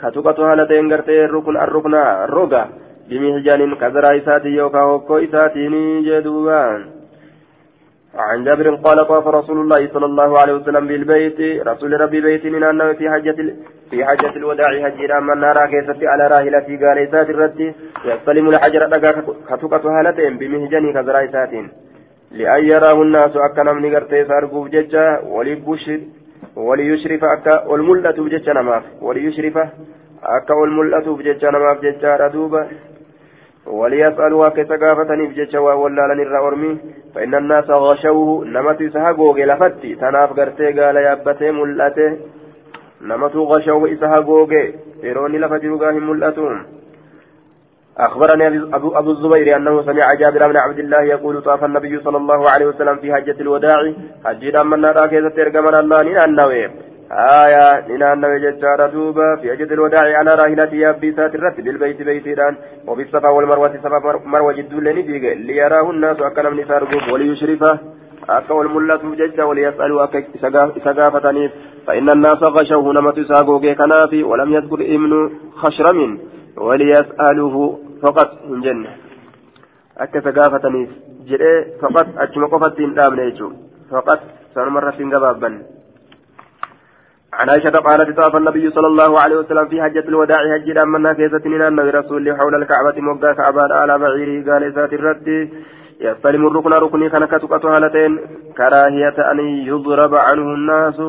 كتقطها 0.00 0.54
لدين 0.54 0.92
قرتي 0.92 1.24
الركن 1.24 1.56
الركن 1.56 1.94
الرقى. 1.94 2.64
بمهجان 3.08 3.74
كذرا 3.74 4.16
إساتي 4.18 4.48
يوكا 4.48 4.78
هوكو 4.78 5.18
إساتيني 5.18 6.02
جدوبان 6.06 6.80
عن 8.14 8.44
جابر 8.44 8.74
قال 8.74 8.98
طاف 9.08 9.26
رسول 9.26 9.58
الله 9.60 9.88
صلى 9.94 10.06
الله 10.06 10.38
عليه 10.40 10.52
وسلم 10.52 10.86
بالبيت 10.86 11.40
رسول 11.68 12.00
ربي 12.00 12.20
بيت 12.20 12.44
من 12.46 12.62
أنه 12.62 12.92
في 12.92 13.10
حجة 13.10 13.38
في 13.90 14.04
حجة 14.04 14.36
الوداع 14.36 14.70
هجيرا 14.86 15.20
من 15.20 15.38
نارا 15.40 15.66
كيست 15.66 16.00
على 16.12 16.26
راهلتي 16.32 16.76
قال 16.76 16.98
إسات 16.98 17.30
الرد. 17.30 17.60
يستلم 18.04 18.48
الحجر 18.48 18.82
لقا 18.92 19.10
كتوكة 19.48 19.84
هالتين 19.98 20.38
بمهجان 20.38 20.92
كذرا 20.92 21.24
إساتين. 21.24 21.66
لأن 22.30 22.64
يراه 22.64 23.02
الناس 23.02 23.36
أكنا 23.36 23.72
من 23.72 23.94
قرتي 23.94 24.24
سارقوف 24.24 24.68
ججا 24.68 25.06
وليبشر 25.34 26.00
وليشرف 26.56 27.24
أكا 27.24 27.54
والملة 27.70 28.16
بججا 28.24 28.52
نماف. 28.52 28.84
وليشرف 29.02 29.56
أكا 30.36 30.54
والملة 30.60 31.06
بججا 31.16 31.50
نماف 31.50 31.76
ججا 31.84 32.16
ردوبا. 32.16 32.62
وليسألوا 33.70 34.48
كيس 34.48 34.72
قافتني 34.72 35.26
بجيشا 35.26 35.58
وولالا 35.58 36.14
نرى 36.14 36.38
أرمي. 36.38 36.78
فإن 37.14 37.34
الناس 37.34 37.70
غشوه. 37.70 38.44
نمت 38.44 38.82
إسهاقوغي 38.82 39.44
لفتي 39.44 39.94
تناف 39.94 40.32
قرتي 40.32 40.80
قال 40.80 40.96
يابتي 40.96 41.50
ملأته. 41.50 42.16
نمت 43.02 43.36
غشوه 43.36 43.92
إسهاقوغي 43.92 44.74
إيروني 45.04 45.38
لفتي 45.38 45.68
وقاهم 45.68 46.10
ملأتهم. 46.10 46.66
أخبرني 47.98 48.46
أبو, 48.76 48.88
أبو 48.98 49.10
الزبير 49.10 49.56
أنه 49.56 49.82
سمع 49.82 50.14
جابر 50.20 50.48
بن 50.48 50.56
عبد 50.56 50.78
الله 50.78 51.02
يقول 51.02 51.42
طاف 51.42 51.64
النبي 51.64 52.00
صلى 52.00 52.16
الله 52.16 52.50
عليه 52.50 52.66
وسلم 52.66 52.96
في 52.96 53.14
حجة 53.14 53.40
الوداع. 53.40 53.92
حجي 54.24 54.52
من 54.62 54.80
نرى 54.80 55.08
كيف 55.08 55.36
ترجمن 55.36 55.74
الله 55.74 56.87
آية 57.12 57.88
ننانو 57.88 58.38
ججار 58.44 58.90
دوبا 58.92 59.36
في 59.36 59.52
أجد 59.52 59.72
الوداع 59.72 60.18
على 60.18 60.30
راهلة 60.34 60.72
يابي 60.74 61.12
سات 61.12 61.34
الرت 61.34 61.60
بالبيت 61.60 62.02
بيتيران 62.02 62.54
وفي 62.86 63.02
الصفا 63.02 63.28
والمروة 63.28 63.74
صفا 63.84 63.98
مروة 64.24 64.52
جدو 64.52 64.80
لني 64.80 65.02
ليراه 65.46 65.90
الناس 65.90 66.20
أكلم 66.20 66.60
نسار 66.60 66.82
وليشرفه 67.12 67.78
akka 68.28 68.52
wal 68.54 68.68
mul'atuuf 68.68 69.16
jecha 69.16 69.46
waliyas'aluu 69.48 70.00
akka 70.04 70.18
isa 70.76 70.92
gaafataniif 70.98 71.52
فإن 71.88 72.10
الناس 72.10 72.42
غشوه 72.42 72.92
نمت 72.92 73.20
ساقوك 73.20 73.66
كنافي 73.66 74.22
ولم 74.22 74.52
يذكر 74.52 74.80
ابن 74.80 75.12
خشرم 75.56 76.18
وليسأله 76.56 77.78
فقط 78.02 78.30
من 78.48 78.60
جنة 78.60 78.90
أكا 79.98 80.20
سقافتنيف 80.20 80.90
جري 81.28 81.52
فقط 81.82 82.06
أجمع 82.18 82.46
قفت 82.46 82.80
دامنا 82.80 83.32
فقط 83.90 84.20
سنمرة 84.54 84.98
قبابا 85.12 85.50
عن 87.38 87.50
عائشة 87.50 87.70
قالت 87.70 88.20
طاف 88.20 88.36
النبي 88.36 88.70
صلى 88.70 88.86
الله 88.86 89.20
عليه 89.20 89.36
وسلم 89.36 89.68
في 89.68 89.82
حجة 89.82 90.04
الوداع 90.08 90.38
هجر 90.54 90.82
أمنا 90.82 91.12
كيسة 91.12 91.42
من 91.44 91.62
النبي 91.62 91.90
رسول 91.90 92.36
حول 92.36 92.54
الكعبة 92.54 93.00
موقع 93.00 93.32
كعبان 93.32 93.72
على 93.72 93.98
بعيره. 93.98 94.52
قال 94.52 94.72
ذات 94.72 94.92
الرد 94.92 95.28
يستلم 96.00 96.46
الركن 96.46 96.72
ركني 96.72 97.10
كان 97.10 97.24
كتقط 97.24 97.66
هالتين 97.66 98.18
كراهية 98.56 99.30
أن 99.30 99.38
يضرب 99.70 100.14
عنه 100.14 100.42
الناس. 100.58 101.00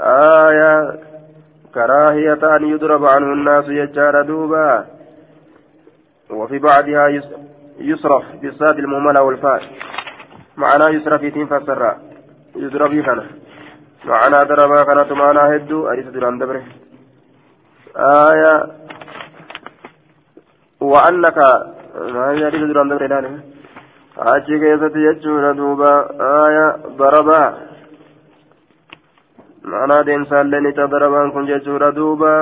آية. 0.00 0.98
كراهية 1.74 2.56
أن 2.56 2.64
يضرب 2.64 3.04
عنه 3.04 3.32
الناس 3.32 3.68
يجار 3.68 4.22
دوبا. 4.22 4.84
وفي 6.30 6.58
بعدها 6.58 7.08
يصرف 7.78 8.24
بالصاد 8.42 8.78
المهملة 8.78 9.22
والفاء 9.22 9.62
معناه 10.56 10.88
يصرف 10.88 11.20
في 11.20 11.46
فسر 11.46 11.94
يضرب 12.56 13.00
كان 13.00 13.22
معنى 14.04 14.38
دربا 14.44 14.82
كانت 14.88 15.12
معنى 15.12 15.42
هدو 15.56 15.88
أريس 15.90 16.06
دران 16.14 16.38
دبره 16.38 16.62
آية 17.96 18.54
وأنك 20.80 21.38
ما 22.14 22.30
هي 22.30 22.46
أريس 22.46 22.62
دران 22.70 22.88
دبره 22.88 23.06
لأنه 23.06 23.52
achi 24.16 24.58
keessatti 24.60 25.00
jechuudha 25.00 25.54
duuba 25.56 25.90
aya 26.20 26.66
darabaa 26.98 27.48
ma'anaa 29.64 30.04
deemsaallee 30.04 30.60
ni 30.60 30.72
ta'a 30.76 30.92
darabaan 30.94 31.32
kun 31.32 31.48
jechuudha 31.48 31.88
duuba 31.96 32.32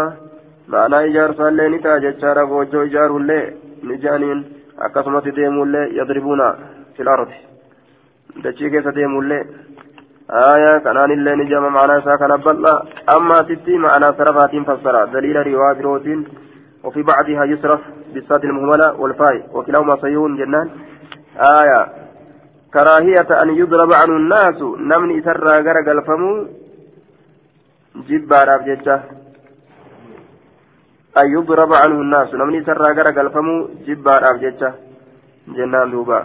ma'anaa 0.67 1.07
ijaarsaallee 1.11 1.69
ni 1.69 1.79
ta'a 1.79 2.01
jechaadha 2.07 2.45
goojjoo 2.53 2.85
ijaarullee 2.91 3.45
ni 3.83 3.99
jaaniin 4.03 4.41
akkasumatti 4.87 5.37
deemullee 5.37 5.87
yadribuuna 5.99 6.49
fil 6.97 7.09
ardi 7.15 7.39
dachii 8.43 8.71
keessa 8.71 8.95
deemullee 8.99 9.43
آية 10.32 10.78
كنان 10.78 11.12
اللي 11.12 11.36
نجمع 11.36 11.70
معنا 11.70 12.02
ساكن 12.06 12.36
بلا 12.46 12.84
أما 13.18 13.38
ستي 13.44 13.78
معنا 13.78 14.12
صرفات 14.18 14.54
فسر 14.68 15.06
دليل 15.06 15.38
رواية 15.48 15.74
بروتين 15.80 16.20
وفي 16.84 17.02
بعضها 17.02 17.44
يصرف 17.46 17.82
بالصاد 18.14 18.44
المهملة 18.46 18.88
والفاء 19.02 19.50
وكلاهما 19.54 19.96
صيون 20.02 20.38
جنان 20.38 20.70
آية 21.60 21.82
كراهية 22.74 23.30
أن 23.42 23.50
يضرب 23.50 23.94
عنه 23.94 24.16
الناس 24.18 24.62
نمني 24.62 25.22
سرى 25.22 25.54
غرق 25.68 25.88
الفم 25.98 26.48
جبا 28.10 28.44
رابجتة 28.44 28.96
أن 31.22 31.28
يضرب 31.38 31.74
عنه 31.74 32.02
الناس 32.02 32.34
نمني 32.34 32.64
سرى 32.64 32.88
غرق 32.98 33.18
الفم 33.20 33.68
جبا 33.88 34.18
رابجتة 34.18 34.72
جنان 35.48 35.92
دوبا 35.92 36.20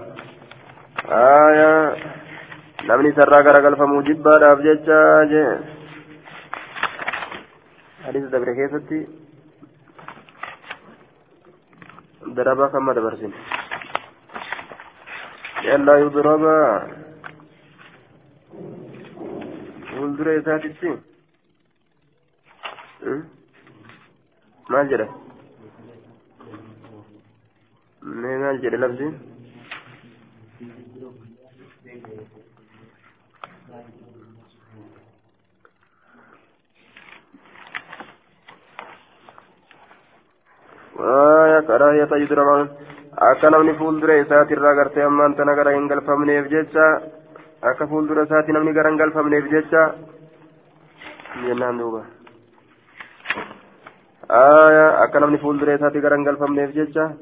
آية 1.13 1.95
namni 2.88 3.12
sarraa 3.18 3.44
garagalfamuu 3.48 4.04
jibbaadhaaf 4.10 4.60
jecha 4.68 4.98
jee 5.32 5.50
hadiisa 8.06 8.30
dabre 8.36 8.54
keessatti 8.60 9.00
daraba 12.40 12.66
kama 12.76 12.94
dabarsin 12.98 13.34
yallaa 15.70 15.98
yudraba 16.04 16.56
fuuldura 19.90 20.34
isaatitti 20.42 20.90
maal 24.74 24.88
jedha 24.94 25.08
mee 28.24 28.38
maal 28.44 28.58
jedhe 28.66 28.78
labsiin 28.84 29.16
waaya 41.66 42.06
karaahiyata 42.08 42.22
yudraman 42.22 42.70
akka 43.18 43.50
namni 43.50 43.78
fuuldura 43.78 44.22
isaatirraa 44.22 44.76
gartee 44.76 45.04
ammaan 45.04 45.36
tana 45.36 45.56
gara 45.56 45.74
hin 45.74 45.88
galfamneef 45.88 46.50
jecha 46.50 46.86
akka 47.62 47.88
fuuldura 47.88 48.26
isaati 48.26 48.54
namni 48.54 48.74
gara 48.74 48.90
hin 48.90 48.98
galfamneef 48.98 49.50
jecha 49.50 49.96
jennaan 51.46 51.78
duuba 51.78 52.06
aya 54.30 54.86
akka 55.06 55.20
namni 55.20 55.38
fuuldura 55.38 55.78
isaati 55.78 56.02
gara 56.02 56.16
hin 56.18 56.26
galfamneef 56.26 56.76
jecha 56.76 57.18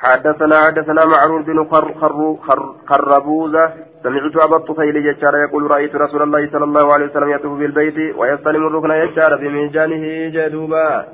حدثنا 0.00 0.58
حدثنا 0.66 1.02
معروف 1.04 1.46
بن 1.46 1.58
خر 1.70 1.86
خر 2.00 2.36
خر 2.46 2.60
خربوزة 2.88 3.89
سمعت 4.02 4.36
أبا 4.36 4.56
الطفيل 4.56 4.94
ججار 5.06 5.34
يقول 5.36 5.70
رأيت 5.70 5.94
رسول 5.94 6.22
الله 6.22 6.50
صلى 6.52 6.64
الله 6.64 6.92
عليه 6.94 7.06
وسلم 7.06 7.30
يطوف 7.30 7.58
بالبيت 7.58 8.16
ويستلم 8.16 8.66
الركن 8.66 8.90
يجار 8.90 9.36
بميجانه 9.36 10.04
جدوبا. 10.34 11.04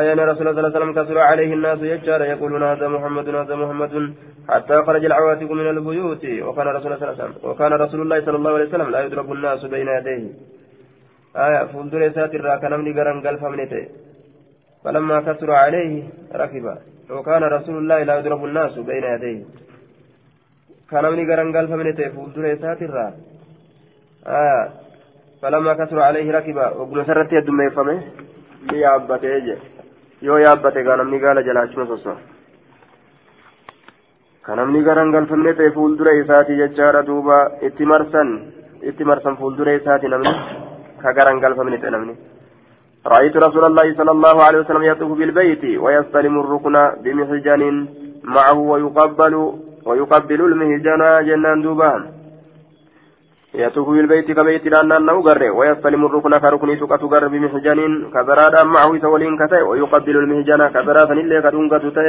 آية 0.00 0.12
رسول 0.12 0.48
الله 0.48 0.52
صلى 0.52 0.60
الله 0.60 0.72
عليه 0.72 0.78
وسلم 0.78 0.92
كسر 0.98 1.18
عليه 1.18 1.54
الناس 1.54 1.78
يجار 1.82 2.22
يقولون 2.22 2.62
هذا 2.62 2.88
محمد 2.88 3.28
هذا 3.28 3.54
محمد. 3.56 4.14
حتى 4.48 4.82
خرج 4.86 5.04
العواتق 5.04 5.50
من 5.50 5.68
البيوت. 5.74 6.24
وكان 6.46 6.66
رسول 6.76 6.86
الله 6.86 6.98
صلى 7.00 7.08
الله 7.08 7.16
عليه 7.16 7.24
وسلم 7.24 7.34
وكان 7.50 7.72
رسول 7.72 8.00
الله 8.02 8.18
صلى 8.24 8.36
الله 8.36 8.52
عليه 8.56 8.68
وسلم 8.68 8.90
لا 8.90 9.00
يضرب 9.04 9.32
الناس 9.32 9.64
بين 9.64 9.88
يديه. 9.88 10.24
آية 11.36 11.64
فولدر 11.72 12.02
ساتر 12.16 12.56
كان 12.62 12.72
من 12.80 12.86
قرن 12.98 13.20
قلب 13.26 13.42
فلما 14.84 15.20
كسر 15.20 15.50
عليه 15.50 16.02
ركب. 16.34 16.66
وكان 17.10 17.42
رسول 17.56 17.76
الله 17.78 18.02
لا 18.02 18.14
يضرب 18.18 18.44
الناس 18.44 18.78
بين 18.78 19.04
يديه. 19.14 19.44
كان 20.90 21.04
من 21.12 21.20
قرن 21.30 21.48
قلب 21.56 21.70
منته 21.80 22.08
فولدر 22.14 22.44
ساتر 22.62 22.96
آية 24.40 24.60
فلما 25.42 25.72
كسر 25.78 25.98
عليه 26.08 26.26
ركب 26.36 26.56
وقل 26.78 26.98
سرت 27.06 27.32
يد 27.32 27.50
ما 27.50 27.64
يفهمه 27.64 28.02
يابته 28.72 29.56
yoo 30.26 30.38
yaabbate 30.38 30.84
gaa 30.86 30.96
namni 30.96 31.18
gaala 31.22 31.42
jalaachuma 31.46 31.84
sossa 31.86 32.12
ka 34.46 34.54
namni 34.60 34.80
garan 34.86 35.10
galfamne 35.14 35.52
ta'e 35.58 35.72
fuuldura 35.76 36.14
isaati 36.20 36.56
jechaadha 36.60 37.02
duuba 37.08 37.38
itti 37.68 37.88
marsan 37.92 38.30
itti 38.90 39.08
marsan 39.10 39.36
fuuldura 39.40 39.74
isaati 39.80 40.12
namni 40.14 40.32
ka 41.02 41.12
garan 41.18 41.42
galfamne 41.44 41.80
ta'e 41.82 41.94
namni 41.96 42.16
رأيت 43.14 43.36
رسول 43.36 43.64
الله 43.64 43.86
صلى 44.00 44.12
الله 44.16 44.36
عليه 44.46 44.58
وسلم 44.58 44.82
يطوف 44.82 45.10
بالبيت 45.18 45.64
ويستلم 45.84 46.34
الركن 46.40 46.76
بمحجن 47.04 47.62
معه 48.36 48.58
ويقبل 48.72 49.34
ويقبل 49.86 50.40
المهجن 50.50 51.02
جنان 51.26 51.62
دوبان. 51.62 52.02
يطوف 53.62 53.88
بالبيت 53.88 54.28
كبيت 54.38 54.66
لأن 54.66 54.92
أنه 54.92 55.22
قرر 55.26 55.42
ويستلم 55.58 56.02
الركن 56.06 56.38
كركن 56.38 56.70
سكة 56.80 57.02
قرر 57.12 57.28
بمحجن 57.28 57.78
كبراد 58.14 58.54
معه 58.74 58.92
سولين 59.04 59.34
كتئ 59.40 59.62
ويقبل 59.70 60.16
المهجن 60.22 60.62
كبراد 60.74 61.10
اللي 61.10 61.42
كدون 61.44 61.66
كتئ 61.72 62.06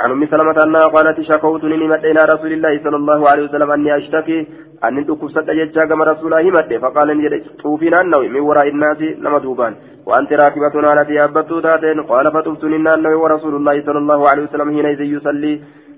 عن 0.00 0.10
أم 0.10 0.26
سلمة 0.32 0.58
أنها 0.64 0.86
قالت 0.94 1.20
شكوتني 1.20 1.76
نمت 1.76 2.04
إلى 2.10 2.20
رسول 2.32 2.52
الله 2.52 2.72
صلى 2.84 2.96
الله 2.96 3.20
عليه 3.30 3.44
وسلم 3.48 3.70
أني 3.70 3.96
أشتكي 3.96 4.38
أن 4.84 5.06
تكفت 5.06 5.50
ججا 5.58 5.84
كما 5.90 6.04
رسول 6.04 6.34
الله 6.34 6.50
مت 6.56 6.70
فقال 6.82 7.08
نجد 7.18 7.32
طوفين 7.62 7.94
النوي 7.94 8.28
من 8.34 8.40
وراء 8.48 8.68
الناس 8.74 9.00
نما 9.24 9.38
دوبان 9.38 9.72
وأنت 10.08 10.32
راكبة 10.32 10.74
على 10.90 11.04
ثياب 11.04 11.34
تاتين 11.48 11.98
قال 12.10 12.26
فتفتني 12.34 12.76
النوي 12.76 13.14
ورسول 13.22 13.54
الله 13.56 13.76
صلى 13.86 13.98
الله 13.98 14.20
عليه 14.30 14.42
وسلم 14.46 14.68
حينئذ 14.74 15.00
يصلي. 15.00 15.54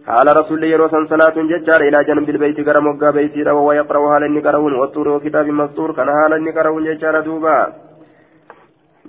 حال 0.09 0.27
رسول 0.41 0.65
الله 0.65 0.89
صلى 0.89 1.07
صلاة 1.15 1.37
ججار 1.53 1.81
إلى 1.89 1.99
جنب 2.09 2.29
البيت 2.35 2.59
كرم 2.67 2.87
وقا 2.87 3.11
بيتي 3.17 3.43
وهو 3.57 3.71
يقرأ 3.81 4.01
حال 4.13 4.23
النكرون 4.25 4.73
والطور 4.81 5.09
وكتاب 5.09 5.47
مسطور 5.61 5.91
كان 5.97 6.09
حال 6.17 6.33
النكرون 6.41 6.85
ججار 6.89 7.15
دوبا 7.27 7.59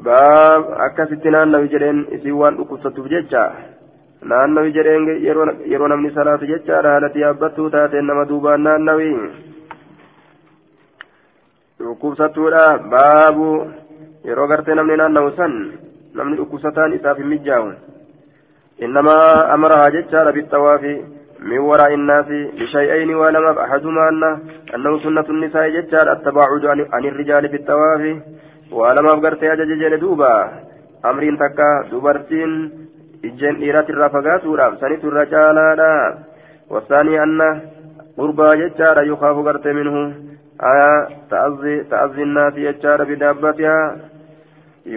باب 0.05 0.61
أكستنا 0.87 1.43
النوي 1.43 1.67
جرين 1.73 1.97
إسيوان 2.15 2.53
أكستو 2.61 3.03
ججا 3.13 3.43
naannawi 4.21 4.73
jedheen 4.75 5.05
yeroo 5.71 5.87
namni 5.87 6.11
salaatu 6.11 6.47
jechaadha 6.47 6.91
haalati 6.93 7.21
yaabbattuu 7.21 7.69
taateen 7.75 8.07
nama 8.07 8.25
duubaan 8.31 8.63
naannawi 8.67 9.11
dhukkubsattuudha 11.79 12.63
baabu 12.93 13.47
yeroo 14.29 14.47
gartee 14.51 14.75
namni 14.75 14.97
naannawu 15.01 15.31
san 15.37 15.55
namni 16.13 16.39
dhukkubsataan 16.41 16.97
isaaf 16.97 17.21
hin 17.23 17.31
mijjaawu 17.33 17.71
innamaa 18.85 19.53
amarahaa 19.55 19.95
jechaadha 19.97 20.37
bittawaafi 20.39 20.97
من 21.39 21.57
وراء 21.57 21.93
الناس 21.93 22.29
بشيئين 22.59 23.15
ولما 23.15 23.63
أحدهما 23.63 24.09
أن 24.09 24.23
أنه 24.75 24.99
سنة 25.03 25.27
النساء 25.29 25.69
ججار 25.69 26.11
التباعد 26.11 26.65
عن 26.93 27.03
الرجال 27.05 27.49
في 27.49 27.55
الطواف 27.55 28.03
ولما 28.71 29.09
أفقرت 29.13 29.43
أجج 29.43 29.95
دوبا 30.03 30.33
أمر 31.05 31.23
تكا 31.39 31.69
ijjeen 33.23 33.57
dhiiraati 33.59 33.91
irraa 33.91 34.09
fagaatuudhaaf 34.15 34.75
sanitu 34.81 35.09
irra 35.11 35.25
caalaadha 35.31 35.87
wasaanii 36.73 37.17
anna 37.23 37.47
qurbaa 38.19 38.53
jechaadha 38.61 39.01
yukaafu 39.09 39.43
garte 39.47 39.73
minhu 39.79 40.03
aya 40.69 40.91
ta'azzi 41.33 42.27
nnaasi 42.29 42.65
jechaadha 42.67 43.09
bidaabbatihaa 43.11 43.87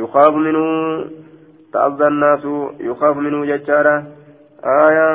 yukaafu 0.01 0.45
minhu 0.47 0.67
ta'azza 1.73 2.11
nnaasu 2.11 2.75
yukaafu 2.89 3.21
minhu 3.21 3.47
jechaadha 3.47 3.95
aya 4.63 5.09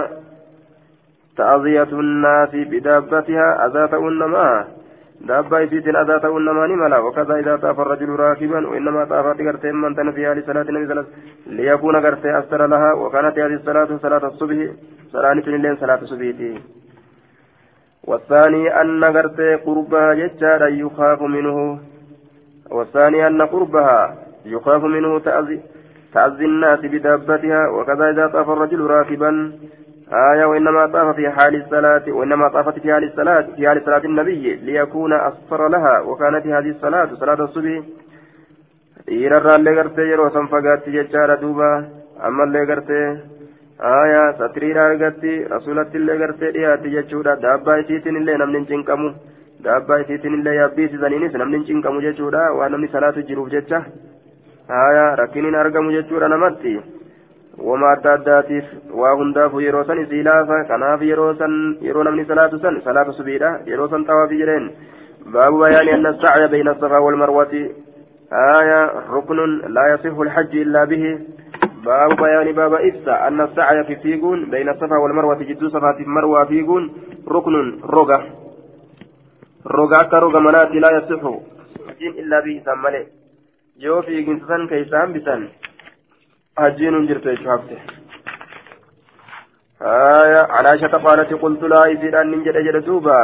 ta'aziyatu 1.38 2.01
nnaasi 2.01 2.66
bidaabbatihaa 2.66 3.53
azaa 3.66 3.88
ta'uun 3.88 4.20
namaa 4.24 4.78
دابا 5.22 5.60
يسيت 5.60 5.88
الأذى 5.88 6.20
تقول 6.20 6.45
نماني 6.45 6.76
ملا 6.76 6.97
وكذا 6.97 7.36
إذا 7.36 7.55
طاف 7.55 7.80
الرجل 7.80 8.10
راكبا 8.10 8.68
وإنما 8.68 9.05
طافت 9.05 9.41
قرتين 9.41 9.76
من 9.76 9.95
تن 9.95 10.12
في 10.12 10.28
هذه 10.28 10.43
صلاة 10.47 10.62
النبي 10.62 10.88
صلى 10.88 11.05
ليكون 11.47 11.95
قرتي 12.05 12.39
أستر 12.39 12.68
لها. 12.68 12.93
وكانت 12.93 13.39
هذه 13.39 13.53
الصلاة 13.53 13.97
صلاة 13.97 14.28
الصبح 14.28 14.58
صلاة 15.12 15.32
الليل 15.32 15.78
صلاة 15.78 16.01
الصبح 16.01 16.62
والثاني 18.03 18.82
أن 18.82 19.03
قرتي 19.03 19.55
قربها 19.55 20.14
ججارا 20.14 20.68
يخاف 20.68 21.22
منه. 21.22 21.80
والثاني 22.72 23.28
أن 23.28 23.41
قربها 23.41 24.16
يخاف 24.45 24.84
منه 24.84 25.20
تأذي 25.20 25.62
تأذي 26.14 26.45
الناس 26.45 26.80
بدابتها 26.80 27.68
وكذا 27.68 28.10
إذا 28.10 28.28
طاف 28.28 28.49
الرجل 28.49 28.82
راكبا 28.82 29.32
آية 30.32 30.45
وإنما 30.45 30.86
طاف 30.86 31.16
في 31.16 31.30
حال 31.30 31.55
الصلاة 31.55 32.03
وإنما 32.08 32.47
طافت 32.47 32.80
في 32.80 32.93
حال 32.93 33.03
الصلاة 33.03 33.45
في 33.55 33.68
حال 33.68 33.82
صلاة 33.86 34.03
النبي 34.05 34.55
ليكون 34.55 35.14
أسفر 35.14 35.68
لها 35.68 35.99
وكانت 35.99 36.47
هذه 36.47 36.70
الصلاة 36.70 37.10
صلاة 37.14 37.49
dhiirarraa 39.08 39.55
illee 39.58 39.74
gartee 39.76 40.05
yeroo 40.10 40.30
san 40.36 40.47
fagaatti 40.51 40.93
jechaadha 40.93 41.36
duuba 41.41 41.68
ammallee 42.30 42.64
gartee 42.70 43.03
aayaa 43.89 44.26
satiriidha 44.39 44.88
argatti 44.88 45.36
rasulatti 45.53 45.99
illee 45.99 46.18
gartee 46.22 46.49
dhiyaatti 46.55 46.91
jechuudha 46.95 47.36
daabbaa 47.45 47.78
isiitiin 47.84 48.20
illee 48.22 48.36
namni 48.41 48.60
hin 48.60 48.68
cinqamu 48.72 49.12
daabbaa 49.68 49.99
isiitiin 50.03 50.36
illee 50.39 50.55
yaabbiisisaniinis 50.58 51.38
namni 51.41 51.60
hin 51.60 51.66
cinqamu 51.70 52.03
jechuudha 52.08 52.43
waan 52.58 52.76
namni 52.76 52.91
salaatu 52.95 53.24
jiruuf 53.30 53.53
jecha 53.55 53.82
aayaa 54.80 55.16
rakkiniin 55.22 55.61
argamu 55.62 55.94
jechuudha 55.96 56.32
namatti 56.34 56.74
wama 57.68 57.92
adda 57.94 58.12
addaatiif 58.18 58.64
waa 59.03 59.14
hundaafu 59.20 59.64
yeroo 59.66 59.84
san 59.84 60.03
isii 60.05 60.22
laafa 60.30 60.64
kanaaf 60.72 61.03
yeroo 61.11 61.34
san 61.34 61.55
yeroo 61.86 62.05
namni 62.09 62.28
salaatu 62.32 62.62
san 62.66 62.82
salaata 62.84 63.18
subiidha 63.20 63.55
yeroo 63.70 63.88
san 63.94 64.07
xawaafi 64.11 64.42
jedheen 64.42 64.68
baabu 65.32 65.64
bayaani 65.64 65.96
anna 65.98 66.14
sacya 66.22 66.53
bayna 66.55 66.76
asafaa 66.76 67.05
walmarwati 67.07 67.64
آية 68.32 68.84
ركن 69.11 69.59
لا 69.76 69.94
يصح 69.94 70.18
الحج 70.18 70.57
إلا 70.57 70.84
به 70.84 71.18
باب 71.84 72.11
بيان 72.16 72.53
باب 72.53 72.74
إفسى 72.74 73.11
أن 73.11 73.40
السعي 73.40 73.84
في 73.84 73.96
فيقون 73.96 74.50
بين 74.50 74.68
الصفا 74.68 74.96
والمروة 74.96 75.42
جد 75.42 75.66
صفا 75.66 75.92
في 75.92 76.03
المروة 76.03 76.44
فيقون 76.44 76.92
ركن 77.28 77.80
رقة 77.84 78.24
رقة 79.66 80.03
كرقة 80.11 80.40
منات 80.40 80.70
لا 80.70 80.90
يصح 80.96 81.22
إلا 82.20 82.40
به 82.40 82.62
سمله 82.64 83.07
جو 83.82 84.01
في 84.01 84.21
جنسان 84.21 84.61
كيسان 84.67 85.13
بسان 85.13 85.41
حجين 86.57 87.05
جرت 87.07 87.25
شهبته 87.43 87.80
آية 89.82 90.41
عن 90.55 90.65
عائشة 90.65 90.93
قالت 91.05 91.34
قلت 91.43 91.63
لا 91.73 91.82
إذن 91.91 92.15
أن 92.15 92.28
ننجد 92.32 92.57
جلدوبا 92.67 93.19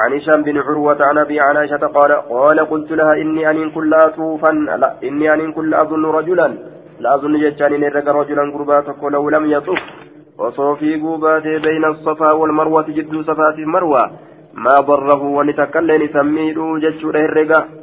عن 0.00 0.12
هشام 0.16 0.42
بن 0.42 0.56
عروة 0.66 1.00
عن 1.08 1.18
أبي 1.18 1.40
عائشة 1.40 1.84
قال 1.96 2.12
قال 2.32 2.58
قلت 2.72 2.90
لها 2.98 3.12
إني 3.22 3.50
أن 3.50 3.70
كل 3.70 3.94
أطوفا 3.94 4.52
لا 4.82 4.90
إني 5.08 5.34
أن 5.34 5.52
كل 5.52 5.74
أظن 5.74 6.04
رجلا 6.18 6.48
لا 7.02 7.14
أظن 7.14 7.34
جتان 7.44 7.72
إن 7.74 8.08
رجلا 8.20 8.42
قرباتك 8.54 9.02
لو 9.04 9.28
لم 9.34 9.44
يطف 9.54 9.80
وصوفي 10.38 11.00
قوبات 11.02 11.46
بين 11.66 11.84
الصفا 11.84 12.30
والمروة 12.32 12.88
جد 12.96 13.14
صفا 13.28 13.52
في 13.56 13.64
مروة 13.64 14.04
ما 14.64 14.76
ضره 14.88 15.22
ونتكلم 15.22 16.02
سميد 16.16 16.58
جتشوره 16.82 17.24
الرقا 17.30 17.77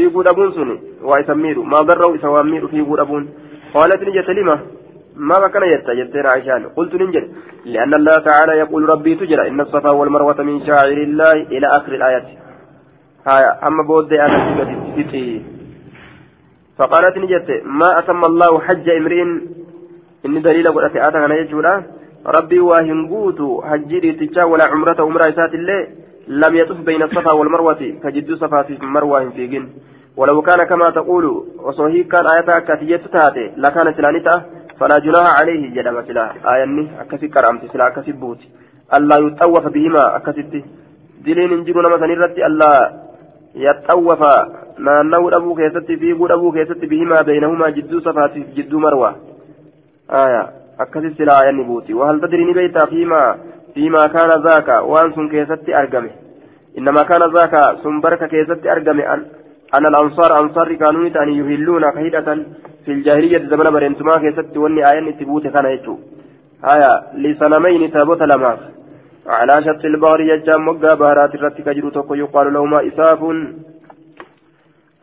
في 0.00 0.06
قدبون 0.16 0.52
سني 0.56 0.76
ويسميد 1.08 1.58
ما 1.72 1.80
ضره 1.88 2.16
سواميد 2.26 2.66
في 2.72 2.80
قدبون 2.90 3.22
قالت 3.74 4.00
نجت 4.08 4.28
لما 4.38 4.56
ما 5.16 5.48
كان 5.52 5.62
يتا 5.72 5.92
يتين 6.00 6.26
عائشان 6.26 6.62
قلت 6.76 6.92
ننجل 7.00 7.24
لأن 7.64 7.92
الله 7.94 8.16
تعالى 8.28 8.52
يقول 8.62 8.88
ربي 8.88 9.12
تجرى 9.20 9.48
إن 9.48 9.60
الصفا 9.60 9.90
والمروة 9.98 10.42
من 10.48 10.66
شاعر 10.66 10.98
الله 11.08 11.32
إلى 11.54 11.66
آخر 11.66 11.92
الآية 11.98 12.26
هايا 13.28 13.50
أما 13.68 13.82
بود 13.88 14.12
أنا 14.12 14.38
فقالت 16.78 17.14
نجت 17.22 17.48
ما 17.64 17.98
أتم 17.98 18.24
الله 18.24 18.52
حج 18.66 18.86
امرئ 19.00 19.22
إن 20.26 20.42
دليل 20.42 20.66
قلت 20.74 20.96
آتا 20.96 21.18
أنا 21.26 21.34
يجولا 21.34 21.74
ربي 22.36 22.60
واهن 22.60 23.00
قوت 23.12 23.40
حجيري 23.68 24.12
تجا 24.12 24.44
ولا 24.44 24.64
عمرة 24.72 24.98
عمرة 25.06 25.24
إسات 25.32 25.54
الله 25.54 25.80
لم 26.30 26.52
يطف 26.56 26.78
بين 26.88 27.02
الصفا 27.02 27.32
والمروة 27.32 27.82
كجد 28.02 28.34
صفا 28.34 28.62
في 28.62 28.78
مروة 28.82 29.30
في 29.36 29.46
جن 29.46 29.68
ولو 30.16 30.42
كان 30.42 30.60
كما 30.70 30.90
تقول 30.90 31.24
وصهيب 31.66 32.06
كان 32.12 32.24
آياتها 32.34 32.58
كتيجة 32.68 33.02
تاتي 33.12 33.44
لكانت 33.56 34.00
لانتا 34.00 34.34
فلا 34.78 34.96
جناح 35.04 35.26
عليه 35.40 35.62
جدم 35.74 35.96
سلا. 36.06 36.24
آياني 36.52 36.84
أكسي 37.00 37.28
كرامتي 37.28 37.68
سلا 37.72 37.86
أكسي 37.86 38.12
بوتي. 38.12 38.48
ألا 38.96 39.16
يطوف 39.26 39.64
بهما 39.74 40.16
أكست 40.16 40.52
دلين 41.24 41.52
انجروا 41.52 41.82
نما 41.82 41.98
سنرت 42.02 42.38
ألا 42.48 42.70
يطوف 43.66 44.22
naanna'uu 44.86 45.30
dhabuu 45.32 45.54
keessatti 45.56 45.96
fiiguu 46.02 46.28
dhabuu 46.32 46.52
keessatti 46.52 46.86
bihimaa 46.92 47.24
beeynahuma 47.28 47.70
jidduu 47.76 48.00
safaati 48.06 48.44
jidduu 48.56 48.80
marwaa 48.84 49.14
aya 50.20 50.42
akkasi 50.84 51.10
silaa 51.18 51.40
yanni 51.46 51.66
buuti 51.70 51.96
wahal 51.98 52.20
tadri 52.22 52.44
ni 52.44 52.54
beeytaa 52.58 52.86
fiimaa 52.92 53.26
fiimaa 53.74 54.08
kaana 54.08 54.40
zaaka 54.48 54.82
waan 54.92 55.14
sun 55.14 55.28
keessatti 55.34 55.74
argame 55.82 56.10
innamaa 56.74 57.04
kaana 57.04 57.28
zaaka 57.36 57.60
sun 57.82 58.00
barka 58.00 58.28
keessatti 58.28 58.68
argame 58.76 59.04
أن 59.74 59.86
الأنصار 59.86 60.40
أنصار 60.40 60.74
كانوا 60.74 61.22
أن 61.22 61.28
يهلون 61.28 61.90
كهيدة 61.90 62.28
في 62.84 62.92
الجاهلية 62.92 63.38
زمن 63.38 63.70
برنتما 63.70 64.14
كيست 64.22 64.56
واني 64.56 64.90
آيان 64.90 65.18
تبوت 65.18 65.46
كان 65.46 65.66
يجو. 65.74 65.98
آية 66.72 66.92
لسنمين 67.22 67.92
تابوت 67.92 68.22
لما. 68.22 68.58
على 69.26 69.64
شط 69.64 69.84
البحر 69.84 70.20
يجام 70.20 70.66
مقا 70.66 70.94
بهرات 70.94 71.34
الرتك 71.34 71.68
جروتك 71.68 72.10
يقال 72.10 72.52
لهما 72.54 72.88
إساف. 72.88 73.20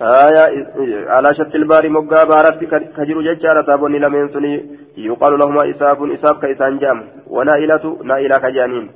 آية 0.02 1.10
على 1.10 1.34
شط 1.34 1.56
البار 1.56 1.90
مقا 1.90 2.24
بارت 2.24 2.64
كجرو 2.98 3.22
ججارة 3.22 3.62
تابوني 3.62 4.00
لمن 4.00 4.30
سني 4.34 4.54
يقال 4.98 5.40
لهما 5.40 5.70
إساف 5.72 5.98
إساف 6.04 6.36
كيسان 6.42 6.78
جام 6.78 7.00
ونائلة 7.28 7.98
نائلة 8.04 8.38
كجانين. 8.38 8.88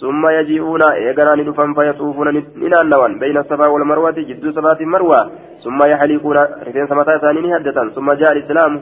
ثم 0.00 0.22
يجيئون 0.28 0.82
إيقنا 0.82 1.34
ندفن 1.34 1.74
فيطوفون 1.74 2.28
ننانوان 2.56 3.18
بين 3.18 3.36
الصفا 3.38 3.66
والمروة 3.72 4.18
جدو 4.28 4.52
صفات 4.52 4.80
المروة 4.80 5.30
ثم 5.64 5.78
يحلقون 5.92 6.38
رفين 6.66 6.86
سمتا 6.86 7.18
ثاني 7.18 7.56
هدة 7.56 7.78
ثم 7.96 8.12
جاء 8.12 8.32
الإسلام 8.32 8.72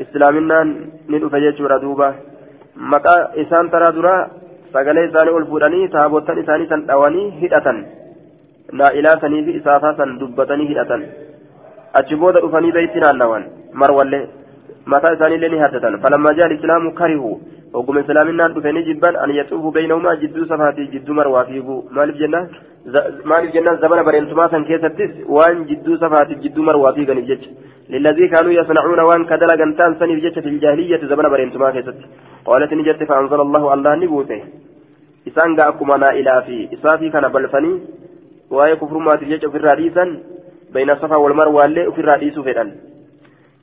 إسلامنا 0.00 0.58
ندف 1.08 1.32
يجور 1.32 1.76
دوبا 1.82 2.08
مكا 2.76 3.14
إسان 3.42 3.70
ترى 3.70 3.92
درا 3.96 4.16
sagalee 4.72 5.06
isaanii 5.08 5.32
ol 5.38 5.46
fuudhanii 5.50 5.88
taabottan 5.88 6.38
isaanii 6.42 6.68
san 6.68 7.86
naa'ilaa 8.72 9.20
sanii 9.20 9.44
fi 9.44 9.56
isaafaa 9.60 9.94
san 9.96 10.18
dubbatanii 10.18 10.66
hidhatan 10.66 11.04
achi 12.00 12.16
booda 12.22 12.40
dhufanii 12.40 12.72
beeyti 12.78 13.04
naannawan 13.04 13.44
marwallee 13.82 14.24
mataa 14.94 15.12
isaaniillee 15.16 15.52
ni 15.54 15.62
haddatan 15.64 16.00
falammaa 16.06 16.34
jaa 16.40 16.50
islaamu 16.56 16.92
karihu 17.00 17.30
hogguma 17.76 18.00
islaaminaan 18.00 18.54
dhufanii 18.56 18.86
jibban 18.88 19.16
an 19.26 19.36
yaxuufu 19.38 19.72
beeynahumaa 19.76 20.16
jidduu 20.24 20.46
safaatii 20.52 20.88
jidduu 20.96 21.18
marwaa 21.20 21.44
fiigu 21.52 21.78
maaliif 21.98 22.18
jennaan 22.24 22.50
maaliif 23.24 23.54
jennaan 23.54 23.80
zabana 23.84 24.04
bareentumaa 24.10 24.50
san 24.56 24.68
keessattis 24.72 25.16
waan 25.38 25.64
jidduu 25.70 25.96
safaatiif 26.04 26.44
jidduu 26.46 26.68
marwaa 26.70 26.92
fiiganiif 26.98 27.32
jecha 27.32 27.50
للذي 27.90 28.28
كانوا 28.28 28.52
يصنعون 28.52 29.00
وان 29.00 29.24
كدل 29.30 29.50
جنتان 29.58 29.94
سني 30.00 30.20
في 30.20 30.30
في 30.30 30.48
الجاهلية 30.48 31.02
زمن 31.10 31.28
برينتما 31.32 31.70
كيست 31.70 31.98
قالت 32.46 32.72
نجت 32.78 33.00
فأنزل 33.08 33.40
الله 33.46 33.74
الله 33.74 33.94
نبوته 34.02 34.40
إسان 35.28 35.50
قاكما 35.60 35.96
نائلا 35.96 36.40
في 36.46 36.56
إسافي 36.74 37.10
كان 37.14 37.28
بلفني 37.34 37.72
waa'ee 38.50 38.76
kufurmaatiif 38.82 39.30
jecha 39.30 39.48
ofirraa 39.48 39.76
dhiisan 39.80 40.10
bayna 40.72 40.96
safaa 41.00 41.18
wal 41.24 41.34
marwaallee 41.40 41.86
ofirraa 41.92 42.18
dhiisuu 42.22 42.44
fedhan. 42.48 42.72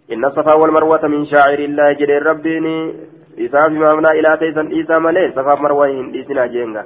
Inna 0.09 0.31
safaa 0.35 0.57
wal 0.61 0.71
marwata 0.71 1.09
min 1.09 1.25
shaaciriillaa 1.25 1.93
jedheen 2.01 2.25
rabbiin 2.29 2.67
isaaf 3.45 3.71
imaamnaa 3.79 4.13
ilaata 4.21 4.45
isan 4.51 4.69
dhiisaa 4.73 4.99
malee 4.99 5.31
safaaf 5.35 5.59
marwaa 5.65 5.87
hin 5.93 6.11
dhiisinaa 6.13 6.47
jeenga. 6.55 6.83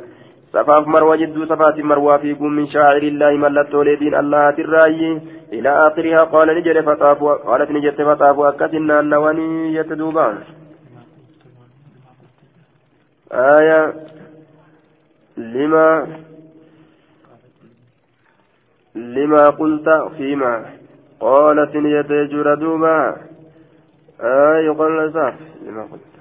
Safaaf 0.51 0.85
marwaa 0.95 1.17
jidduu 1.21 1.45
safaatiin 1.47 1.87
marwaa 1.91 2.19
fiiguun 2.19 2.53
min 2.59 2.67
shaaciriillaahi 2.75 3.37
mallattoolee 3.45 3.95
diin 3.99 4.15
allahatiin 4.21 4.69
raayyi 4.75 5.09
ilaa 5.51 5.73
aakhirihaa 5.85 6.25
qaala 6.35 6.53
ni 6.53 6.61
jedhe 6.67 6.83
faxaafu 6.89 7.33
qaalat 7.47 7.69
ni 7.75 7.81
jette 7.87 8.05
faxaafu 8.11 8.45
akkasin 8.51 8.87
naannawanii 8.91 9.73
jette 9.73 9.99
duuba 10.03 10.27
aya 13.29 13.79
lima 15.55 15.85
لما 18.97 19.49
قلت 19.49 19.89
فيما؟ 20.17 20.65
قالت 21.19 21.75
يتجر 21.75 22.55
دوبا 22.55 23.17
آي 24.21 24.69
قال 24.69 25.13
صح 25.13 25.35
لما 25.65 25.83
قلت؟ 25.91 26.13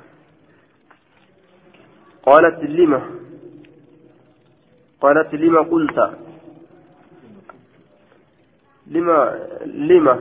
قالت 2.26 2.58
لما؟ 2.64 3.00
قالت 5.00 5.34
لما 5.34 5.60
قلت؟ 5.60 5.98
لما؟ 8.86 9.18
لما؟ 9.64 10.14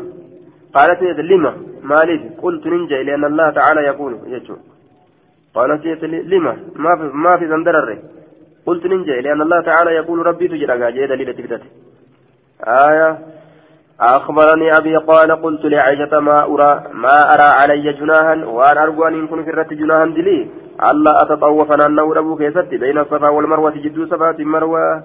قالت 0.74 1.01
لما. 1.01 1.53
مالك 1.84 2.22
قلت 2.41 2.68
ننجي 2.68 3.03
لأن 3.03 3.26
الله 3.26 3.49
تعالى 3.49 3.82
يقول. 3.82 4.14
يجو. 4.26 4.56
قالت 5.56 5.86
لما. 6.34 6.53
ما 6.76 6.91
في 6.97 7.03
ما 7.03 7.38
في 7.38 7.47
زندرر 7.47 7.99
قلت 8.66 8.86
ننجي 8.86 9.22
لأن 9.22 9.41
الله 9.41 9.62
تعالى 9.62 9.91
يقول. 9.91 10.26
ربي 10.28 10.47
تجرى 10.47 10.78
جاء 10.78 11.08
دليل 11.08 11.34
تبدته 11.34 11.70
آية. 12.64 13.20
أخبرني 14.01 14.78
أبي 14.78 14.97
قال 14.97 15.41
قلت 15.41 15.66
لعائشة 15.66 16.20
ما 16.20 16.45
أرى 16.45 16.84
ما 16.93 17.34
أرى 17.34 17.43
علي 17.43 17.93
جناها 17.93 18.45
وأنا 18.45 18.84
أرجو 18.84 19.03
أن 19.03 19.24
يكون 19.24 19.43
في 19.43 19.49
الرت 19.49 19.74
جناها 19.74 20.06
دلي 20.06 20.49
ألا 20.84 21.22
أتطوف 21.22 21.72
أنه 21.72 22.20
أبو 22.20 22.36
كيست 22.36 22.70
بين 22.70 22.97
الصفا 22.97 23.30
والمروة 23.30 23.72
جدو 23.72 24.06
صفات 24.06 24.39
مروة. 24.39 25.03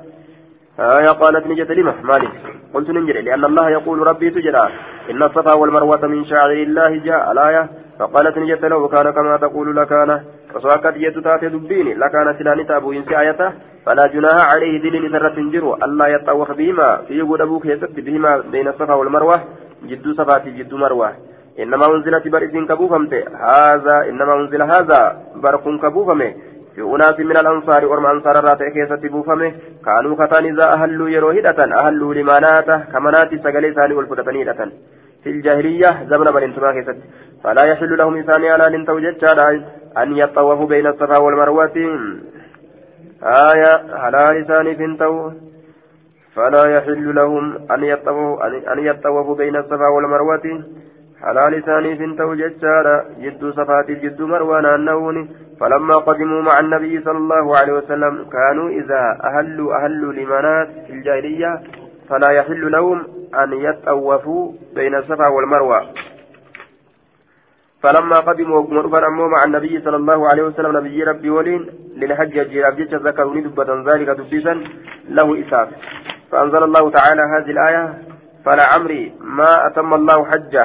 آية 0.81 1.09
قالت 1.09 1.47
نجت 1.47 1.71
لما؟ 1.71 1.95
مالك. 2.03 2.31
قلت 2.75 2.91
ننجري 2.91 3.23
لأن 3.23 3.45
الله 3.45 3.71
يقول 3.71 4.07
ربي 4.07 4.31
تجرى. 4.31 4.69
إن 5.11 5.23
الصفا 5.23 5.53
والمروة 5.53 6.07
من 6.07 6.25
شعر 6.25 6.51
الله 6.51 6.97
جاء. 6.97 7.33
الآية 7.33 7.69
فقالت 8.01 8.39
نجت 8.39 8.65
له 8.65 8.89
كان 8.89 9.11
كما 9.11 9.37
تقول 9.37 9.77
لكان. 9.77 10.21
وسواكت 10.55 10.97
يد 10.97 11.23
تاتي 11.23 11.49
دبيني 11.49 11.95
لكان 11.95 12.27
سلاني 12.39 12.65
تابو 12.65 12.93
إنسي 12.93 13.21
آيته 13.21 13.53
فلا 13.87 14.05
جناح 14.15 14.55
عليه 14.55 14.75
دليل 14.85 15.13
سرة 15.13 15.37
جرو 15.53 15.75
ألا 15.85 16.07
يطوف 16.07 16.51
بهما 16.53 16.97
في 17.07 17.19
يقول 17.19 17.43
أبوك 17.43 17.67
يسد 17.67 18.01
بهما 18.07 18.33
بين 18.53 18.69
الصفا 18.69 18.95
والمروة 18.95 19.37
جد 19.89 20.07
صفات 20.19 20.45
جد 20.49 20.75
مروة. 20.75 21.13
إنما 21.63 21.87
أنزلت 21.95 22.29
برئ 22.29 22.67
كبوفمت 22.71 23.13
هذا 23.51 23.97
إنما 24.09 24.35
أنزل 24.35 24.63
هذا 24.63 25.01
برق 25.45 25.65
كبوفمه 25.83 26.31
في 26.75 26.83
أناس 26.83 27.21
من 27.21 27.37
الأنصار 27.37 27.87
ورم 27.87 28.07
أنصار 28.07 28.39
الراتع 28.39 28.69
كيسة 28.69 29.09
بوفمه 29.09 29.53
كانوا 29.87 30.15
كتان 30.21 30.45
إذا 30.45 30.67
أهلوا 30.75 31.09
يروهدة 31.09 31.59
أهلوا 31.81 32.15
لماناته 32.15 32.79
كمنات 32.93 33.31
سقلي 33.45 33.73
ثاني 33.75 33.95
في 35.23 35.31
الجاهلية 35.31 35.91
زمن 36.11 36.35
من 36.35 36.43
انتما 36.43 36.85
فلا 37.45 37.65
يحل 37.65 37.99
لهم 37.99 38.17
إنسان 38.17 38.45
على 38.45 38.77
لنتوجد 38.77 39.25
أن 39.99 40.17
يطوفوا 40.17 40.67
بين 40.67 40.87
الصفا 40.87 41.19
والمروة 41.19 41.77
آية 43.23 43.97
حلال 44.03 44.47
ثاني 44.47 44.75
فنتو 44.75 45.31
فلا 46.35 46.65
يحل 46.77 47.15
لهم 47.15 47.45
أن 47.71 47.85
يطوفوا 47.85 48.47
أن 48.73 48.79
يطوفوا 48.79 49.35
بين 49.35 49.57
الصفا 49.57 49.89
والمروة 49.95 50.47
حلال 51.23 51.63
ثاني 51.65 51.97
فنتو 51.97 52.35
ججارا 52.35 53.05
جد 53.19 53.51
صفات 53.51 53.91
جد 53.91 54.21
مروان 54.23 54.67
النون 54.67 55.29
فلما 55.61 55.97
قدموا 55.97 56.43
مع 56.43 56.55
النبي 56.61 57.01
صلى 57.01 57.19
الله 57.19 57.57
عليه 57.59 57.73
وسلم 57.73 58.15
كانوا 58.33 58.69
إذا 58.69 59.19
أهلوا 59.25 59.75
أهلوا 59.77 60.13
لمنات 60.13 60.69
في 60.87 60.93
الجاهلية. 60.93 61.61
فلا 62.11 62.31
يحل 62.31 62.73
لهم 62.73 62.99
أن 63.35 63.53
يطوفوا 63.53 64.53
بين 64.75 64.95
الصفا 64.95 65.27
والمروة. 65.27 65.81
فلما 67.83 68.19
قدموا 68.29 68.61
أمو 69.07 69.29
مع 69.29 69.45
النبي 69.45 69.81
صلى 69.81 69.97
الله 69.97 70.29
عليه 70.29 70.43
وسلم 70.43 70.77
نبي 70.77 71.05
ربي 71.05 71.31
ولين 71.31 71.67
للحج 71.97 72.35
جراب 72.53 72.77
جيش 72.77 72.95
ذكروا 72.95 73.41
دبة 73.41 73.93
ذلك 73.93 74.09
دبيسا 74.09 74.55
له 75.09 75.41
إساف. 75.41 75.69
فأنزل 76.31 76.63
الله 76.63 76.91
تعالى 76.91 77.23
هذه 77.23 77.51
الآية 77.51 77.85
فلعمري 78.45 79.13
ما 79.21 79.67
أتم 79.67 79.95
الله 79.95 80.25
حجه. 80.25 80.65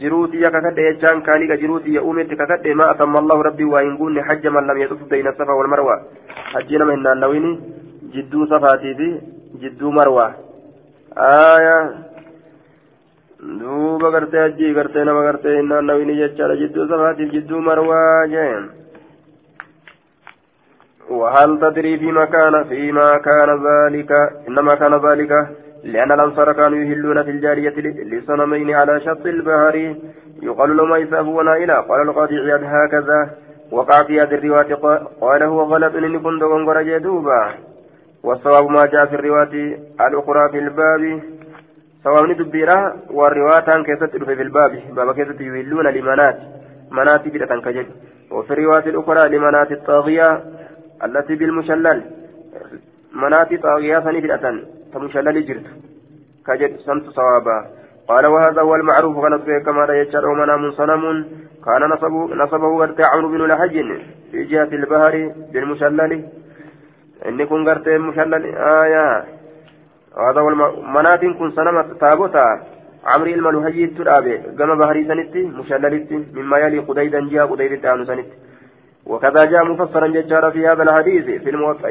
جروتي 0.00 0.50
ككد 0.50 0.78
يجان 0.78 1.20
كاني 1.20 1.56
جروتي 1.56 1.90
يؤمت 1.90 2.30
ككد 2.34 2.66
ما 2.68 2.90
أتم 2.90 3.16
الله 3.16 3.42
ربي 3.42 3.64
وإن 3.64 3.96
قلني 3.96 4.22
حج 4.22 4.46
من 4.46 4.66
لم 4.66 4.78
يطف 4.78 5.02
بين 5.10 5.26
الصفا 5.28 5.52
والمروة. 5.52 5.96
حجنا 6.54 6.84
من 6.84 7.06
النوين 7.06 7.46
جدو 8.14 8.46
صفاتي 8.46 8.94
في 8.94 9.08
جدو 9.62 9.90
مروة. 9.90 10.47
آية. 11.18 12.08
gartee 14.14 14.40
hajjii 14.40 14.74
gartee 14.74 15.04
nama 15.04 15.22
gartee 15.22 15.58
innaan 15.60 15.86
nawini 15.86 16.14
jechaadha 16.20 16.56
jidduu 16.56 16.88
safaatiif 16.88 17.32
jidduu 17.32 17.60
marwaa 17.60 18.26
jeen 18.34 18.68
وهل 21.10 21.60
تدري 21.60 21.98
فيما 21.98 22.24
كان 22.24 22.64
فيما 22.64 23.18
كان 23.18 23.50
ذلك؟ 23.68 24.12
إنما 24.48 24.74
كان 24.74 24.94
ذلك 24.94 25.32
لأن 25.84 26.12
الأنصار 26.12 26.52
كانوا 26.52 26.78
يهلون 26.78 27.22
في 27.22 27.30
الجاهلية 27.30 27.76
لصنمين 28.10 28.74
على 28.74 29.00
شط 29.00 29.26
البحر. 29.26 29.76
يقال 30.42 30.76
لهم 30.76 30.92
إساف 30.92 31.26
ونائلة 31.26 31.74
قال 31.74 32.00
القاضي 32.08 32.36
هكذا. 32.74 33.30
وقع 33.72 34.02
في 34.02 34.20
هذه 34.20 34.34
الرواية 34.34 34.74
قال 35.20 35.42
هو 35.42 35.62
غلط 35.62 35.94
إن 35.94 36.18
كنت 36.18 36.42
غنغر 36.42 36.82
jechaa 36.82 37.25
duuba. 37.25 37.67
والصواب 38.22 38.70
ما 38.70 38.86
جاء 38.86 39.06
في 39.06 39.14
الرواية 39.14 39.78
الأخرى 40.00 40.48
في 40.52 40.58
الباب. 40.58 41.22
صوابني 42.04 42.34
دبيرا 42.34 42.96
والرواية 43.10 43.82
كيست 43.82 44.16
في 44.24 44.42
الباب. 44.42 44.82
باب 44.96 45.14
keessatti 45.14 45.40
يهلون 45.40 45.86
لمنات. 45.86 46.38
منات 46.90 47.28
بدأة 47.28 47.60
كجد 47.60 47.86
وفي 48.30 48.50
الرواية 48.50 48.86
الأخرى 48.86 49.28
لمنات 49.28 49.72
الطاغية 49.72 50.42
التي 51.04 51.34
بالمشلل. 51.34 52.02
مناتي 53.12 53.56
طاغية 53.56 54.00
سني 54.00 54.20
فئة 54.20 54.44
تمشلل 54.94 55.46
جرت. 55.46 55.66
كجد 56.46 56.76
سنت 56.76 57.04
صوابا 57.04 57.66
قال 58.08 58.26
وهذا 58.26 58.62
هو 58.62 58.74
المعروف. 58.74 59.24
كانت 59.24 59.64
كما 59.66 59.86
لا 59.86 59.94
يجعل 60.00 60.24
منام 60.24 60.70
صنم. 60.70 61.26
كان 61.64 61.82
نصبه 61.90 62.34
نصبه 62.34 63.04
عمرو 63.14 63.28
بن 63.28 63.42
لحج 63.46 63.76
في 64.30 64.44
جهة 64.44 64.70
البحر 64.72 65.32
بالمشلل. 65.52 66.37
إني 67.26 67.46
كن 67.46 67.68
غرتي 67.68 67.98
مشلل 67.98 68.44
آية 68.56 69.24
هذا 70.16 70.40
هو 70.40 70.50
منات 70.94 71.20
كن 71.38 71.50
صنم 71.50 71.82
تابوتا 72.00 72.44
عمرو 73.04 73.30
الملوهي 73.30 73.86
ترابي 73.86 74.38
كما 74.58 74.74
بحري 74.74 75.04
سنتي 75.04 75.42
مشللتي 75.58 76.16
مما 76.34 76.58
يلي 76.58 76.78
قديدا 76.78 77.20
جاء 77.32 77.46
قديد 77.46 77.72
التعانو 77.72 78.04
سنتي 78.04 78.36
وكذا 79.06 79.44
جاء 79.44 79.64
مفسرا 79.64 80.06
ججارا 80.06 80.50
في 80.50 80.68
هذا 80.68 80.82
الحديث 80.82 81.24
في 81.42 81.50
الموطأ 81.50 81.90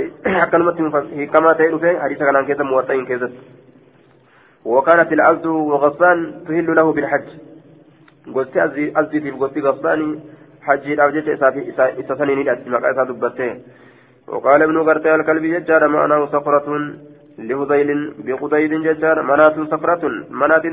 كما 1.33 1.53
تقول 1.53 1.79
في 1.79 1.99
حديث 1.99 2.19
كان 2.19 2.45
كذا 2.45 2.63
موطأ 2.63 3.03
كذا 3.03 3.31
وكانت 4.65 5.13
العبد 5.13 5.45
وغصان 5.45 6.17
تهل 6.47 6.75
له 6.75 6.93
بالحج 6.93 7.27
قلت 8.35 8.57
أزدي 8.57 9.21
في 9.21 9.31
قلت 9.31 9.57
غصاني 9.57 10.19
حج 10.61 10.91
الأوجة 10.91 11.33
إساسنين 11.99 12.39
الأسماء 12.41 12.91
إسا 12.91 13.03
دبته 13.03 13.55
وقال 14.27 14.61
ابن 14.61 14.77
قرطي 14.87 15.15
الكلبي 15.15 15.59
ججار 15.59 15.87
معناه 15.87 16.25
صخرة 16.25 16.67
لهذيل 17.37 18.13
بقديد 18.25 18.73
ججار 18.87 19.21
منات 19.21 19.55
صخرة 19.73 20.03
منات 20.29 20.65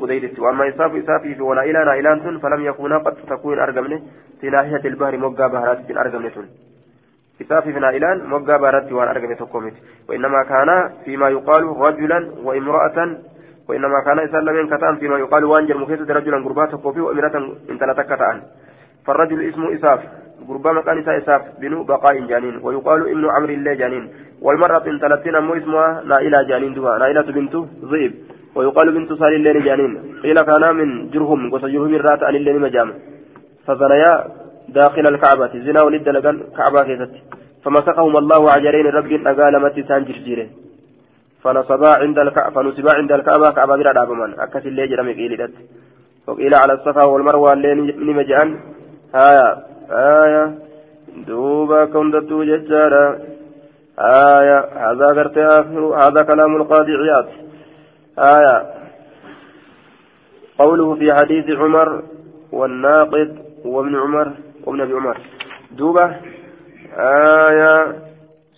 qudayditti 0.00 0.40
waamma 0.44 0.66
isaafu 0.66 0.96
isaafii 0.96 1.34
fi 1.34 1.42
walaa 1.42 1.64
ilaanaa 1.70 1.94
ilaan 2.00 2.20
tun 2.24 2.40
falam 2.40 2.64
yakuunaa 2.64 3.00
qad 3.06 3.14
takuu 3.28 3.50
hin 3.50 3.62
argamne 3.66 4.02
fi 4.40 4.50
naahiyati 4.54 4.88
ilbahri 4.92 5.22
moggaa 5.24 5.48
baharaatti 5.54 5.92
hin 5.92 6.02
argamne 6.04 6.30
tun 6.34 6.50
إسافي 7.40 7.72
فينا 7.72 7.90
إلان 7.90 8.26
مقا 8.26 8.56
بارتي 8.56 8.94
وأن 8.94 9.08
أرقم 9.08 9.32
تقومت 9.34 9.74
وإنما 10.08 10.40
كان 10.52 10.90
فيما 11.04 11.28
يقال 11.28 11.62
رجلا 11.86 12.18
وامرأة. 12.44 12.98
وإنما 13.68 14.00
كان 14.06 14.18
إسلامين 14.18 14.66
كتان 14.66 14.96
فيما 14.96 15.18
يقال 15.18 15.44
وانجر 15.44 15.78
مخيطة 15.78 16.14
رجلا 16.14 16.44
قربات 16.44 16.72
قوفي 16.72 17.00
وأمرة 17.00 17.34
انتلتك 17.70 18.06
كتان 18.06 18.36
فالرجل 19.06 19.48
اسمه 19.48 19.74
إساف. 19.74 20.00
قربا 20.48 20.72
مكان 20.72 20.98
إساف. 21.08 21.42
بنو 21.60 21.84
بقاء 21.84 22.14
جانين. 22.30 22.56
ويقال 22.62 23.00
ابن 23.10 23.24
عمرو 23.34 23.54
الله 23.54 23.74
جانين. 23.74 24.04
والمرأة 24.42 24.84
انتلتين 24.86 25.34
أمو 25.34 25.54
اسمها 25.54 26.02
نائلة 26.10 26.42
جانين 26.42 26.74
دوها 26.74 26.98
نائلة 26.98 27.28
بنت 27.36 27.54
ذئب 27.90 28.12
ويقال 28.54 28.86
بنت 28.92 29.12
صالح 29.12 29.36
الليل 29.40 29.64
جانين. 29.64 29.92
قيل 30.22 30.38
كان 30.48 30.64
من 30.76 31.10
جرهم. 31.10 31.52
وسجرهم 31.52 31.94
الرات 31.94 32.22
عن 32.22 32.34
الليل 32.36 32.60
مجام. 32.60 32.88
فزنيا 33.66 34.12
داخل 34.68 35.06
الكعبة. 35.06 35.52
زنا 35.66 35.82
ولد 35.82 36.08
لقن 36.08 36.36
كعبة 36.56 36.82
كيست. 36.88 37.12
فمسخهم 37.64 38.16
الله 38.16 38.50
عجرين 38.54 38.86
رب 38.86 39.12
أقال 39.26 39.62
متي 39.62 39.82
سانجر 39.88 40.16
جيره 40.26 40.48
فنصبا 41.42 41.90
عند 42.02 42.18
الكعبة 42.18 42.54
فنصبا 42.54 42.92
عند 42.98 43.12
الكعبة. 43.12 43.50
كعبة 43.50 43.76
بلا 43.76 43.92
دابمان. 43.92 44.30
أكس 44.44 44.66
اللي 44.66 44.86
جرم 44.90 45.08
قيلت 45.18 45.54
وقيل 46.26 46.54
على 46.54 46.72
الصفا 46.72 47.04
والمروة 47.04 47.52
اللي 47.52 47.74
نمجأن. 48.08 48.50
آية 49.14 49.56
آية 49.90 50.58
دوبا 51.26 51.84
كندتو 51.84 52.44
ججارا 52.44 53.18
آية 53.98 54.58
هذا 54.86 55.06
قرت 55.06 55.38
آخر 55.38 55.80
هذا 56.02 56.22
كلام 56.22 56.56
القاضي 56.56 56.92
عياض 56.92 57.26
آية 58.18 58.56
قوله 60.58 60.94
في 60.94 61.14
حديث 61.14 61.50
عمر 61.58 62.02
والناقد 62.52 63.38
وابن 63.64 63.96
عمر 63.96 64.32
وابن 64.64 64.80
ابي 64.80 64.92
عمر 64.92 65.18
دوبة 65.70 66.16
آية 66.96 67.96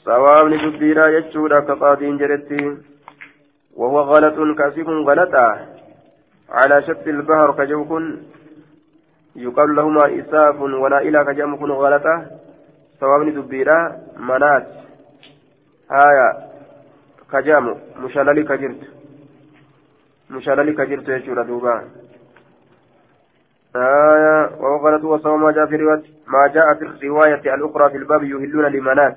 صواب 0.05 0.46
لجبيرا 0.48 1.07
يجودا 1.07 1.61
كقاضين 1.61 2.18
جرتي 2.18 2.76
وهو 3.76 4.00
غلط 4.00 4.59
كاسب 4.59 4.88
غلطا 4.88 5.48
على 6.50 6.82
شط 6.82 7.07
البحر 7.07 7.53
كجوكن 7.53 8.16
يقال 9.37 9.74
لهما 9.74 10.20
إساف 10.20 10.61
ولا 10.61 10.99
إلى 10.99 11.24
كجمكن 11.24 11.70
غلطا 11.70 12.26
صواب 13.01 13.22
لجبيرا 13.22 13.99
منات 14.16 14.66
آية. 15.93 16.28
كجام. 17.33 17.76
مشلل 17.99 18.49
كجرت. 18.49 18.80
مشلل 20.30 20.76
كجرت 20.76 21.09
يجودا 21.09 21.43
دوبا. 21.43 21.85
آية. 23.76 24.51
وغلط 24.61 25.05
وصوى 25.05 25.39
ما 25.39 25.53
جاء 25.53 25.66
في 25.66 25.76
رواية 25.76 26.03
ما 26.26 26.47
جاء 26.55 26.74
في 26.74 26.85
الرواية 26.85 27.55
الأخرى 27.55 27.91
في 27.91 27.97
الباب 27.97 28.22
يهلون 28.24 28.66
لمنات 28.66 29.16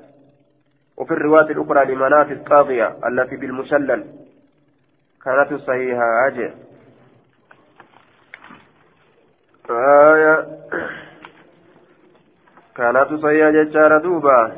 وفي 0.98 1.12
الرواية 1.12 1.52
الأخرى 1.52 1.96
لمنات 1.96 2.32
الطاغية 2.32 2.98
التي 3.08 3.36
بالمشلل. 3.36 4.06
كانت 5.24 5.54
صحيحة. 5.54 6.28
أجل 6.28 6.65
آية 9.70 10.46
كانت 12.76 13.14
صحيحة 13.14 13.50
ججارة 13.50 13.98
دوبا 13.98 14.52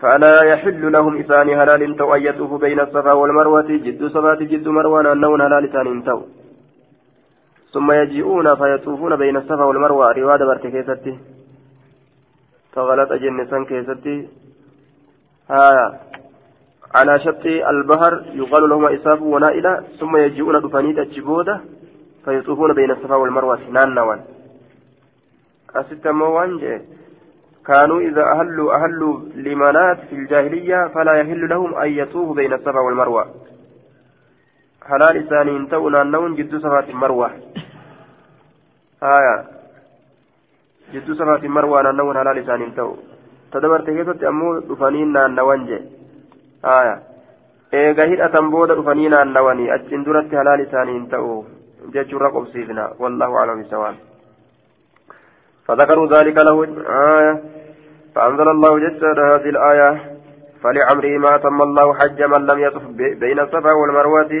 فلا 0.00 0.44
يحل 0.44 0.92
لهم 0.92 1.20
إسان 1.20 1.48
هلال 1.60 1.96
تو 1.96 2.14
أن 2.14 2.22
يطوفوا 2.22 2.58
بين 2.58 2.80
الصفا 2.80 3.12
والمروة 3.12 3.62
جد 3.62 4.06
صفا 4.06 4.34
جد 4.34 4.68
مروة 4.68 5.12
أنهم 5.12 5.42
هلال 5.42 5.68
إسان 5.68 6.04
تو 6.04 6.20
ثم 7.72 7.92
يجيئون 7.92 8.54
فيطوفون 8.54 9.16
بين 9.16 9.36
الصفا 9.36 9.64
والمروة 9.64 10.12
رواية 10.12 10.44
برت 10.48 10.66
كيستي 10.66 11.18
فغلط 12.72 13.12
جنسان 13.12 13.64
كيستي 13.64 14.28
آية 15.50 15.86
على 16.94 17.18
شط 17.18 17.46
البحر 17.46 18.12
يقال 18.40 18.68
لهما 18.68 18.94
إساف 18.94 19.22
ونائلة 19.22 19.72
ثم 20.00 20.16
يجيئون 20.16 20.60
دفانيت 20.60 20.98
الجبودة 20.98 21.60
فيطوفون 22.26 22.74
بين 22.74 22.90
الصفا 22.90 23.14
والمروة 23.14 23.60
نانوان 23.70 24.20
أست 25.76 26.06
موان 26.06 26.82
كانوا 27.66 28.00
إذا 28.00 28.24
أهلوا 28.34 28.74
أهلوا 28.74 29.14
لمنات 29.34 29.98
في 30.08 30.14
الجاهلية 30.14 30.88
فلا 30.94 31.14
يهل 31.20 31.48
لهم 31.48 31.74
أن 31.74 31.90
يطوفوا 31.90 32.34
بين 32.34 32.52
الصفا 32.52 32.80
والمروة. 32.80 33.24
حلال 34.88 35.26
إسانين 35.26 35.68
تونا 35.68 36.02
نون 36.02 36.34
جد 36.34 36.56
صفات 36.56 36.88
المروة 36.90 37.30
آية. 39.02 39.36
جد 40.92 41.12
صفات 41.12 41.44
المروة 41.44 41.92
نون 41.92 42.18
حلال 42.18 42.38
إسانين 42.38 42.74
تو 42.74 42.96
تدبرت 43.52 43.86
كيست 43.90 44.24
أمو 44.24 44.58
دفنين 44.58 45.12
نان 45.12 45.66
جي. 45.66 45.78
آية. 46.64 46.96
eega 47.72 48.04
hidhatan 48.06 48.50
booda 48.50 48.74
dhufanii 48.78 49.08
naannawanii 49.12 49.70
achiin 49.76 50.04
duratti 50.06 50.36
halaal 50.38 50.60
isaaniin 50.64 51.06
ta'u 51.14 51.32
jechuurra 51.94 52.30
qobsiifna 52.30 52.84
wallahu 52.98 53.38
aclam 53.38 53.62
bisawaan 53.62 53.96
فذكروا 55.66 56.06
ذلك 56.06 56.36
له 56.38 56.64
آية 57.18 57.42
فأنزل 58.14 58.48
الله 58.48 58.78
جل 58.78 59.20
هذه 59.20 59.48
الآية 59.48 59.90
فلعمره 60.62 61.18
ما 61.18 61.36
تم 61.36 61.62
الله 61.62 61.94
حج 61.94 62.22
من 62.22 62.46
لم 62.46 62.58
يطف 62.58 62.82
بين 63.22 63.40
الصفا 63.40 63.72
والمروة. 63.74 64.32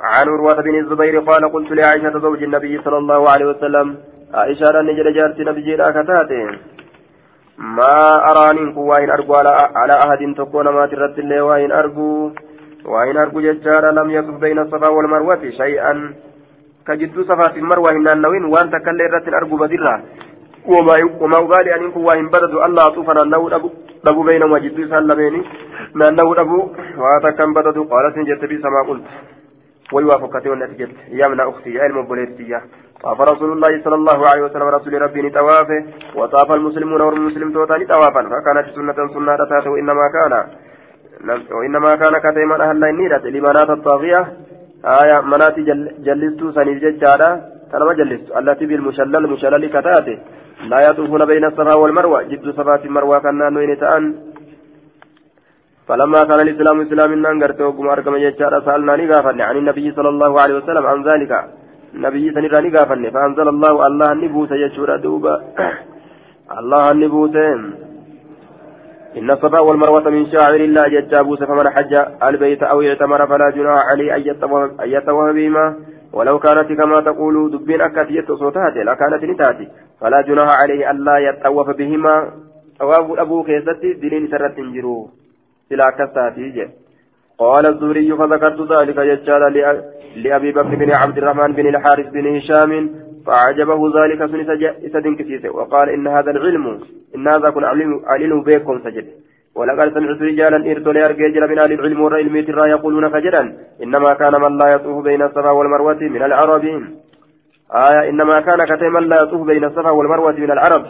عن 0.00 0.28
عروة 0.28 0.60
بن 0.62 0.74
الزبير 0.78 1.20
قال 1.20 1.52
قلت 1.52 1.70
لعائشة 1.72 2.18
زوج 2.18 2.42
النبي 2.42 2.80
صلى 2.84 2.98
الله 2.98 3.30
عليه 3.30 3.46
وسلم 3.46 3.86
عائشة 4.34 4.80
نجد 4.82 5.06
جارت 5.16 5.40
نبي 5.40 5.76
كتاتي 5.76 6.42
ما 7.58 8.30
أراني 8.30 8.72
وإن 8.76 9.10
أرجو 9.10 9.34
على 9.80 9.94
أحد 10.04 10.34
تكون 10.36 10.68
ما 10.68 10.86
ترد 10.86 11.18
الله 11.18 11.42
وإن 11.42 11.72
أرجو. 11.72 12.32
وإن 12.84 13.16
أرجو 13.16 13.40
ججارا 13.40 13.90
لم 13.90 14.10
يكن 14.10 14.38
بين 14.38 14.58
الصفا 14.58 14.88
والمروة 14.88 15.50
شيئا. 15.50 16.14
كجد 16.86 17.20
صفا 17.20 17.56
المروة 17.56 17.90
إن 17.90 18.08
النوين 18.08 18.44
وأن 18.44 18.70
تكلم 18.70 19.08
رد 19.14 19.28
أرجو 19.34 19.56
بدرة. 19.56 20.02
وما 20.66 20.94
وما 21.20 21.38
أغالي 21.38 21.74
أن 21.76 21.82
يكون 21.84 22.04
وإن 22.04 22.26
بدد 22.28 22.54
الله 22.66 22.88
طوفنا 22.88 23.22
النو 23.22 23.48
أبو 24.06 24.22
بينهما 24.22 24.58
جد 24.58 24.78
سلميني. 24.90 25.42
النو 25.96 26.32
أبو 26.32 26.58
وأتكم 27.00 27.54
بدد 27.54 27.78
قالت 27.92 28.16
جت 28.28 28.44
بي 28.44 28.56
سما 28.64 28.80
قلت. 28.88 29.04
ويوافق 29.92 30.34
ونتجت 30.46 30.90
يا 31.08 31.28
من 31.28 31.40
أختي 31.40 31.70
يا 31.74 31.86
المبوليتية 31.86 32.60
طاف 33.02 33.20
رسول 33.20 33.52
الله 33.52 33.72
صلى 33.84 33.94
الله 33.94 34.18
عليه 34.28 34.42
وسلم 34.42 34.62
رسول 34.62 35.02
ربي 35.02 35.22
نتوافه. 35.22 35.84
وطاف 36.16 36.52
المسلمون 36.52 37.00
والمسلم 37.00 37.52
توتاني 37.52 37.84
طوافا 37.84 38.22
فكانت 38.32 38.66
سنة 38.76 38.98
سنة 39.14 39.36
تاته 39.36 39.70
وإنما 39.70 40.04
كان. 40.16 40.32
وإنما 41.30 41.96
كان 41.96 42.14
كتيما 42.18 42.70
أهل 42.70 42.84
النيرة 42.84 43.24
لمنات 43.34 43.70
الطاغية. 43.70 44.22
آية 44.84 45.20
منات 45.20 45.56
جل 45.68 45.80
جلستو 46.06 46.46
سنيف 46.56 46.78
ججارة 46.84 47.28
كانما 47.72 47.92
جلست 48.00 48.26
التي 48.38 48.66
بالمشلل 48.66 49.22
مشلل 49.32 49.66
كتاته 49.66 50.16
لا 50.70 50.78
يطوفون 50.88 51.24
بين 51.24 51.44
الصفا 51.44 51.74
والمروة. 51.74 52.22
جد 52.22 52.46
صفات 52.58 52.84
المروة 52.84 53.18
كان 53.24 53.52
نوين 53.54 53.78
تأن. 53.80 54.04
فلما 55.88 56.20
كان 56.28 56.40
الإسلام 56.46 56.80
إسلام 56.80 57.10
نانغرت 57.24 57.60
وقم 57.60 57.86
أرقم 57.88 58.14
يجار 58.16 58.52
سألنا 58.66 58.96
نغافا 58.96 59.42
عن 59.48 59.56
النبي 59.56 59.86
صلى 59.96 60.08
الله 60.08 60.32
عليه 60.42 60.54
وسلم 60.58 60.84
عن 60.86 60.98
ذلك. 61.08 61.32
نبي 62.04 62.24
سنراني 62.34 62.68
قافن 62.76 63.10
فأنزل 63.14 63.48
الله 63.54 63.86
الله 63.86 64.08
النبوس 64.12 64.50
يشور 64.64 64.90
دوبا. 65.04 65.34
الله 66.58 66.90
النبوس 66.90 67.36
إن 69.18 69.30
الصفا 69.30 69.60
والمروة 69.60 70.10
من 70.10 70.26
شاعر 70.32 70.54
الله 70.54 70.88
جتابوس 70.88 71.42
فمن 71.42 71.70
حج 71.70 71.94
البيت 72.22 72.62
أو 72.62 72.82
اعتمر 72.82 73.26
فلا 73.26 73.50
جناح 73.50 73.86
عليه 73.90 74.16
أن 74.16 74.22
يطوف 74.90 75.34
بهما. 75.34 75.76
ولو 76.12 76.38
كانت 76.38 76.72
كما 76.72 77.00
تقول 77.00 77.50
دبين 77.50 77.80
أكاتية 77.80 78.26
صوتات 78.26 78.76
لكانت 78.76 79.24
نتاتي. 79.24 79.68
فلا 80.00 80.20
جناح 80.20 80.48
عليه 80.62 80.90
ألا 80.90 81.18
يطوف 81.18 81.70
بهما. 81.70 82.30
طواف 82.80 83.18
أبو 83.18 83.42
كيستي 83.42 83.92
دليل 83.92 84.28
سرت 84.30 84.56
جرو. 84.60 85.08
سلا 85.68 85.90
كستاتي 85.90 86.68
قال 87.38 87.66
الزهري 87.66 88.16
فذكرت 88.16 88.72
ذلك 88.72 88.96
يجعل 88.96 89.82
لأبي 90.16 90.52
بكر 90.52 90.74
بن 90.74 90.90
عبد 90.92 91.18
الرحمن 91.18 91.52
بن 91.52 91.66
الحارث 91.66 92.06
بن 92.08 92.36
هشام 92.36 92.90
فأعجبه 93.26 93.80
ذلك 93.98 94.20
سن 94.92 95.14
كسيسه 95.16 95.50
وقال 95.50 95.88
إن 95.88 96.06
هذا 96.06 96.30
العلم 96.30 96.80
إن 97.16 97.28
هذا 97.28 97.50
كن 97.50 97.64
علم 98.06 98.42
بكم 98.42 98.80
سجد. 98.84 99.06
ولقد 99.54 99.94
سمعت 99.94 100.22
رجالا 100.22 100.70
إرسل 100.70 100.96
أرجل 100.98 101.48
من 101.50 101.58
أهل 101.58 101.72
العلم 101.72 102.00
والعلم 102.00 102.44
ترى 102.44 102.70
يقولون 102.70 103.08
فجرا. 103.08 103.42
إنما 103.82 104.14
كان 104.14 104.40
من 104.42 104.58
لا 104.58 104.66
يطوف 104.74 105.04
بين 105.04 105.22
الصفا 105.22 105.50
والمروة 105.50 106.00
من 106.14 106.22
العرب. 106.22 106.64
آية 107.74 108.08
إنما 108.10 108.40
كان 108.40 108.60
كتيما 108.70 108.98
لا 108.98 109.16
يطوف 109.22 109.46
بين 109.46 109.64
الصفا 109.64 109.90
والمروة 109.90 110.32
من 110.32 110.50
العرب. 110.50 110.84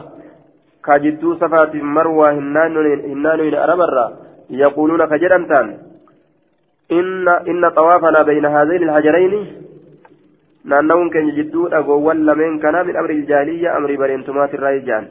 كجدو 0.87 1.35
صفات 1.35 1.75
مروة 1.75 2.31
هنان 2.33 2.77
هنان 3.13 3.41
العرب 3.41 3.81
يقولون 4.51 5.09
تان 5.49 5.67
إن 6.93 7.29
إن 7.29 7.71
طوافنا 7.71 8.23
بين 8.23 8.47
هذين 8.47 8.83
الحجرين 8.83 9.64
naannawun 10.65 11.11
keenya 11.11 11.37
jidduudha 11.39 11.83
goowwan 11.83 12.25
lameen 12.25 12.59
kana 12.61 12.85
min 12.85 12.97
amri 12.97 13.19
iljaahiliyya 13.21 13.77
amrii 13.77 14.01
bareentumaati 14.05 14.57
irraa 14.61 14.79
ijaan 14.81 15.07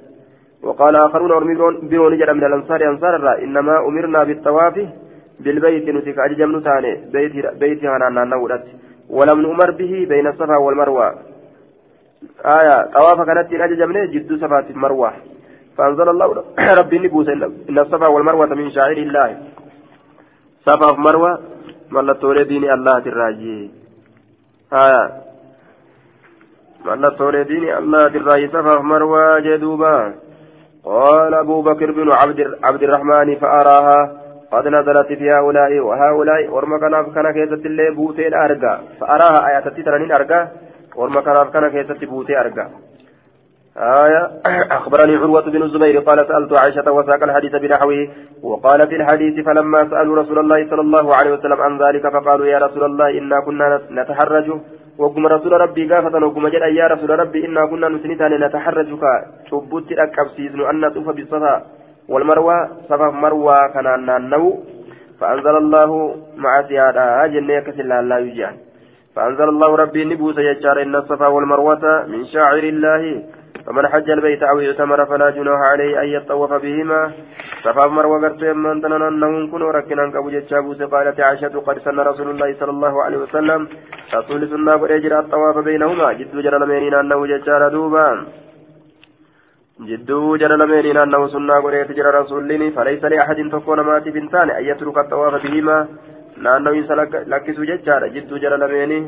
وقال 0.64 0.96
آخرون 0.96 1.32
أرمي 1.32 1.56
برون 1.92 2.18
جرى 2.18 2.34
من 2.34 2.44
الأنصار 2.44 2.82
أنصار 2.92 3.16
الرا 3.16 3.44
إنما 3.44 3.88
أمرنا 3.88 4.24
بالطواف 4.24 4.76
بالبيت 5.40 5.90
نتك 5.90 6.20
أججم 6.20 6.52
نتاني 6.56 6.92
بيت 7.14 7.34
بيت 7.62 7.86
هنا 7.86 8.24
نورت 8.24 8.66
ولم 9.10 9.42
نؤمر 9.42 9.72
به 9.72 10.06
بين 10.10 10.28
الصفا 10.28 10.58
والمروة. 10.58 11.16
آية 12.46 12.76
طواف 12.96 13.20
كانت 13.28 13.54
أججمنا 13.54 14.06
جد 14.06 14.32
صفا 14.42 14.60
المروة. 14.70 15.14
فأنزل 15.78 16.10
الله 16.10 16.28
ربي 16.80 17.00
نبوس 17.00 17.28
إن 17.70 17.80
الصفا 17.80 18.08
والمروة 18.08 18.46
من 18.46 18.72
شاعر 18.72 18.98
الله. 18.98 19.38
صفا 20.68 20.90
مروة 21.06 21.40
ملتوري 21.92 22.44
دين 22.44 22.64
الله 22.72 22.98
الراجي 22.98 23.72
آية 24.74 25.23
ملتوري 26.86 27.44
دين 27.44 27.64
الله 27.78 28.08
الراجي 28.08 28.48
صفا 28.48 28.76
مروة 28.80 29.40
جدوبا. 29.40 30.14
قال 30.86 31.34
أبو 31.34 31.62
بكر 31.62 31.92
بن 31.92 32.12
عبد, 32.12 32.40
عبد 32.64 32.84
الرحمن 32.84 33.36
فأراها 33.36 34.00
قد 34.52 34.68
نزلت 34.68 35.08
في 35.08 35.32
هؤلاء 35.32 35.80
وهؤلاء 35.80 36.50
ورما 36.54 36.78
كان 36.80 37.14
كان 37.16 37.32
كيست 37.32 37.66
اللي 37.66 37.92
بوتي 37.96 38.28
الأرقى. 38.28 38.80
فأراها 39.00 39.48
آيات 39.50 39.68
تترنين 39.68 40.12
أرقى 40.12 40.48
ورما 40.96 41.22
كان 41.22 41.36
كان 41.54 41.68
كيست 41.70 42.04
بوتي 42.06 42.40
أرقى. 42.40 42.68
آية 43.78 44.32
أخبرني 44.78 45.16
عروة 45.16 45.42
بن 45.42 45.64
الزبير 45.64 46.00
قال 46.00 46.28
سألت 46.28 46.54
عائشة 46.54 46.92
وساق 46.92 47.24
الحديث 47.24 47.56
بنحوه 47.56 48.08
وقال 48.44 48.88
في 48.88 48.96
الحديث 48.96 49.46
فلما 49.46 49.90
سألوا 49.90 50.22
رسول 50.22 50.40
الله 50.40 50.70
صلى 50.70 50.82
الله 50.82 51.16
عليه 51.16 51.34
وسلم 51.34 51.62
عن 51.62 51.78
ذلك 51.78 52.14
فقالوا 52.14 52.46
يا 52.46 52.58
رسول 52.58 52.84
الله 52.84 53.10
إنا 53.18 53.40
كنا 53.46 53.82
نتحرج. 53.92 54.48
وقم 54.98 55.28
رسول 55.28 55.52
ربي 55.52 55.94
قافة 55.94 56.26
وقم 56.26 56.48
جل 56.48 56.64
يا 56.78 56.88
رسول 56.88 57.10
ربي 57.20 57.46
إنا 57.46 57.66
كنا 57.66 57.90
نسنتان 57.90 58.34
نتحرج 58.44 58.90
كشبوت 59.46 59.90
أكبسيزن 59.92 60.62
أن 60.70 60.80
نطوف 60.80 61.10
بالصفا 61.10 61.54
والمروة. 62.10 62.58
صفا 62.90 63.08
مروة 63.10 63.68
كان 63.74 63.88
ننو. 64.06 64.46
فأنزل 65.20 65.56
الله 65.58 65.90
مع 66.38 66.62
زيادة. 66.62 67.28
جنة 67.28 67.60
كسل 67.66 67.92
الله 67.92 68.18
يجان 68.20 68.56
فأنزل 69.16 69.50
الله 69.50 69.76
ربي 69.76 70.06
نبوس 70.06 70.38
يجار 70.38 70.82
إن 70.82 70.96
الصفا 70.96 71.28
والمروة 71.28 72.06
من 72.12 72.26
شاعر 72.34 72.64
الله. 72.74 73.24
فمن 73.66 73.88
حج 73.88 74.10
البيت 74.10 74.44
أو 74.44 74.60
اعتمر 74.60 75.06
فلا 75.06 75.30
جناح 75.30 75.60
عليه 75.72 76.02
أن 76.02 76.08
يطوف 76.08 76.54
بهما. 76.54 77.12
صفا 77.64 77.88
مروة 77.88 78.22
قرت 78.24 78.44
من 78.44 78.82
تنن 78.82 79.02
أنهم 79.02 79.52
كنوا 79.52 79.72
ركنا 79.72 80.12
كبو 80.12 80.30
جتشابوس 80.30 80.82
قالت 80.94 81.20
عائشة 81.20 81.56
قد 81.68 81.78
سن 81.86 82.00
رسول 82.00 82.28
الله 82.30 82.50
صلى 82.60 82.72
الله 82.72 83.04
عليه 83.04 83.18
وسلم. 83.18 83.62
رسول 84.16 84.42
سنة 84.50 84.74
قد 84.82 84.92
يجرى 84.92 85.20
الطواف 85.20 85.58
بينهما. 85.58 86.14
جد 86.20 86.36
جرى 86.46 86.58
لمينين 86.60 86.94
أنه 86.94 87.20
جتشار 87.32 87.70
دوبا. 87.76 88.08
جدو 89.90 90.36
جرى 90.42 90.56
لمينين 90.62 90.98
أنه 90.98 91.28
سنة 91.28 91.56
قد 91.64 91.74
يجرى 91.74 92.10
رسول 92.20 92.72
فليس 92.76 93.04
لأحد 93.12 93.40
تكون 93.52 93.80
مات 93.88 94.06
بنتان 94.16 94.50
أن 94.60 94.64
يترك 94.70 94.98
الطواف 94.98 95.34
بهما. 95.44 95.88
لأنه 96.44 96.72
لكسو 97.32 97.64
جتشار 97.64 98.08
جدو 98.08 98.36
جرى 98.44 98.58
لمينين 98.58 99.04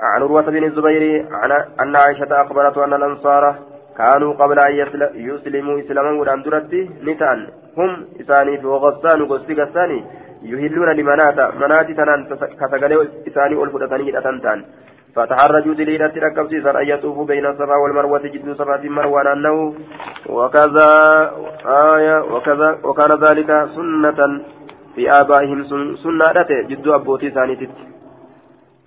عن 0.00 0.22
عروة 0.22 0.42
بن 0.42 0.64
الزبير 0.64 1.26
عن 1.32 1.50
أن 1.80 1.96
عائشة 1.96 2.42
أخبرته 2.42 2.84
أن 2.84 2.94
الأنصار 2.94 3.54
كانوا 3.98 4.34
قبل 4.34 4.58
أن 4.58 4.74
يسلموا 5.14 5.80
إسلاما 5.80 6.20
ودان 6.20 6.42
درتي 6.42 6.90
نتان. 7.04 7.46
هم 7.78 8.06
إساني 8.20 8.58
في 8.60 8.66
وغسان 8.66 9.22
وغسي 9.22 9.54
غساني 9.54 10.04
يهلون 10.42 10.88
لمناتا 10.98 11.52
مناتي 11.60 11.94
تنان 11.94 12.20
كسغلي 12.60 13.08
إساني 13.28 13.54
والفدتني 13.56 14.18
أتنتان 14.18 14.64
فتحرجوا 15.14 15.74
دليلة 15.74 16.12
ركب 16.16 16.48
سيسان 16.50 16.76
أن 16.76 16.86
يطوفوا 16.88 17.26
بين 17.26 17.46
الصفا 17.46 17.76
والمروة 17.82 18.24
جدوا 18.34 18.54
صفا 18.54 18.80
مروان 18.96 19.26
أنه 19.26 19.74
وكذا 20.28 20.90
آية 21.94 22.16
وكذا 22.32 22.78
وكان 22.84 23.12
ذلك 23.24 23.50
سنة 23.76 24.20
في 24.94 25.10
آبائهم 25.20 25.64
سنة 26.04 26.48
جدوا 26.70 26.94
أبوتي 26.94 27.30
ثاني 27.30 27.54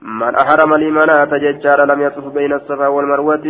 من 0.02 0.36
أحرم 0.36 0.76
لمنات 0.76 1.34
ججار 1.34 1.86
لم 1.86 2.02
يطف 2.02 2.26
بين 2.34 2.54
الصفا 2.54 2.88
والمروة. 2.88 3.46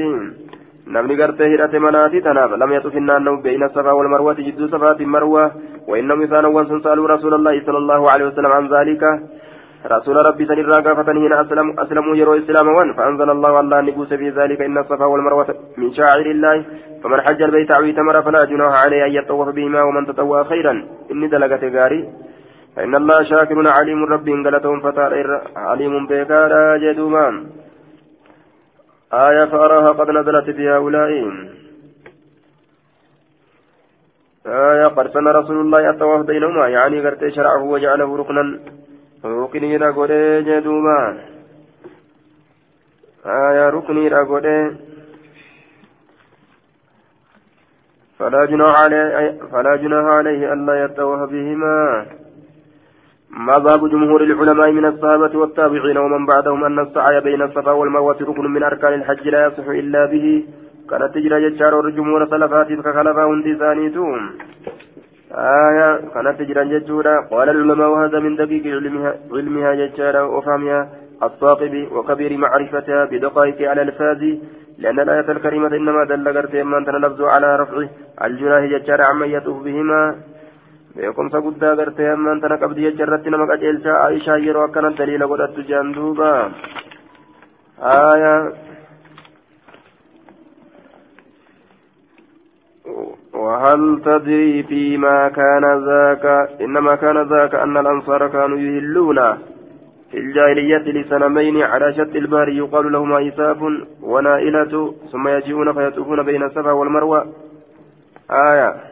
namni 0.89 1.15
gartee 1.15 1.49
hidhate 1.49 1.79
manaati 1.79 2.21
tanaaf 2.21 2.57
lam 2.57 2.71
yaxuf 2.73 2.93
hinnaannahu 2.93 3.41
beeyna 3.43 3.69
safaa 3.69 3.93
walmarwati 3.93 4.43
jidduu 4.43 4.69
safaati 4.73 5.05
marwa 5.05 5.51
وإنهم 5.89 6.21
إذا 6.21 6.41
نوان 6.41 6.81
سألوا 6.81 7.07
رسول 7.07 7.33
الله 7.33 7.65
صلى 7.65 7.77
الله 7.77 8.11
عليه 8.11 8.25
وسلم 8.25 8.51
عن 8.51 8.65
ذلك. 8.67 9.03
رسول 9.85 10.15
ربي 10.27 10.45
سن 10.45 10.59
الراقة 10.59 10.93
فتنهين 10.93 11.33
أسلم 11.33 11.79
أسلموا 11.79 12.15
يروا 12.15 12.37
إسلام 12.37 12.67
وان. 12.67 12.93
فأنزل 12.93 13.29
الله 13.29 13.59
الله 13.59 13.81
نبوس 13.81 14.13
في 14.13 14.29
ذلك 14.29 14.61
إن 14.61 14.77
الصفا 14.77 15.05
والمروة 15.05 15.49
من 15.77 15.93
شاعر 15.93 16.25
الله. 16.35 16.65
فمن 17.03 17.21
حج 17.21 17.41
البيت 17.41 17.71
أو 17.71 17.83
اعتمر 17.83 18.21
فلا 18.21 18.45
جناح 18.45 18.73
عليه 18.83 19.05
أن 19.05 19.11
يطوف 19.11 19.49
بهما 19.49 19.81
ومن 19.83 20.05
تطوع 20.05 20.43
خيرا. 20.43 20.73
إني 21.11 21.27
دلقت 21.27 21.63
غاري. 21.63 22.01
فإن 22.79 22.95
الله 22.95 23.23
شاكر 23.23 23.67
عليم 23.67 24.05
رب 24.05 24.27
قالتهم 24.45 24.79
فتار 24.81 25.13
عليم 25.55 25.93
بكارا 26.07 26.77
جدوما 26.77 27.27
آية 29.13 29.45
فأراها 29.51 29.91
قد 29.99 30.09
نزلت 30.09 30.49
في 30.57 30.69
هؤلاء 30.69 31.11
آية 34.45 34.87
قد 34.87 35.07
سن 35.13 35.27
رسول 35.27 35.57
الله 35.61 35.89
الطواف 35.89 36.21
بينهما 36.25 36.67
يعني 36.67 36.97
قرت 37.05 37.27
شرعه 37.35 37.63
وجعله 37.63 38.17
ركنا. 38.17 38.59
ركني 39.25 39.77
رغد 39.77 40.11
جدوما 40.47 40.99
آية 43.25 43.69
ركني 43.69 44.07
رغد 44.07 44.47
فلا 48.19 48.45
جناح 48.45 48.75
عليه 48.83 49.37
فلا 49.51 49.75
جناح 49.75 50.05
عليه 50.17 50.53
ألا 50.53 50.73
يطوف 50.83 51.19
بهما. 51.31 52.05
مذهب 53.39 53.89
جمهور 53.89 54.23
العلماء 54.23 54.71
من 54.71 54.85
الصحابة 54.85 55.39
والتابعين 55.39 55.97
ومن 55.97 56.25
بعدهم 56.25 56.63
أن 56.63 56.79
السعي 56.79 57.21
بين 57.21 57.41
الصفا 57.41 57.71
والمروة 57.71 58.17
ركن 58.21 58.45
من 58.53 58.63
أركان 58.63 58.93
الحج 58.93 59.27
لا 59.27 59.47
يصح 59.47 59.67
إلا 59.67 60.05
به. 60.05 60.43
كانت 60.89 61.13
تجرى 61.15 61.49
ججار 61.49 61.79
الجمهور 61.87 62.25
سلفات 62.29 62.67
كخلفا 62.67 63.23
هندي 63.23 63.55
ثانيتهم. 63.55 64.29
آية 65.31 65.89
كانت 66.13 66.39
تجرى 66.39 66.79
ججورا 66.79 67.15
قال 67.31 67.49
العلماء 67.49 67.89
وهذا 67.89 68.19
من 68.19 68.35
دقيق 68.35 68.65
علمها, 68.75 69.15
علمها 69.31 69.73
ججارا 69.73 70.21
وفهمها 70.21 70.89
الصاقب 71.23 71.87
وكبير 71.91 72.37
معرفتها 72.37 73.05
بدقائق 73.05 73.69
على 73.69 73.81
الفاز 73.81 74.21
لأن 74.77 74.99
الآية 74.99 75.31
الكريمة 75.31 75.67
إنما 75.67 76.03
دل 76.03 76.27
قرت 76.37 76.55
من 76.55 76.85
تنلفظ 76.85 77.21
على 77.21 77.55
رفع 77.55 77.77
الجناه 78.23 78.65
ججارا 78.65 79.03
عمن 79.03 79.29
يطوف 79.29 79.63
بهما. 79.63 80.15
Beekumsa 80.95 81.41
guddaa 81.45 81.75
gartee 81.75 82.09
hammaan 82.09 82.41
tana 82.41 82.57
qabdi 82.57 82.87
jecha 82.87 83.03
irratti 83.05 83.29
nama 83.29 83.49
qaceelchaa 83.51 84.01
aishaa 84.07 84.39
yeroo 84.45 84.65
akkana 84.67 84.95
daliila 84.97 85.31
godhattu 85.31 85.67
jean 85.69 85.93
duuba. 85.93 86.31
Aya 87.79 88.33
وهل 93.39 94.01
تدري 94.05 94.63
فيما 94.63 95.29
كان 95.29 95.65
ذاك 95.85 96.25
إنما 96.61 96.95
كان 96.95 97.17
ذاك 97.29 97.55
أن 97.55 97.77
الأنصار 97.77 98.27
كانوا 98.27 98.57
يهلون 98.57 99.19
في 100.11 100.17
الجاهلية 100.17 100.85
لسنمين 100.91 101.61
على 101.61 101.93
شط 101.93 102.15
البحر 102.15 102.49
يقال 102.49 102.91
لهما 102.91 103.27
إساف 103.27 103.57
ونائلة 104.01 104.93
ثم 105.11 105.27
يجيئون 105.27 105.73
فيطوفون 105.73 106.23
بين 106.23 106.43
الصفا 106.43 106.71
والمروة 106.71 107.25
آية 108.31 108.88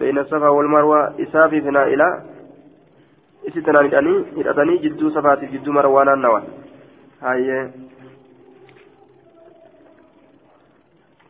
بين 0.00 0.18
الصفا 0.18 0.48
والمروة 0.48 1.22
إساف 1.22 1.50
في 1.50 1.60
نائلة 1.60 2.24
إستنا 3.48 3.82
نداني 3.82 4.24
هدأتني 4.36 4.76
جدو 4.76 5.10
صفات 5.10 5.44
جدو 5.44 5.72
مروانا 5.72 6.12
النوى 6.14 6.42
هاي. 7.22 7.70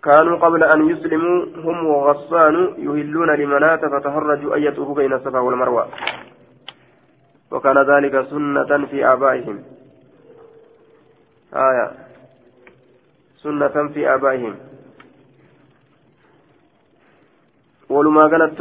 كانوا 0.04 0.36
قبل 0.36 0.64
أن 0.64 0.90
يسلموا 0.90 1.46
هم 1.64 1.86
وغصان 1.86 2.54
يهلون 2.78 3.30
لمناة 3.34 3.76
فتهرجوا 3.76 4.54
أن 4.54 4.94
بين 4.94 5.12
الصفا 5.12 5.38
والمروة. 5.38 5.86
وكان 7.50 7.78
ذلك 7.78 8.24
سنة 8.30 8.86
في 8.86 9.06
آبائهم. 9.12 9.62
آية. 11.54 11.90
سنة 13.42 13.88
في 13.94 14.14
آبائهم. 14.14 14.54
ولما 17.90 18.22
قالت 18.32 18.60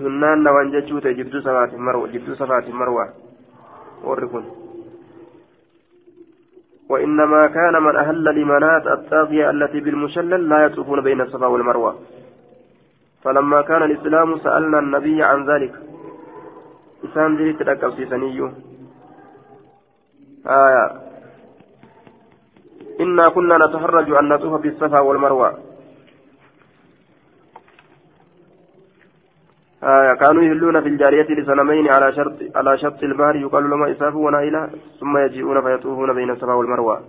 هنان 0.00 0.48
وان 0.48 0.70
جتشوت 0.74 1.06
جبدو 1.06 1.40
صفات 1.40 1.74
مروة 1.74 2.06
جبدو 2.08 2.34
صفات 2.34 2.66
مروة 2.68 3.06
وركن 4.04 4.44
وإنما 6.90 7.46
كان 7.46 7.82
من 7.82 7.96
أهل 7.96 8.24
لمنات 8.24 8.86
الطاغية 8.86 9.50
التي 9.50 9.80
بالمشلل 9.80 10.48
لا 10.48 10.64
يطوفون 10.64 11.00
بين 11.00 11.20
الصفا 11.20 11.46
والمروة 11.46 11.98
فلما 13.22 13.62
كان 13.62 13.82
الإسلام 13.82 14.38
سألنا 14.38 14.78
النبي 14.78 15.22
عن 15.22 15.50
ذلك 15.50 15.74
إسان 17.04 17.36
دي 17.36 17.52
تلقى 17.52 17.92
في 17.96 18.06
سنيو 18.06 18.50
آية 20.46 20.84
إنا 23.00 23.28
كنا 23.28 23.66
نتحرج 23.66 24.10
أن 24.10 24.28
نطوف 24.28 24.60
بالصفا 24.62 25.00
والمروة 25.00 25.58
آية 29.82 30.14
كانوا 30.14 30.42
يهلون 30.42 30.80
في 30.80 30.88
الجارية 30.88 31.26
لسنمين 31.34 31.88
على 31.88 32.12
شرط 32.12 32.32
على 32.56 32.78
شط 32.78 33.02
البحر 33.02 33.36
يقال 33.36 33.70
لهم 33.70 33.82
إساف 33.82 34.14
ونائلة 34.14 34.70
ثم 35.00 35.18
يجيئون 35.18 35.62
فيطوفون 35.62 36.14
بين 36.14 36.30
الصفا 36.30 36.52
والمروة. 36.52 37.00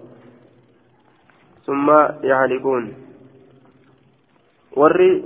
ثم 1.65 1.89
يهلكون 2.23 2.93
وري 4.77 5.25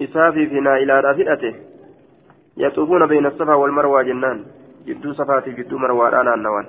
إسافي 0.00 0.46
في 0.46 0.60
نائلة 0.60 1.00
رافئته 1.00 1.54
يطوفون 2.56 3.06
بين 3.06 3.26
الصفا 3.26 3.54
والمروة 3.54 4.02
جنان. 4.02 4.44
جدو 4.86 5.12
صفاتي 5.12 5.50
جدو 5.50 5.78
مروة 5.78 6.20
أنا 6.20 6.34
النوان 6.34 6.66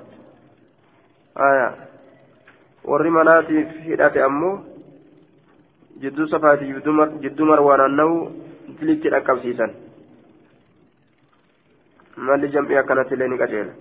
آية. 1.37 1.75
وري 2.83 3.09
مناتي 3.09 3.65
في 3.65 4.25
أمو. 4.25 4.59
جدو 6.01 6.25
صفاتي 6.25 6.73
جدو 7.21 7.45
مروة 7.45 7.85
أنه 7.85 8.31
تلك 8.81 9.05
الأكبسيسا 9.05 9.86
malli 12.17 12.49
jam'ii 12.55 12.77
akkanatti 12.81 13.13
illee 13.15 13.27
ni 13.27 13.37
qajeela 13.37 13.73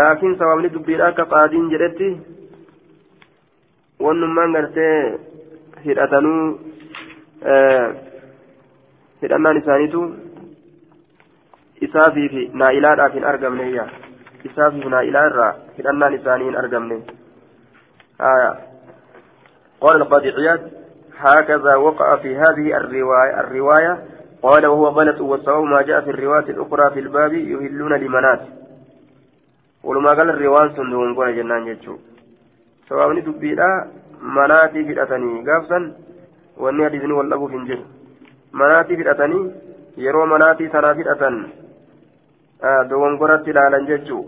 laakiin 0.00 0.36
sababni 0.38 0.68
dubbiidha 0.74 1.06
akka 1.12 1.24
qaadiin 1.34 1.70
jedhetti 1.74 2.08
wannummaan 4.06 4.52
gartee 4.52 5.18
hidhatanuu 5.84 6.42
hidhannaan 9.22 9.56
isaaniitu 9.62 10.02
isaafiif 11.88 12.32
naa'ilaadhaaf 12.62 13.14
hin 13.18 13.24
argamne 13.32 13.70
yaa 13.78 13.88
isaafiif 14.50 14.86
naa'ilaa 14.94 15.26
irraa 15.32 15.52
hidhannaan 15.78 16.14
isaanii 16.20 16.48
hin 16.50 16.62
argamne 16.64 17.02
قال 19.82 19.96
القاضي 19.96 20.30
عياد 20.30 20.72
هكذا 21.18 21.74
وقع 21.74 22.16
في 22.16 22.36
هذه 22.36 22.76
الرواية, 22.76 23.40
الرواية 23.40 24.04
قال 24.41 24.65
وهو 24.65 24.87
غلط 24.87 25.21
والصواب 25.21 25.63
ما 25.63 25.81
جاء 25.81 26.01
في 26.01 26.09
الرواية 26.09 26.49
الأخرى 26.49 26.91
في 26.93 26.99
الباب 26.99 27.33
يهلون 27.33 27.93
لمنات 27.93 28.41
ولما 29.83 30.09
قال 30.09 30.29
الرواية 30.29 30.75
سندون 30.75 31.15
قول 31.15 31.35
جنان 31.35 31.65
جتشو 31.65 31.95
سواء 32.89 33.19
دبيدا 33.19 33.69
مناتي 34.21 34.85
في 34.85 34.91
الأتني 34.91 35.31
قافسا 35.47 35.79
واني 36.57 36.85
حديثني 36.85 37.13
والله 37.13 37.47
في 37.47 37.55
انجل 37.55 37.81
مناتي 38.53 38.95
في 38.95 39.01
الأتني 39.01 39.51
يرو 39.97 40.25
مناتي 40.25 40.67
ترى 40.67 40.95
في 40.95 41.01
الأتن 41.01 41.35
آه 42.63 42.83
دوان 42.89 43.17
قرأت 43.17 43.47
لالا 43.47 43.79
جتشو 43.89 44.19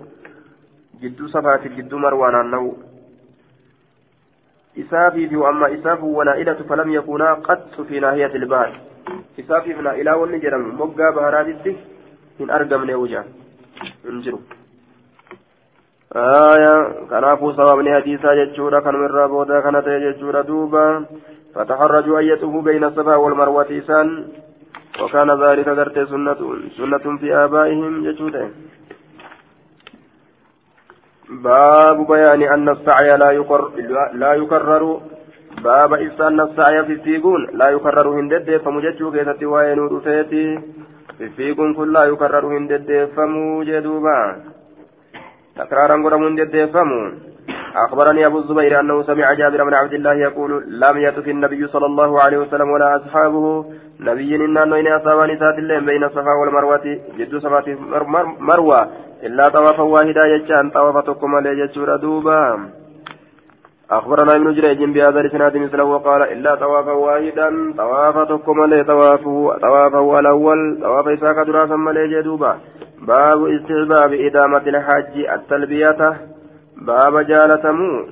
جدو 1.01 1.27
صفاتي 1.27 1.69
جدو 1.69 1.97
مروان 1.97 2.35
النو 2.41 2.77
إسافي 4.81 5.27
في 5.29 5.35
وأما 5.35 5.73
إساف 5.73 6.03
ونائلة 6.03 6.53
فلم 6.69 6.89
يكونا 6.91 7.33
قط 7.33 7.81
في 7.87 7.99
ناحية 7.99 8.33
البحر 8.35 8.79
isaafiif 9.36 9.80
na 9.80 9.96
ilaa 10.02 10.16
wanni 10.16 10.40
jedhamu 10.40 10.72
moggaa 10.82 11.12
baharaatitti 11.12 11.78
hin 12.38 12.50
argamne 12.50 13.00
wujaan 13.04 13.32
hin 14.04 14.20
jiru. 14.26 14.42
آية 16.16 16.74
كنافو 17.10 17.52
سببني 17.52 17.94
حديثا 17.94 18.34
جتشورا 18.34 18.80
كان 18.80 18.94
من 18.94 19.06
رابودا 19.06 19.60
كان 19.60 19.76
جتشورا 19.98 20.42
دوبا 20.42 21.06
فتحرجوا 21.54 22.20
أن 22.20 22.60
بين 22.60 22.84
الصفا 22.84 23.16
والمروة 23.16 23.66
إسان 23.70 24.28
وكان 25.02 25.42
ذلك 25.42 25.68
قرت 25.68 25.98
سنة 25.98 26.40
سنة 26.76 27.18
في 27.18 27.34
آبائهم 27.34 28.04
جتشورا 28.06 28.50
باب 31.28 32.06
بيان 32.06 32.42
أن 32.42 32.68
السعي 32.68 33.16
لا 33.16 33.30
يقر 33.30 33.70
لا 34.12 34.34
يكرر 34.34 35.00
باب 35.64 35.92
إسان 35.94 36.40
السعي 36.40 36.84
في 36.84 36.92
الفيقون 36.92 37.40
لا 37.60 37.68
يكرر 37.68 38.08
هندد 38.18 38.48
فمججو 38.64 39.10
كيست 39.14 39.42
وين 39.52 39.78
رفيتي 39.94 40.46
في 41.18 41.24
الفيقون 41.24 41.74
كل 41.74 41.92
لا 41.92 42.04
يكرر 42.04 42.44
هندد 42.56 43.08
فموجدوبا 43.16 44.18
تكرارا 45.56 45.96
قرم 46.04 46.22
هندد 46.24 46.54
فمو 46.74 47.00
أخبرني 47.84 48.26
أبو 48.26 48.38
الزبير 48.38 48.80
أنه 48.80 49.02
سمع 49.02 49.32
جابر 49.32 49.64
بن 49.64 49.74
عبد 49.74 49.92
الله 49.92 50.14
يقول 50.14 50.50
لم 50.68 50.96
يطف 51.06 51.28
النبي 51.28 51.66
صلى 51.66 51.86
الله 51.86 52.20
عليه 52.22 52.38
وسلم 52.38 52.68
ولا 52.70 52.96
أصحابه 52.96 53.64
نبي 54.00 54.36
إن 54.36 54.68
نوين 54.68 54.88
أصابان 54.92 55.38
سات 55.38 55.58
الليل 55.58 55.84
بين 55.84 56.04
الصفا 56.04 56.32
والمروة 56.40 56.86
جد 57.18 57.36
صفات 57.44 57.66
مروة 58.40 58.80
إلا 59.26 59.48
طوافا 59.48 59.82
واحدا 59.82 60.24
يجان 60.26 60.70
طوافة 60.70 61.40
ليجتشور 61.40 61.96
دوبا 61.96 62.40
أخبرنا 63.90 64.36
ابن 64.36 64.54
جريج 64.54 64.84
بهذا 64.84 65.20
الإسناد 65.20 65.56
مثله 65.56 65.84
وقال 65.84 66.22
إلا 66.22 66.54
طوافا 66.54 66.92
واحدا 66.92 67.74
طواف 67.76 68.28
تكم 68.28 68.64
لي 68.64 68.84
طوافه 68.84 69.56
طوافه 69.62 70.18
الأول 70.18 70.78
طواف 70.82 71.08
إساك 71.08 71.46
دراسا 71.46 71.76
ملي 71.76 72.08
جدوبا 72.08 72.58
باب 73.06 73.44
استحباب 73.46 74.12
إدامة 74.12 74.62
الحج 74.66 75.18
التلبية 75.32 76.16
باب 76.76 77.18
جالتمو 77.26 78.06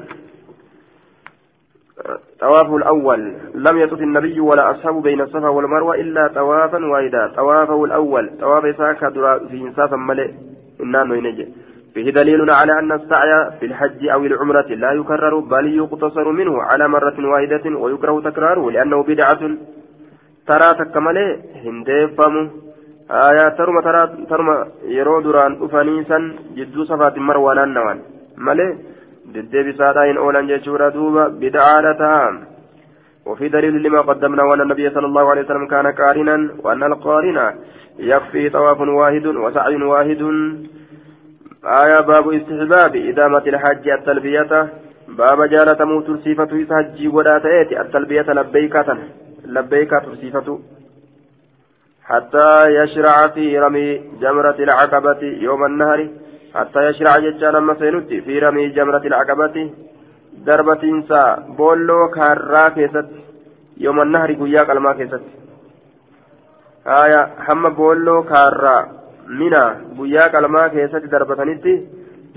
طواف 2.40 2.74
الأول 2.74 3.32
لم 3.54 3.78
يطف 3.78 4.00
النبي 4.00 4.40
ولا 4.40 4.70
أصحاب 4.70 5.02
بين 5.02 5.20
الصفا 5.20 5.48
والمروة 5.48 5.94
إلا 5.94 6.28
طوافا 6.34 6.86
واحدا. 6.86 7.32
طوافه 7.36 7.84
الأول 7.84 8.30
طواف 8.40 8.64
إساك 8.64 9.04
دراسا 9.04 9.46
في 9.46 9.56
إنسافا 9.62 9.96
ملي 9.96 10.34
إنانو 10.82 11.14
ينجي 11.14 11.48
فيه 11.94 12.10
دليل 12.10 12.50
على 12.50 12.78
أن 12.78 12.92
السعي 12.92 13.32
في 13.60 13.66
الحج 13.66 14.08
أو 14.08 14.20
العمرة 14.24 14.68
لا 14.82 14.92
يكرر 14.92 15.38
بل 15.38 15.76
يقتصر 15.76 16.32
منه 16.32 16.62
على 16.62 16.88
مرة 16.88 17.18
واحدة 17.32 17.64
ويكره 17.78 18.20
تكراره 18.20 18.70
لأنه 18.70 19.02
بدعة 19.02 19.42
ترى 20.46 20.68
تكمله 20.78 21.38
هندفم. 21.64 22.50
آية 23.10 23.48
ترمى 23.48 23.82
ترى 23.82 24.02
ترمى 24.30 24.56
يرودران 24.84 25.52
أفنيسا 25.62 26.18
جدو 26.56 26.84
صفات 26.84 27.18
مروان 27.18 27.58
النوان 27.58 27.98
ملي 28.46 28.68
ددي 29.34 29.62
بسادين 29.62 30.16
أولا 30.16 30.40
جيشورا 30.40 30.88
دوبا 30.88 31.28
بدعالتها 31.28 32.20
وفي 33.26 33.48
دليل 33.48 33.82
لما 33.82 34.00
قدمنا 34.08 34.42
وأن 34.42 34.60
النبي 34.60 34.90
صلى 34.90 35.06
الله 35.06 35.30
عليه 35.30 35.42
وسلم 35.42 35.66
كان 35.66 35.86
قارنا 35.86 36.36
وأن 36.64 36.82
القارن 36.82 37.38
يكفي 37.98 38.50
طواف 38.50 38.80
واحد 38.80 39.26
وسعي 39.26 39.76
واحد. 39.82 40.22
آية 41.65 41.99
باب 41.99 42.33
استحباب 42.33 42.95
إدامة 42.95 43.43
الحج 43.47 43.89
التلبية 43.89 44.69
باب 45.07 45.43
جالة 45.43 45.85
موت 45.85 46.11
صفة 46.25 46.65
حجي 46.71 47.07
ولا 47.07 47.39
تأتي 47.39 47.81
التلبية 47.81 48.21
لبيكة 48.21 48.97
لبيكة 49.45 50.05
صفة 50.21 50.59
حتى 52.03 52.49
يشرع 52.67 53.27
في 53.27 53.59
رمي 53.59 53.97
جمرة 54.21 54.55
العقبة 54.59 55.21
يوم 55.21 55.65
النهر 55.65 56.09
حتى 56.55 56.79
يشرع 56.79 57.17
ججان 57.17 57.55
أما 57.55 57.73
سينتي 57.79 58.21
في 58.21 58.39
رمي 58.39 58.69
جمرة 58.69 59.03
العقبة 59.07 59.71
دربة 60.45 60.83
إنسا 60.83 61.23
بولو 61.57 62.09
كارا 62.15 62.69
كيست 62.69 63.07
يوم 63.77 64.01
النهر 64.01 64.33
قياك 64.33 64.69
الماء 64.69 64.93
كيست 64.97 65.21
آية 66.87 67.21
هم 67.49 67.69
بولو 67.69 68.23
كارا 68.23 68.77
mina 69.40 69.62
guyyaa 69.98 70.28
qalmaa 70.34 70.68
keessatti 70.74 71.12
darbatanitti 71.14 71.72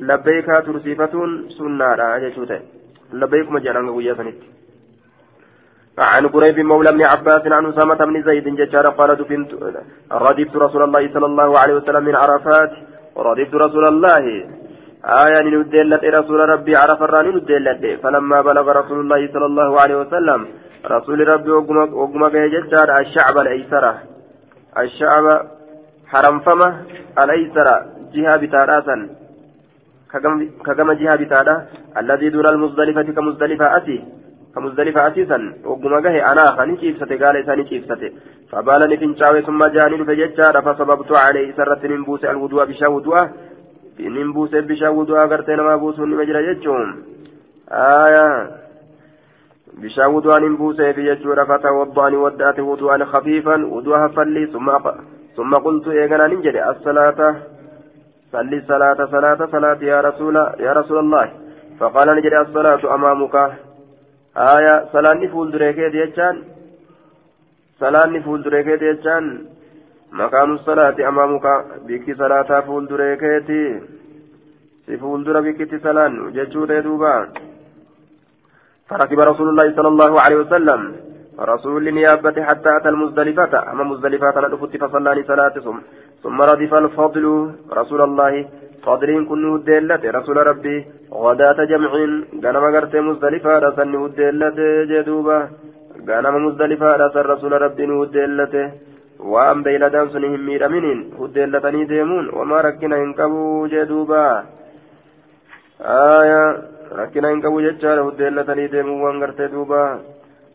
labbeekaa 0.10 0.62
tursiifatuun 0.68 1.32
sunnaadha 1.58 2.20
jechuudha 2.26 2.60
labbeekuma 3.22 3.66
jedhan 3.68 3.96
guyyaa 3.98 4.20
sanitti. 4.20 4.48
عن 5.98 6.28
قريب 6.28 6.60
مولى 6.60 6.90
ابن 6.90 7.04
عباس 7.12 7.44
عن 7.48 7.66
أسامة 7.66 7.96
بن 8.06 8.24
زيد 8.28 8.48
جشار 8.56 8.88
قال 8.90 9.16
دفنت 9.16 9.52
ردفت 10.12 10.56
رسول 10.56 10.84
الله 10.84 11.14
صلى 11.14 11.26
الله 11.26 11.60
عليه 11.60 11.76
وسلم 11.80 12.04
من 12.04 12.16
عرفات 12.16 12.72
ردفت 13.18 13.54
رسول 13.56 13.86
الله 13.88 14.24
آية 15.24 15.42
ندلت 15.42 16.04
رسول 16.18 16.40
ربي 16.54 16.76
عرف 16.76 17.00
الراني 17.04 17.30
ندلت 17.36 17.84
فلما 18.04 18.42
بلغ 18.42 18.66
رسول 18.80 19.00
الله 19.00 19.22
صلى 19.34 19.46
الله 19.46 19.82
عليه 19.82 19.98
وسلم 20.04 20.48
رسول 20.96 21.28
ربي 21.28 21.52
وقم 22.02 22.28
جشار 22.54 22.90
الشعب 23.02 23.36
الأيسرة 23.44 23.94
الشعب 24.84 25.26
حرم 26.12 26.40
فمه 26.40 26.82
الأيسرة 27.24 27.76
جهة 28.14 28.38
بتاراسا 28.38 29.10
كما 30.66 30.94
جهة 30.94 31.16
بتارا 31.16 31.56
الذي 31.98 32.30
دون 32.30 32.48
المزدلفة 32.50 33.08
كمزدلفة 33.18 33.78
أتي 33.78 33.98
كمزدلفة 34.56 35.08
أسيسا 35.08 35.54
وقم 35.66 36.00
جهة 36.00 36.32
أنا 36.32 36.52
خاني 36.52 36.78
شيبسة 36.82 37.26
قال 37.26 37.38
إساني 37.38 37.68
شيبسة 37.70 38.12
فبالني 38.52 38.98
فنشاوي 38.98 39.42
ثم 39.42 39.66
جاني 39.66 40.06
فججار 40.06 40.62
فصببت 40.62 41.12
عليه 41.26 41.48
سرة 41.58 41.82
ننبوس 41.88 42.26
الوضوء 42.26 42.66
بشا 42.66 42.88
وضوء 42.88 43.30
ننبوس 44.00 44.52
بشا 44.70 44.90
وضوء 44.90 45.20
قرتين 45.32 45.60
ما 45.68 45.76
بوسون 45.76 46.10
مجرى 46.20 46.54
ججهم 46.54 46.88
آية 47.72 48.28
بشا 49.82 50.06
وضوء 50.06 50.40
ننبوس 50.40 50.78
بججور 50.96 51.46
فتوضأني 51.46 52.18
ودأت 52.18 52.60
وضوءا 52.60 53.06
خفيفا 53.06 53.56
وضوء 53.66 54.08
فلي 54.08 54.46
ثم 54.54 54.70
ثم 55.36 55.52
قلت 55.66 55.88
إيقنا 55.88 56.28
ننجري 56.28 56.70
الصلاة 56.72 57.20
صلي 58.32 58.58
الصلاة 58.58 59.00
صلاة 59.16 59.40
صلاة 59.56 59.80
يا 59.92 60.00
رسول 60.08 60.36
يا 60.66 60.72
رسول 60.80 60.98
الله. 61.00 61.26
فقال 61.80 62.08
نجري 62.18 62.38
الصلاة 62.42 62.82
أمامك. 62.96 63.36
آية 64.38 64.76
صلاة 64.94 65.14
نفول 65.14 65.52
دريكي 65.52 65.90
ديجان 65.90 66.36
صلاة 67.80 68.08
نفول 68.16 68.40
دريكي 68.44 68.76
ديجان 68.84 69.26
مقام 70.12 70.50
الصلاة 70.54 70.98
أمامك. 71.10 71.46
بك 71.88 72.06
صلاة 72.22 72.50
فول 72.66 72.88
دريكيتي 72.88 73.64
سفول 74.88 75.24
در 75.24 75.42
بك 75.42 75.62
صلاة 75.84 76.14
ججود 76.36 76.72
دوبا. 76.86 77.16
فركب 78.90 79.20
رسول 79.20 79.48
الله 79.50 79.68
صلى 79.78 79.88
الله 79.88 80.12
عليه 80.24 80.38
وسلم. 80.44 80.82
رسول 81.40 81.94
نيابة 81.94 82.44
حتى 82.44 82.78
أتى 82.78 82.90
المزدلفة. 82.90 83.72
أما 83.72 83.84
مزدلفة 83.84 84.48
ندفت 84.48 84.78
فصلاني 84.78 85.24
صلاة 85.24 85.56
ثم 86.24 86.42
ردف 86.42 86.74
الفضل 86.74 87.52
رسول 87.74 88.02
الله. 88.02 88.46
فضلين 88.86 89.26
كن 89.26 89.46
ودلت 89.46 90.06
رسول 90.06 90.38
ربي 90.48 90.86
غداة 91.14 91.60
جمع 91.72 91.92
غنم 92.44 92.64
غرت 92.76 92.96
مزدلفة 92.96 93.60
رسن 93.60 93.96
ودلت 93.96 94.60
جدوبة. 94.92 95.40
غنم 96.08 96.46
مزدلفة 96.46 96.96
رسل 96.96 97.26
رسول 97.26 97.62
ربي 97.62 97.86
ودلت 97.92 98.56
وأن 99.20 99.64
بيلدان 99.64 100.10
سنهم 100.10 100.46
ميرمين 100.46 101.00
ودلتني 101.20 101.86
ديمون. 101.86 102.26
وما 102.38 102.62
ركنا 102.62 102.98
ينكبوا 102.98 103.68
جدوبة. 103.68 104.44
آية 105.82 106.42
ركنا 107.00 107.28
ينكبوا 107.30 107.62
جتشار 107.62 108.00
ودلتني 108.00 108.68
ديمون. 108.68 109.02
وان 109.02 109.24
غرت 109.24 109.42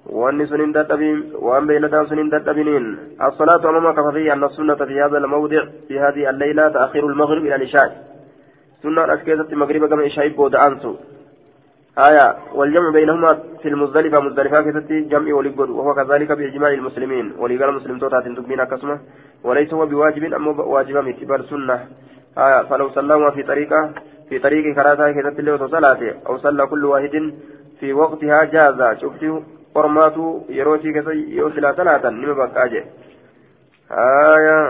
وأن 0.07 0.47
سنين 0.47 0.73
تتبين 0.73 1.33
وأن 1.35 1.67
بيلدان 1.67 2.07
سنين 2.07 2.31
تتبينين 2.31 2.99
الصلاة 3.23 3.69
أمامك 3.71 4.01
ففي 4.01 4.33
أن 4.33 4.45
السنة 4.45 4.75
في 4.75 5.01
هذا 5.03 5.19
الموضع 5.19 5.65
في 5.89 6.01
هذه 6.01 6.31
الليلة 6.31 6.69
تأخير 6.69 7.07
المغرب 7.07 7.43
إلى 7.43 7.55
العشاء 7.55 8.11
سنة 8.83 9.15
أسكيزة 9.15 9.49
المغرب 9.53 9.87
كما 9.87 10.07
إشاء 10.07 10.29
بود 10.29 10.55
أنسو 10.55 10.95
آية 11.99 12.37
والجمع 12.55 12.91
بينهما 12.91 13.29
في 13.63 13.69
المزدلفة 13.69 14.21
مزدلفة 14.21 14.61
كتتي 14.63 15.01
جمع 15.01 15.35
ولقد 15.35 15.71
وهو 15.71 15.95
كذلك 15.95 16.33
بإجماع 16.33 16.71
المسلمين 16.71 17.33
ولقال 17.39 17.69
المسلم 17.69 17.99
توتا 17.99 18.21
تنتقبين 18.21 18.65
كسمة 18.65 18.99
وليس 19.45 19.75
هو 19.75 19.87
بواجب 19.87 20.25
أما 20.35 20.51
واجبا 20.51 21.01
من 21.01 21.15
سنة 21.51 21.87
آية 22.39 22.63
فلو 22.63 22.91
سلموا 22.91 23.31
في 23.31 23.43
طريقة 23.43 23.93
في 24.29 24.39
طريق 24.39 24.75
كراتا 24.75 25.13
كتتي 25.13 25.43
له 25.43 25.67
صلاة 25.67 26.15
أو 26.27 26.39
صلى 26.39 26.67
كل 26.67 26.85
واحد 26.85 27.33
في 27.81 27.93
وقتها 27.93 28.45
جاز 28.45 28.99
شفته 29.01 29.43
qormaatu 29.75 30.25
yeroo 30.59 30.77
isii 30.79 30.93
keessa 30.97 31.13
yoo 31.39 31.51
silaa 31.55 31.75
salaatan 31.81 32.21
nima 32.21 32.35
baqqaaje 32.43 32.83
آية 33.91 34.61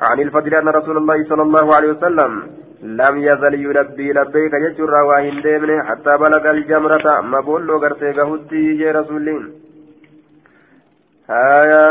عن 0.00 0.18
الفضل 0.20 0.54
أن 0.54 0.68
رسول 0.68 0.96
الله 0.96 1.18
صلى 1.30 1.42
الله 1.42 1.66
عليه 1.76 1.90
وسلم 1.94 2.32
لم 2.82 3.14
يزل 3.28 3.54
يلبي 3.54 4.12
لبيك 4.12 4.52
يجر 4.52 4.94
واهن 5.08 5.42
ديمنه 5.42 5.82
حتى 5.88 6.12
بلغ 6.24 6.50
الجمرة 6.50 7.20
ما 7.20 7.40
بولو 7.40 7.76
غرتي 7.82 8.12
قهوتي 8.12 8.56
يجي 8.56 8.90
رسولين 8.90 9.42
آية 11.30 11.84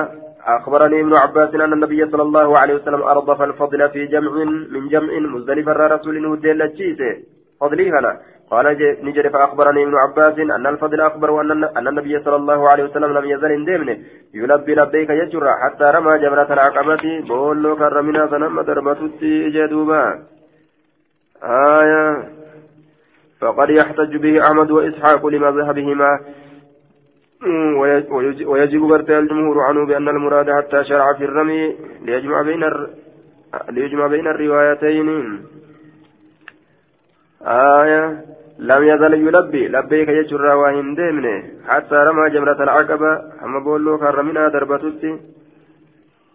أخبرني 0.45 0.97
ابن 1.01 1.13
عباس 1.23 1.55
أن 1.55 1.73
النبي 1.73 2.01
صلى 2.11 2.23
الله 2.27 2.47
عليه 2.61 2.75
وسلم 2.75 3.01
أرضف 3.13 3.41
الفضل 3.41 3.89
في 3.93 4.05
جمع 4.13 4.33
من 4.73 4.83
جمع 4.93 5.13
مزدلفة 5.33 5.71
رسول 5.95 6.25
هدين 6.25 6.55
لتشيسه 6.57 7.11
فضلي 7.61 7.89
هنا 7.89 8.11
قال 8.51 8.65
نجري 9.03 9.29
فأخبرني 9.29 9.83
ابن 9.83 9.95
عباس 9.95 10.39
أن 10.39 10.67
الفضل 10.67 11.01
أخبر 11.01 11.41
أن 11.41 11.87
النبي 11.87 12.19
صلى 12.19 12.35
الله 12.35 12.69
عليه 12.69 12.83
وسلم 12.83 13.17
لم 13.17 13.25
يزل 13.25 13.51
اندمنه 13.51 13.97
يلبي 14.33 14.75
لبيك 14.75 15.09
يجر 15.09 15.47
حتى 15.63 15.83
رمى 15.83 16.19
جمرة 16.19 16.53
العقبة. 16.53 17.23
بولو 17.27 17.75
كرمنا 17.75 18.27
فنم 18.27 18.61
دربتي 18.61 19.49
جدوبا 19.49 20.19
آية. 21.43 22.23
فقد 23.41 23.69
يحتج 23.69 24.15
به 24.15 24.41
أحمد 24.41 24.71
وإسحاق 24.71 25.25
لمذهبهما. 25.27 26.19
ويجب 28.45 28.81
برتي 28.81 29.19
الجمهور 29.19 29.61
عنه 29.61 29.85
بأن 29.85 30.09
المراد 30.09 30.51
حتى 30.51 30.83
شرع 30.83 31.13
في 31.13 31.25
الرمي 31.25 31.75
ليجمع 32.05 32.41
بين. 32.41 32.63
ليجمع 33.69 34.07
بين 34.07 34.27
الروايتين. 34.27 35.09
آية 37.45 38.25
لم 38.59 38.83
يزل 38.83 39.13
يلبي 39.13 39.67
لبيك 39.67 40.09
يجر 40.09 40.45
وهم 40.55 40.95
ديمنه. 40.95 41.43
حتى 41.67 41.95
رمى 41.95 42.29
جمرة 42.29 42.63
العقبة 42.63 43.11
أما 43.43 43.59
بولو 43.59 43.97
كرمنا 43.97 44.47
دربتتي 44.47 45.19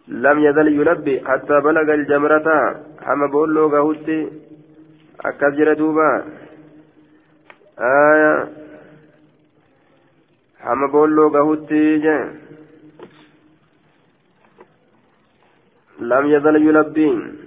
لم 0.09 0.39
يزل 0.39 0.69
يلبي 0.69 1.21
حتى 1.29 1.61
بلغ 1.61 1.95
الجمرة. 1.95 2.49
أما 3.13 3.27
بولو 3.27 3.69
قهوتي 3.69 4.31
أكثر 5.25 5.73
دوبا. 5.75 6.25
آية 7.81 8.49
أما 10.73 10.87
بولو 10.93 11.29
قهوتي 11.29 11.99
جه 11.99 12.19
لم 16.01 16.27
يزل 16.27 16.57
يلبي. 16.69 17.38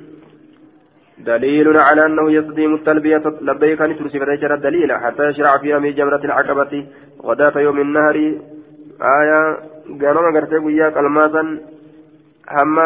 دليل 1.26 1.77
على 1.77 2.06
أنه 2.06 2.31
يستديم 2.31 2.76
التلبية 2.76 3.23
لبيك 3.41 3.81
أن 3.81 3.98
ترسل 3.98 4.22
رجل 4.22 4.52
الدليل 4.52 4.93
حتى 4.93 5.23
يشرع 5.30 5.57
فيها 5.57 5.80
من 5.80 5.93
جمرة 5.93 6.23
العقبة 6.26 6.85
غداة 7.23 7.60
يوم 7.60 7.81
النهر. 7.81 8.15
آية 9.19 9.41
قالوا 10.02 10.31
قرتي 10.35 10.57
وياك 10.57 10.98
المازن 10.98 11.48
هم 12.52 12.77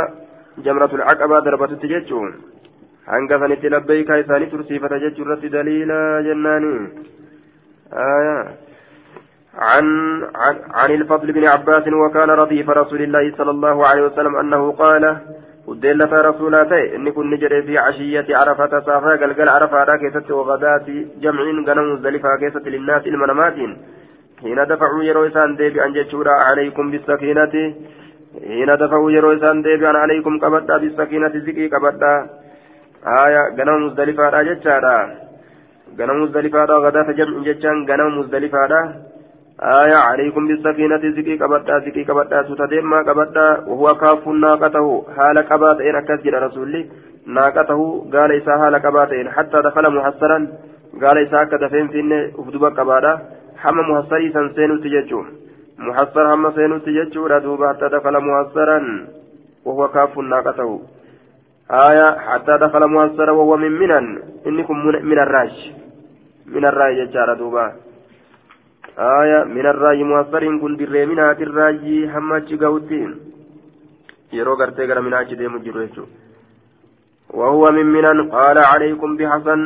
جمرة 0.57 0.91
العقبة 0.95 1.40
دربة 1.40 1.68
تججون. 1.68 2.34
sanitti 3.06 3.70
labbeeykaa 3.70 4.18
isaanii 4.18 4.49
tursiifata 4.49 4.99
jechuu 4.99 5.26
irratti 5.26 5.49
daliila 5.49 6.24
jennaani 6.28 6.74
آية 7.94 8.38
عن 9.57 9.86
عن 10.36 10.56
عن 10.74 10.91
الفضل 10.91 11.32
بن 11.32 11.48
عباس 11.48 11.88
وكان 11.88 12.30
رديف 12.30 12.70
رسول 12.70 13.02
الله 13.02 13.34
صلى 13.38 13.52
الله 13.52 13.88
عليه 13.88 14.03
وسلم 14.03 14.36
أنه 14.36 14.72
قال 14.72 15.18
ودلة 15.68 16.14
رسولاتي 16.30 16.96
إني 16.96 17.12
كن 17.12 17.30
نجري 17.32 17.62
في 17.68 17.78
عشية 17.78 18.28
عرفة 18.40 18.80
صافا 18.80 19.12
قلقل 19.22 19.50
عرفة 19.50 19.96
كيست 20.02 20.32
وغداة 20.32 20.88
جمع 21.24 21.44
غنم 21.68 21.94
مزدلفة 21.94 22.30
كيست 22.42 22.68
للناس 22.68 23.08
المنامات 23.08 23.58
حين 24.42 24.60
دفعوا 24.72 25.04
يرويسان 25.04 25.56
ديبي 25.56 25.86
أن 25.86 25.94
جتشورا 25.94 26.34
عليكم 26.48 26.92
بالسكينة 26.92 27.56
حين 28.48 28.70
دفعوا 28.84 29.12
يرويسان 29.12 29.62
ديبي 29.62 29.90
أن 29.90 29.96
عليكم 29.96 30.34
كبدا 30.40 30.78
بالسكينة 30.78 31.34
زكي 31.46 31.68
كبدا 31.74 32.14
آية 33.26 33.42
غنم 33.58 33.86
مزدلفة 33.86 34.42
جتشارا 34.48 34.98
غنم 36.00 36.18
مزدلفة 36.24 36.66
غداة 36.86 37.08
جمع 37.20 37.44
جتشان 37.48 37.78
غنم 37.90 38.20
مزدلفة 38.20 38.66
آية 39.62 39.97
عليكم 39.97 40.49
بالسكينة 40.49 40.97
زكي 41.16 41.37
كبدا 41.37 41.78
زكي 41.78 42.05
كبدا 42.05 42.43
ستدم 42.43 42.91
ما 42.91 43.03
كبدا 43.03 43.47
وهو 43.69 43.95
كاف 43.95 44.28
ناقته 44.28 45.05
حال 45.16 45.41
كبات 45.41 45.81
إن 45.81 45.97
أكسجل 45.97 46.43
رسولي 46.43 46.87
ناقته 47.27 47.81
قال 48.12 48.31
إسا 48.32 48.53
حال 48.61 48.78
كبات 48.78 49.12
إن 49.12 49.31
حتى 49.31 49.59
دخل 49.62 49.85
محسرا 49.97 50.39
قال 51.03 51.16
إسا 51.27 51.45
كدفين 51.45 51.89
فين 51.89 52.12
أفدوبا 52.39 52.70
كبادا 52.70 53.12
حما 53.62 53.82
محسري 53.91 54.32
سنسينو 54.32 54.77
تججو 54.77 55.20
محسر 55.78 56.24
حما 56.31 56.51
سينو 56.57 56.78
تججو 56.78 57.27
ردوبا 57.27 57.69
حتى 57.69 57.89
دخل 57.89 58.15
محسرا 58.28 58.78
وهو 59.65 59.89
كاف 59.89 60.19
ناقته 60.19 60.81
آية 61.70 62.19
حتى 62.19 62.59
دخل 62.59 62.82
مهسرا 62.89 63.31
وهو 63.31 63.57
من 63.57 63.73
منن 63.73 64.19
إنكم 64.47 64.77
من 64.87 65.19
الراج 65.19 65.73
من 66.47 66.65
الراج 66.65 67.11
جار 67.11 67.35
دوبا 67.35 67.73
آية 68.99 69.45
من 69.45 69.66
الراج 69.66 69.99
مهسر 70.11 70.43
كن 70.61 70.77
دري 70.77 71.07
منات 71.07 71.41
الراج 71.43 71.82
حمد 72.12 72.49
قوتين 72.62 73.12
yeroo 74.32 74.57
gartee 74.57 74.87
gara 74.87 75.03
minaa 75.03 75.20
achi 75.24 75.37
deemu 75.37 75.59
jiru 75.65 75.87
jechuudha 75.87 76.19
وهو 77.31 77.65
من 77.73 77.87
منن 77.87 78.31
قال 78.31 78.59
عليكم 78.59 79.16
بحسن 79.16 79.61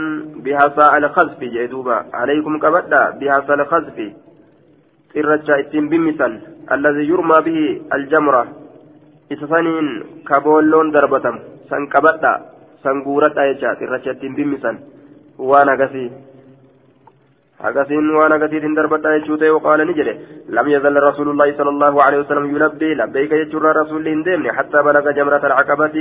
بحساء 0.45 0.97
الخزف 0.99 1.41
جدوبا 1.41 2.05
عليكم 2.15 2.59
كبدا 2.59 3.11
بحساء 3.21 3.57
الخزف 3.61 3.99
irracha 5.15 5.55
ittiin 5.62 5.87
bimmisan 5.91 6.33
allazi 6.75 7.03
yurmaa 7.11 7.43
bihi 7.47 7.66
aljamra 7.97 8.43
isa 9.35 9.47
saniin 9.53 9.89
kaboolloon 10.29 10.89
darbatamu 10.95 11.41
san 11.71 11.87
qabadha 11.93 12.33
san 12.83 13.03
guuradha 13.07 13.47
jecha 13.51 13.77
irracha 13.85 14.11
ittiin 14.16 14.35
bimmisan 14.39 14.77
waan 15.39 15.69
أقسين 17.68 18.10
وأنا 18.15 18.36
قتيل 18.44 18.76
دربت 18.76 19.06
يجوته 19.06 19.52
وقال 19.52 19.80
نجري 19.88 20.14
لم 20.57 20.68
يزل 20.76 20.95
رسول 21.10 21.27
الله 21.30 21.57
صلى 21.57 21.69
الله 21.69 22.03
عليه 22.03 22.19
وسلم 22.19 22.45
يلبي 22.56 22.94
لبيك 22.94 23.31
يجر 23.31 23.64
رسول 23.81 24.23
ديمني 24.23 24.52
حتى 24.57 24.77
بلغ 24.88 25.11
جمرة 25.11 25.44
العقبة 25.49 25.95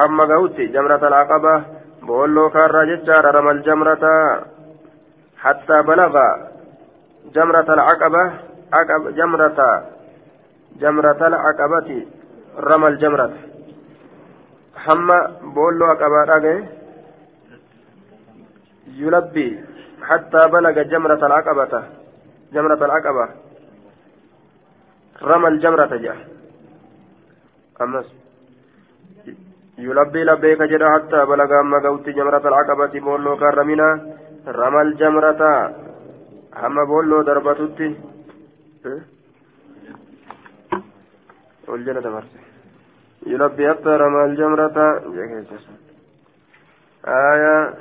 هم 0.00 0.20
قوتي 0.32 0.66
جمرة 0.66 1.02
العقبة 1.08 1.54
بولو 2.02 2.50
كان 2.50 2.70
رجل 2.76 3.24
رمى 3.36 3.50
الجمرة 3.50 4.04
حتى 5.38 5.82
بلغ 5.82 6.14
جمرة 7.34 7.68
العقبة 7.74 8.24
عقب 8.72 9.14
جمرة 9.18 9.84
جمرة 10.80 11.20
العقبة 11.26 12.06
رمى 12.68 12.88
الجمرة 12.88 13.32
حما 14.76 15.18
بولو 15.54 15.86
عقبة 15.86 16.75
يلبي 18.86 19.64
حتى 20.02 20.48
بلغ 20.48 20.82
جمرة 20.82 21.26
العقبة. 21.26 21.82
جمرة 22.52 22.84
العقبة. 22.84 23.28
رمى 25.22 25.48
الجمرة 25.48 25.96
جاء. 25.96 26.18
أمس 27.82 28.08
يلبي 29.78 30.24
لبيك 30.24 30.62
جدا 30.62 30.88
حتى 30.94 31.24
بلغ 31.24 31.60
أما 31.60 31.78
قوت 31.84 32.08
جمرة 32.08 32.44
العقبة 32.48 33.00
بولو 33.00 33.36
كرمنا 33.36 33.88
رمى 34.46 34.80
الجمرة. 34.82 35.42
hamma 36.56 36.86
boolloo 36.88 37.22
darbatutti 37.22 37.88
ol 41.68 41.80
jala 41.84 42.00
dabarse 42.00 42.38
يلبي 43.26 43.70
حتى 43.70 43.88
رمى 43.88 44.24
الجمرة. 44.24 44.76
آية 47.06 47.74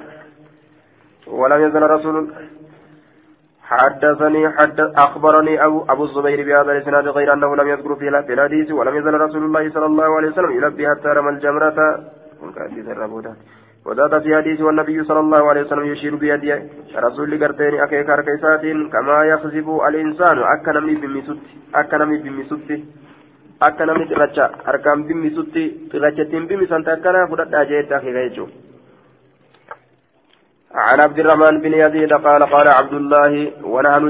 ولم 1.27 1.61
يزل 1.65 1.81
رسول 1.81 2.34
حدثني 3.69 4.49
حد 4.49 4.80
أخبرني 4.80 5.65
أبو, 5.65 5.85
أبو 5.89 6.03
الزبير 6.03 6.45
بهذا 6.45 6.72
الإسناد 6.72 7.07
غير 7.07 7.34
أنه 7.34 7.56
لم 7.56 7.68
يذكر 7.68 7.95
في 7.95 8.07
الحديث 8.10 8.72
ولم 8.72 8.95
يزل 8.95 9.14
رسول 9.14 9.43
الله 9.43 9.69
صلى 9.69 9.85
الله 9.85 10.15
عليه 10.18 10.27
وسلم 10.27 10.52
يلبي 10.52 10.89
حتى 10.89 11.07
رمى 11.07 11.30
الجمرة. 11.30 11.77
وزاد 13.85 14.22
في 14.23 14.35
حديث 14.35 14.61
والنبي 14.61 15.03
صلى 15.03 15.19
الله 15.19 15.49
عليه 15.49 15.61
وسلم 15.61 15.85
يشير 15.85 16.15
بيده 16.15 16.64
رسول 16.95 17.43
قرتين 17.43 17.73
أكيك 17.81 18.10
أركيسات 18.10 18.61
كما 18.93 19.23
يخزب 19.31 19.68
الإنسان. 19.88 20.38
أكنمي 20.39 20.95
بمسوت 20.95 21.38
أكنمي 21.76 22.18
بمسوت. 22.18 22.69
أكنمي 23.68 24.06
ترجع 24.06 24.49
أركام 24.68 25.03
بمسوت. 25.07 25.56
ترجع 25.91 26.23
بمسان 26.49 26.84
تأكنا 26.84 27.27
فدت 27.30 27.53
أجيت 27.53 27.91
أخي 27.91 28.11
غيجو 28.18 28.47
عن 30.76 30.99
عبد 30.99 31.19
الرحمن 31.19 31.61
بن 31.61 31.73
يزيد 31.73 32.14
قال 32.14 32.43
قال 32.43 32.68
عبد 32.68 32.93
الله 32.93 33.52
ونحن 33.64 34.06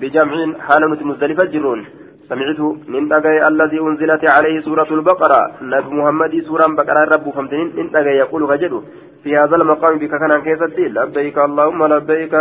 بجمع 0.00 0.34
حال 0.66 0.82
مزدلفة 1.08 1.44
جرون 1.44 1.80
سمعت 2.28 2.60
من 2.88 3.08
دقي 3.08 3.48
الذي 3.48 3.78
أنزلت 3.80 4.24
عليه 4.36 4.60
سورة 4.60 4.90
البقرة. 4.90 5.40
نبي 5.62 5.94
محمد 5.98 6.32
سورة 6.48 6.66
بقرة 6.66 7.04
رب 7.14 7.26
فمتين 7.36 7.66
من 7.76 7.90
دقي 7.90 8.16
يقول 8.22 8.44
غجدو 8.44 8.82
في 9.22 9.36
هذا 9.36 9.56
المقام 9.56 9.98
بك 9.98 10.10
كان 10.10 10.32
كيستي 10.46 10.84
لبيك 10.88 11.38
اللهم 11.38 11.86
لبيك. 11.86 12.34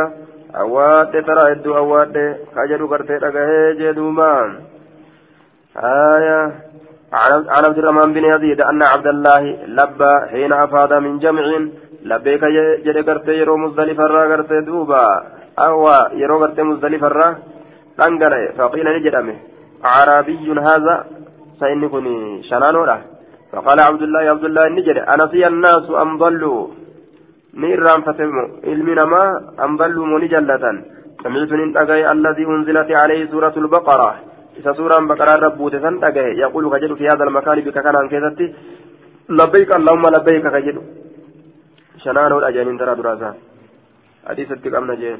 أواد 0.55 1.13
ترى 1.27 1.51
إدو 1.51 1.77
أواد. 1.77 2.15
خجدو 2.55 2.87
كرتي 2.87 3.17
دقي 3.17 3.47
جدوما 3.79 4.33
آية. 5.77 6.41
عن 7.13 7.63
عبد 7.67 7.77
الرحمن 7.77 8.13
بن 8.13 8.23
يزيد 8.33 8.61
أن 8.61 8.83
عبد 8.83 9.07
الله 9.07 9.41
لبى 9.79 10.13
حين 10.31 10.53
أفاد 10.53 10.93
من 10.93 11.19
جمع 11.19 11.45
لبيك 12.09 12.43
جد 12.85 12.97
كرتي 13.07 13.33
يرو 13.41 13.57
مزدلفة 13.63 14.03
را 14.13 14.21
كرتي 14.31 14.61
دوبا 14.67 15.03
أو 15.65 15.83
يرو 16.21 16.39
كرتي 16.41 16.61
مزدلفة 16.69 17.07
را 17.07 17.27
فقيل 18.57 18.87
نجدمه 18.95 19.35
أعرابي 19.85 20.45
هذا 20.69 20.95
سإني 21.59 21.87
كني 21.93 22.15
شنانورا 22.49 22.97
فقال 23.51 23.79
عبد 23.89 24.01
الله 24.07 24.23
عبد 24.33 24.45
الله 24.49 24.63
النجري 24.67 25.01
أنسي 25.13 25.47
الناس 25.51 25.85
أم 26.03 26.11
ضلوا 26.21 26.61
نيران 27.61 28.01
فتموا 28.07 28.47
علمنا 28.69 29.05
ما 29.11 29.23
أم 29.65 29.71
ضلوا 29.81 30.05
منجلة 30.11 30.63
سمعت 31.23 31.51
ننتقي 31.59 32.01
الذي 32.15 32.43
أنزلت 32.53 32.89
عليه 33.01 33.21
سورة 33.31 33.55
البقرة 33.63 34.11
إذا 34.59 34.71
سورة 34.79 34.97
بقرة 35.11 35.35
ربوت 35.45 35.75
تنتقي 35.83 36.27
يقول 36.43 36.63
كجد 36.73 36.91
في 36.99 37.05
هذا 37.11 37.23
المكان 37.27 37.57
بك 37.65 37.77
كان 37.85 38.07
كذتي 38.11 38.45
لبيك 39.39 39.69
اللهم 39.79 40.03
لبيك 40.15 40.45
كجد 40.55 40.77
شنانور 42.05 42.47
أجانين 42.47 42.77
ترى 42.77 42.95
دراسة. 42.95 43.33
حديث 44.29 44.51
التقامنا 44.51 44.95
جين. 44.95 45.19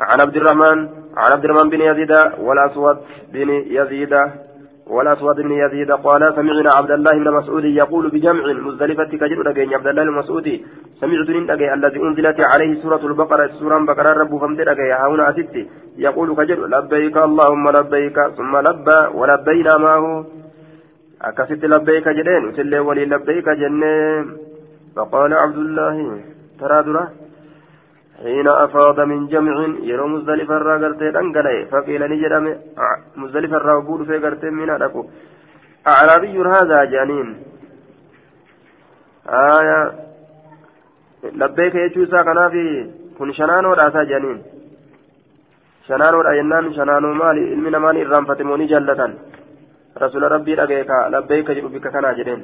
عن 0.00 0.20
عبد 0.20 0.36
الرحمن 0.36 0.78
عن 1.16 1.32
عبد 1.34 1.44
الرحمن 1.44 1.70
بن 1.70 1.80
يزيد 1.80 2.12
والأسود 2.46 2.96
بن 3.32 3.48
يزيد 3.50 4.14
والأسود 4.86 5.36
بن 5.36 5.52
يزيد 5.52 5.90
قال 5.92 6.22
سمعنا 6.36 6.70
عبد 6.78 6.90
الله 6.90 7.12
بن 7.12 7.30
مسعود 7.38 7.64
يقول 7.64 8.10
بجمع 8.10 8.44
مزدلفة 8.66 9.10
كجر 9.22 9.38
لقين 9.42 9.74
عبد 9.74 9.86
الله 9.86 10.04
بن 10.04 10.12
مسعود 10.20 10.46
سمعت 11.00 11.28
من 11.28 11.50
الذي 11.50 11.98
أنزلت 12.06 12.38
عليه 12.52 12.82
سورة 12.82 13.02
البقرة 13.10 13.50
سورة 13.60 13.78
بقرة 13.78 14.12
رب 14.20 14.32
فمد 14.42 14.60
هنا 14.60 15.28
أتت. 15.28 15.54
يقول 16.06 16.28
كجر 16.38 16.58
لبيك 16.74 17.16
اللهم 17.16 17.64
لبيك 17.78 18.16
ثم 18.38 18.56
لبى 18.56 18.98
ولبينا 19.18 19.76
معه 19.84 20.04
أكست 21.22 21.64
لبيك 21.64 22.06
جدين. 22.08 22.42
وسلي 22.48 22.78
ولي 22.78 23.04
لبيك 23.04 23.48
جنين. 23.48 24.51
فقال 24.96 25.32
عبد 25.34 25.56
الله 25.56 25.96
ترى 26.60 26.82
دره 26.82 27.04
حين 28.22 28.48
أفاض 28.48 29.00
من 29.00 29.26
جمع 29.32 29.56
يرو 29.90 30.06
مزدلفة 30.12 30.56
الرا 30.56 30.74
قرتي 30.82 31.10
دنقلي 31.16 31.66
فقيل 31.72 32.02
نجرم 32.12 32.46
مزدلفة 33.16 33.56
الرا 33.56 33.74
وقول 33.74 34.00
في 34.06 34.18
قرتي 34.24 34.50
من 34.50 34.70
أدكو 34.70 35.02
أعرابي 35.92 36.36
هذا 36.54 36.84
جانين. 36.84 37.28
آية 39.28 39.80
لبيك 41.40 41.74
يجوسا 41.74 42.22
كنا 42.22 42.48
في 42.48 42.64
كن 43.18 43.32
شنانو 43.38 43.72
راسا 43.72 44.02
جانين. 44.10 44.38
شنانو 45.88 46.20
رأينان 46.20 46.74
شنانو 46.76 47.08
مالي 47.20 47.54
مالي 47.84 48.02
الرام 48.02 48.24
فتموني 48.28 48.66
جلة 48.72 49.00
رسول 50.02 50.22
ربي 50.32 50.54
رقيك 50.54 50.90
لبيك 51.12 51.48
جئ 51.56 51.66
بك 51.74 51.86
كنا 51.94 52.12
جرين. 52.18 52.40